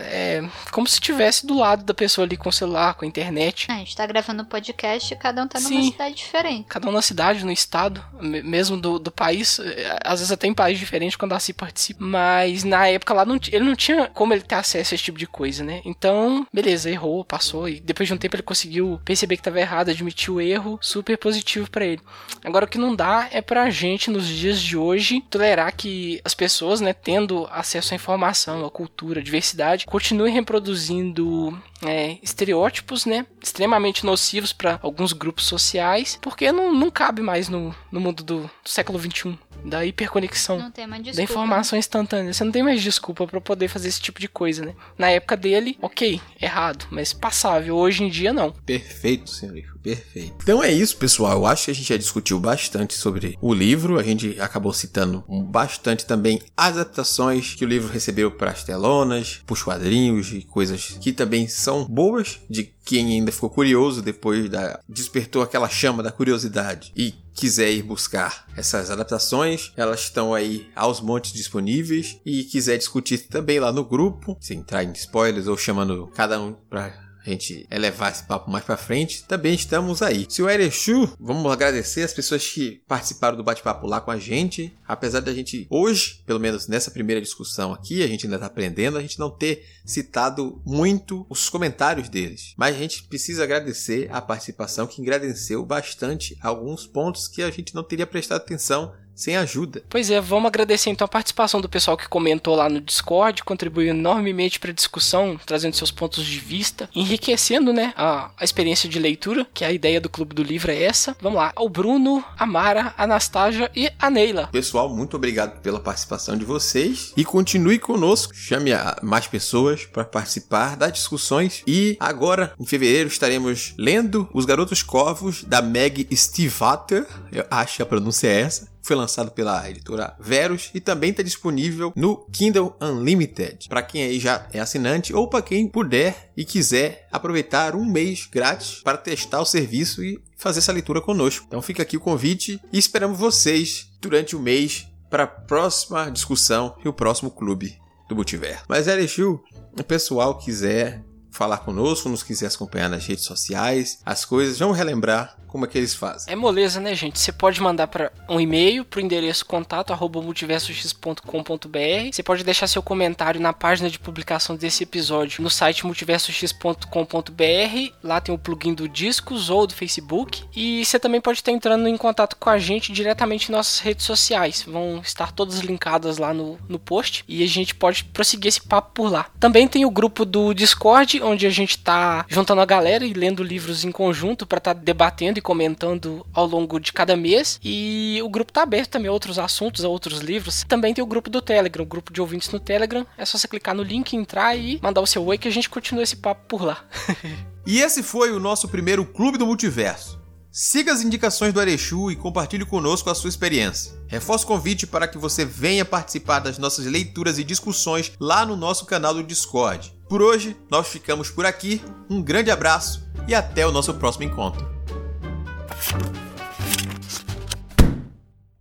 é 0.00 0.42
como 0.70 0.86
se 0.86 0.94
estivesse 0.94 1.46
do 1.46 1.56
lado 1.58 1.84
da 1.84 1.94
pessoa 1.94 2.24
ali 2.26 2.36
com 2.36 2.48
o 2.48 2.52
celular, 2.52 2.94
com 2.94 3.04
a 3.04 3.08
internet. 3.08 3.66
Ah, 3.70 3.74
a 3.74 3.78
gente 3.78 3.96
tá 3.96 4.06
gravando 4.06 4.44
podcast 4.44 5.12
e 5.12 5.16
cada 5.16 5.42
um 5.42 5.48
tá 5.48 5.58
numa 5.60 5.68
Sim. 5.68 5.90
cidade 5.92 6.14
diferente. 6.14 6.66
Cada 6.68 6.88
um 6.88 6.92
na 6.92 7.02
cidade, 7.02 7.44
no 7.44 7.52
estado, 7.52 8.04
me- 8.20 8.42
mesmo 8.42 8.76
do, 8.76 8.98
do 8.98 9.10
país, 9.10 9.58
é, 9.58 9.98
às 10.04 10.20
vezes 10.20 10.32
até 10.32 10.46
em 10.46 10.54
país 10.54 10.78
diferente 10.78 11.16
quando 11.18 11.32
a 11.32 11.40
si 11.40 11.52
participa. 11.52 12.04
Mas 12.04 12.64
na 12.64 12.86
época 12.88 13.14
lá 13.14 13.24
não, 13.24 13.38
ele 13.50 13.64
não 13.64 13.74
tinha 13.74 14.06
como 14.08 14.32
ele 14.32 14.42
ter 14.42 14.54
acesso 14.56 14.92
a 14.92 14.96
esse 14.96 15.04
tipo 15.04 15.18
de 15.18 15.26
coisa, 15.26 15.64
né? 15.64 15.80
Então, 15.84 16.46
beleza, 16.52 16.90
errou, 16.90 17.24
passou. 17.24 17.68
E 17.68 17.80
depois 17.80 18.06
de 18.08 18.14
um 18.14 18.18
tempo 18.18 18.36
ele 18.36 18.42
conseguiu 18.42 19.00
perceber 19.04 19.36
que 19.36 19.40
estava 19.40 19.60
errado, 19.60 19.90
admitiu 19.90 20.34
o 20.34 20.40
erro, 20.40 20.78
super 20.80 21.16
positivo 21.18 21.70
pra 21.70 21.84
ele. 21.84 22.00
Agora 22.44 22.64
o 22.64 22.68
que 22.68 22.78
não 22.78 22.94
dá 22.94 23.28
é 23.32 23.40
pra 23.40 23.68
gente, 23.70 24.10
nos 24.10 24.26
dias 24.26 24.60
de 24.60 24.76
hoje, 24.76 25.22
tolerar 25.28 25.74
que 25.74 26.20
as 26.24 26.34
pessoas, 26.34 26.80
né, 26.80 26.92
tendo 26.92 27.48
acesso 27.50 27.94
à 27.94 27.96
informação, 27.96 28.64
à 28.64 28.70
cultura, 28.70 29.20
à 29.20 29.22
diversidade, 29.22 29.47
continuem 29.86 30.32
reproduzindo 30.32 31.60
é, 31.82 32.18
estereótipos, 32.22 33.04
né, 33.06 33.26
extremamente 33.42 34.04
nocivos 34.04 34.52
para 34.52 34.78
alguns 34.82 35.12
grupos 35.12 35.44
sociais, 35.46 36.18
porque 36.20 36.50
não, 36.52 36.74
não 36.74 36.90
cabe 36.90 37.22
mais 37.22 37.48
no, 37.48 37.74
no 37.90 38.00
mundo 38.00 38.22
do, 38.22 38.40
do 38.42 38.50
século 38.68 38.98
XXI, 38.98 39.38
da 39.64 39.84
hiperconexão. 39.84 40.58
Não 40.58 40.70
tem 40.70 40.86
mais 40.86 41.02
Da 41.02 41.10
desculpa. 41.10 41.32
informação 41.32 41.78
instantânea. 41.78 42.32
Você 42.32 42.44
não 42.44 42.52
tem 42.52 42.62
mais 42.62 42.82
desculpa 42.82 43.26
pra 43.26 43.40
poder 43.40 43.68
fazer 43.68 43.88
esse 43.88 44.00
tipo 44.00 44.20
de 44.20 44.28
coisa, 44.28 44.64
né? 44.64 44.74
Na 44.96 45.10
época 45.10 45.36
dele, 45.36 45.78
ok, 45.80 46.20
errado, 46.40 46.86
mas 46.90 47.12
passável. 47.12 47.76
Hoje 47.76 48.04
em 48.04 48.08
dia, 48.08 48.32
não. 48.32 48.52
Perfeito, 48.52 49.30
senhorito, 49.30 49.77
perfeito. 49.94 50.36
Então 50.42 50.62
é 50.62 50.70
isso, 50.72 50.96
pessoal. 50.96 51.38
Eu 51.38 51.46
acho 51.46 51.66
que 51.66 51.70
a 51.70 51.74
gente 51.74 51.88
já 51.88 51.96
discutiu 51.96 52.38
bastante 52.38 52.94
sobre 52.94 53.36
o 53.40 53.54
livro. 53.54 53.98
A 53.98 54.02
gente 54.02 54.38
acabou 54.40 54.72
citando 54.72 55.24
bastante 55.50 56.04
também 56.04 56.40
as 56.56 56.76
adaptações 56.76 57.54
que 57.54 57.64
o 57.64 57.68
livro 57.68 57.92
recebeu 57.92 58.30
para 58.30 58.50
as 58.50 58.64
telonas, 58.64 59.40
para 59.46 59.54
os 59.54 59.62
quadrinhos 59.62 60.32
e 60.32 60.42
coisas 60.42 60.98
que 61.00 61.12
também 61.12 61.48
são 61.48 61.84
boas 61.84 62.38
de 62.48 62.64
quem 62.84 63.12
ainda 63.12 63.30
ficou 63.30 63.50
curioso 63.50 64.00
depois 64.00 64.48
da 64.48 64.80
despertou 64.88 65.42
aquela 65.42 65.68
chama 65.68 66.02
da 66.02 66.10
curiosidade 66.10 66.90
e 66.96 67.12
quiser 67.34 67.70
ir 67.70 67.82
buscar 67.82 68.46
essas 68.56 68.90
adaptações, 68.90 69.72
elas 69.76 70.00
estão 70.00 70.34
aí 70.34 70.68
aos 70.74 71.00
montes 71.00 71.32
disponíveis 71.32 72.18
e 72.24 72.44
quiser 72.44 72.78
discutir 72.78 73.28
também 73.28 73.60
lá 73.60 73.70
no 73.70 73.84
grupo, 73.84 74.36
sem 74.40 74.58
entrar 74.58 74.82
em 74.82 74.92
spoilers 74.92 75.46
ou 75.46 75.56
chamando 75.56 76.10
cada 76.14 76.40
um 76.40 76.54
para 76.68 77.07
a 77.24 77.30
gente 77.30 77.66
elevar 77.70 78.12
esse 78.12 78.24
papo 78.24 78.50
mais 78.50 78.64
pra 78.64 78.76
frente, 78.76 79.24
também 79.24 79.54
estamos 79.54 80.02
aí. 80.02 80.26
Seu 80.28 80.48
Erechu, 80.48 81.12
vamos 81.18 81.50
agradecer 81.52 82.02
as 82.02 82.12
pessoas 82.12 82.46
que 82.46 82.82
participaram 82.86 83.36
do 83.36 83.44
bate-papo 83.44 83.86
lá 83.86 84.00
com 84.00 84.10
a 84.10 84.18
gente. 84.18 84.74
Apesar 84.86 85.20
da 85.20 85.32
gente 85.32 85.66
hoje, 85.68 86.22
pelo 86.26 86.40
menos 86.40 86.68
nessa 86.68 86.90
primeira 86.90 87.20
discussão 87.20 87.72
aqui, 87.72 88.02
a 88.02 88.06
gente 88.06 88.26
ainda 88.26 88.38
tá 88.38 88.46
aprendendo, 88.46 88.96
a 88.96 89.02
gente 89.02 89.18
não 89.18 89.30
ter 89.30 89.66
citado 89.84 90.62
muito 90.64 91.26
os 91.28 91.48
comentários 91.48 92.08
deles. 92.08 92.54
Mas 92.56 92.74
a 92.74 92.78
gente 92.78 93.02
precisa 93.04 93.44
agradecer 93.44 94.08
a 94.10 94.20
participação 94.20 94.86
que 94.86 95.00
engrandeceu 95.00 95.64
bastante 95.64 96.36
alguns 96.40 96.86
pontos 96.86 97.28
que 97.28 97.42
a 97.42 97.50
gente 97.50 97.74
não 97.74 97.82
teria 97.82 98.06
prestado 98.06 98.38
atenção 98.38 98.92
sem 99.18 99.36
ajuda. 99.36 99.82
Pois 99.90 100.10
é, 100.10 100.20
vamos 100.20 100.46
agradecer 100.46 100.90
então 100.90 101.04
a 101.04 101.08
participação 101.08 101.60
do 101.60 101.68
pessoal 101.68 101.96
que 101.96 102.08
comentou 102.08 102.54
lá 102.54 102.68
no 102.68 102.80
Discord, 102.80 103.42
contribuiu 103.42 103.88
enormemente 103.88 104.60
para 104.60 104.70
a 104.70 104.74
discussão, 104.74 105.38
trazendo 105.44 105.74
seus 105.74 105.90
pontos 105.90 106.24
de 106.24 106.38
vista, 106.38 106.88
enriquecendo, 106.94 107.72
né, 107.72 107.92
a, 107.96 108.30
a 108.36 108.44
experiência 108.44 108.88
de 108.88 108.98
leitura, 108.98 109.46
que 109.52 109.64
a 109.64 109.72
ideia 109.72 110.00
do 110.00 110.08
Clube 110.08 110.34
do 110.34 110.42
Livro 110.42 110.70
é 110.70 110.82
essa. 110.84 111.16
Vamos 111.20 111.38
lá, 111.38 111.52
o 111.56 111.68
Bruno, 111.68 112.24
a 112.38 112.46
Mara, 112.46 112.94
a 112.96 113.04
Anastasia 113.04 113.70
e 113.74 113.90
a 113.98 114.08
Neila. 114.08 114.48
Pessoal, 114.52 114.88
muito 114.88 115.16
obrigado 115.16 115.60
pela 115.60 115.80
participação 115.80 116.36
de 116.36 116.44
vocês 116.44 117.12
e 117.16 117.24
continue 117.24 117.78
conosco. 117.78 118.32
Chame 118.34 118.70
mais 119.02 119.26
pessoas 119.26 119.84
para 119.84 120.04
participar 120.04 120.76
das 120.76 120.92
discussões. 120.92 121.62
E 121.66 121.96
agora, 121.98 122.52
em 122.58 122.64
fevereiro, 122.64 123.08
estaremos 123.08 123.74
lendo 123.76 124.28
Os 124.32 124.44
Garotos 124.44 124.82
Corvos 124.82 125.42
da 125.42 125.60
Meg 125.60 126.06
Stivater. 126.14 127.06
Eu 127.32 127.44
acho 127.50 127.76
que 127.76 127.82
a 127.82 127.86
pronúncia 127.86 128.28
é 128.28 128.40
essa. 128.42 128.77
Foi 128.88 128.96
lançado 128.96 129.30
pela 129.32 129.68
editora 129.68 130.16
Verus 130.18 130.70
e 130.72 130.80
também 130.80 131.10
está 131.10 131.22
disponível 131.22 131.92
no 131.94 132.24
Kindle 132.32 132.74
Unlimited. 132.80 133.68
Para 133.68 133.82
quem 133.82 134.02
aí 134.02 134.18
já 134.18 134.48
é 134.50 134.60
assinante 134.60 135.12
ou 135.12 135.28
para 135.28 135.42
quem 135.42 135.68
puder 135.68 136.32
e 136.34 136.42
quiser 136.42 137.06
aproveitar 137.12 137.76
um 137.76 137.84
mês 137.84 138.26
grátis 138.32 138.80
para 138.82 138.96
testar 138.96 139.42
o 139.42 139.44
serviço 139.44 140.02
e 140.02 140.18
fazer 140.38 140.60
essa 140.60 140.72
leitura 140.72 141.02
conosco. 141.02 141.44
Então 141.46 141.60
fica 141.60 141.82
aqui 141.82 141.98
o 141.98 142.00
convite 142.00 142.58
e 142.72 142.78
esperamos 142.78 143.18
vocês 143.18 143.90
durante 144.00 144.34
o 144.34 144.40
mês 144.40 144.88
para 145.10 145.24
a 145.24 145.26
próxima 145.26 146.10
discussão 146.10 146.74
e 146.82 146.88
o 146.88 146.92
próximo 146.94 147.30
clube 147.30 147.78
do 148.08 148.16
Multiverso. 148.16 148.64
Mas 148.66 148.88
Erechu, 148.88 149.38
o 149.78 149.84
pessoal 149.84 150.38
quiser 150.38 151.04
falar 151.38 151.58
conosco, 151.58 152.08
nos 152.08 152.24
quiser 152.24 152.50
acompanhar 152.52 152.88
nas 152.88 153.06
redes 153.06 153.24
sociais, 153.24 154.00
as 154.04 154.24
coisas, 154.24 154.58
vamos 154.58 154.76
relembrar 154.76 155.38
como 155.48 155.64
é 155.64 155.68
que 155.68 155.78
eles 155.78 155.94
fazem. 155.94 156.32
É 156.32 156.36
moleza, 156.36 156.78
né, 156.78 156.94
gente? 156.94 157.18
Você 157.18 157.32
pode 157.32 157.60
mandar 157.60 157.88
para 157.88 158.12
um 158.28 158.38
e-mail 158.38 158.84
pro 158.84 159.00
endereço 159.00 159.44
contato 159.46 159.92
multiversox.com.br. 159.98 162.12
Você 162.12 162.22
pode 162.22 162.44
deixar 162.44 162.66
seu 162.66 162.82
comentário 162.82 163.40
na 163.40 163.52
página 163.52 163.90
de 163.90 163.98
publicação 163.98 164.54
desse 164.54 164.84
episódio 164.84 165.42
no 165.42 165.50
site 165.50 165.86
multiversox.com.br. 165.86 167.92
Lá 168.02 168.20
tem 168.20 168.34
o 168.34 168.38
plugin 168.38 168.74
do 168.74 168.88
Discos 168.88 169.50
ou 169.50 169.66
do 169.66 169.74
Facebook. 169.74 170.44
E 170.54 170.84
você 170.84 170.98
também 170.98 171.20
pode 171.20 171.38
estar 171.38 171.50
entrando 171.50 171.88
em 171.88 171.96
contato 171.96 172.36
com 172.36 172.50
a 172.50 172.58
gente 172.58 172.92
diretamente 172.92 173.48
em 173.48 173.52
nossas 173.52 173.80
redes 173.80 174.04
sociais. 174.04 174.62
Vão 174.66 175.00
estar 175.02 175.32
todas 175.32 175.60
linkadas 175.60 176.18
lá 176.18 176.34
no, 176.34 176.58
no 176.68 176.78
post. 176.78 177.24
E 177.26 177.42
a 177.42 177.48
gente 177.48 177.74
pode 177.74 178.04
prosseguir 178.04 178.48
esse 178.48 178.60
papo 178.60 178.90
por 178.92 179.10
lá. 179.10 179.30
Também 179.40 179.66
tem 179.66 179.86
o 179.86 179.90
grupo 179.90 180.26
do 180.26 180.52
Discord, 180.52 181.22
onde 181.28 181.46
a 181.46 181.50
gente 181.50 181.78
tá 181.78 182.24
juntando 182.28 182.60
a 182.60 182.66
galera 182.66 183.04
e 183.04 183.12
lendo 183.12 183.42
livros 183.42 183.84
em 183.84 183.92
conjunto 183.92 184.46
para 184.46 184.58
estar 184.58 184.72
debatendo 184.74 185.38
e 185.38 185.42
comentando 185.42 186.26
ao 186.32 186.46
longo 186.46 186.78
de 186.80 186.92
cada 186.92 187.16
mês. 187.16 187.60
E 187.62 188.20
o 188.22 188.28
grupo 188.28 188.52
tá 188.52 188.62
aberto 188.62 188.90
também 188.90 189.08
a 189.08 189.12
outros 189.12 189.38
assuntos, 189.38 189.84
a 189.84 189.88
outros 189.88 190.20
livros. 190.20 190.64
Também 190.66 190.94
tem 190.94 191.02
o 191.02 191.06
grupo 191.06 191.30
do 191.30 191.42
Telegram, 191.42 191.82
o 191.82 191.86
grupo 191.86 192.12
de 192.12 192.20
ouvintes 192.20 192.50
no 192.50 192.60
Telegram. 192.60 193.06
É 193.16 193.24
só 193.24 193.38
você 193.38 193.48
clicar 193.48 193.74
no 193.74 193.82
link, 193.82 194.16
entrar 194.16 194.56
e 194.56 194.78
mandar 194.82 195.00
o 195.00 195.06
seu 195.06 195.24
oi 195.24 195.38
que 195.38 195.48
a 195.48 195.52
gente 195.52 195.68
continua 195.68 196.02
esse 196.02 196.16
papo 196.16 196.46
por 196.48 196.64
lá. 196.64 196.84
E 197.70 197.82
esse 197.82 198.02
foi 198.02 198.32
o 198.32 198.40
nosso 198.40 198.66
primeiro 198.66 199.04
Clube 199.04 199.36
do 199.36 199.44
Multiverso. 199.46 200.18
Siga 200.50 200.90
as 200.90 201.02
indicações 201.02 201.52
do 201.52 201.60
Arechu 201.60 202.10
e 202.10 202.16
compartilhe 202.16 202.64
conosco 202.64 203.10
a 203.10 203.14
sua 203.14 203.28
experiência. 203.28 203.92
Reforço 204.06 204.44
o 204.44 204.48
convite 204.48 204.86
para 204.86 205.06
que 205.06 205.18
você 205.18 205.44
venha 205.44 205.84
participar 205.84 206.38
das 206.38 206.56
nossas 206.56 206.86
leituras 206.86 207.38
e 207.38 207.44
discussões 207.44 208.12
lá 208.18 208.46
no 208.46 208.56
nosso 208.56 208.86
canal 208.86 209.12
do 209.12 209.22
Discord. 209.22 209.94
Por 210.08 210.22
hoje, 210.22 210.56
nós 210.70 210.88
ficamos 210.88 211.30
por 211.30 211.44
aqui. 211.44 211.82
Um 212.08 212.22
grande 212.22 212.50
abraço 212.50 213.06
e 213.26 213.34
até 213.34 213.66
o 213.66 213.72
nosso 213.72 213.92
próximo 213.94 214.24
encontro. 214.24 214.66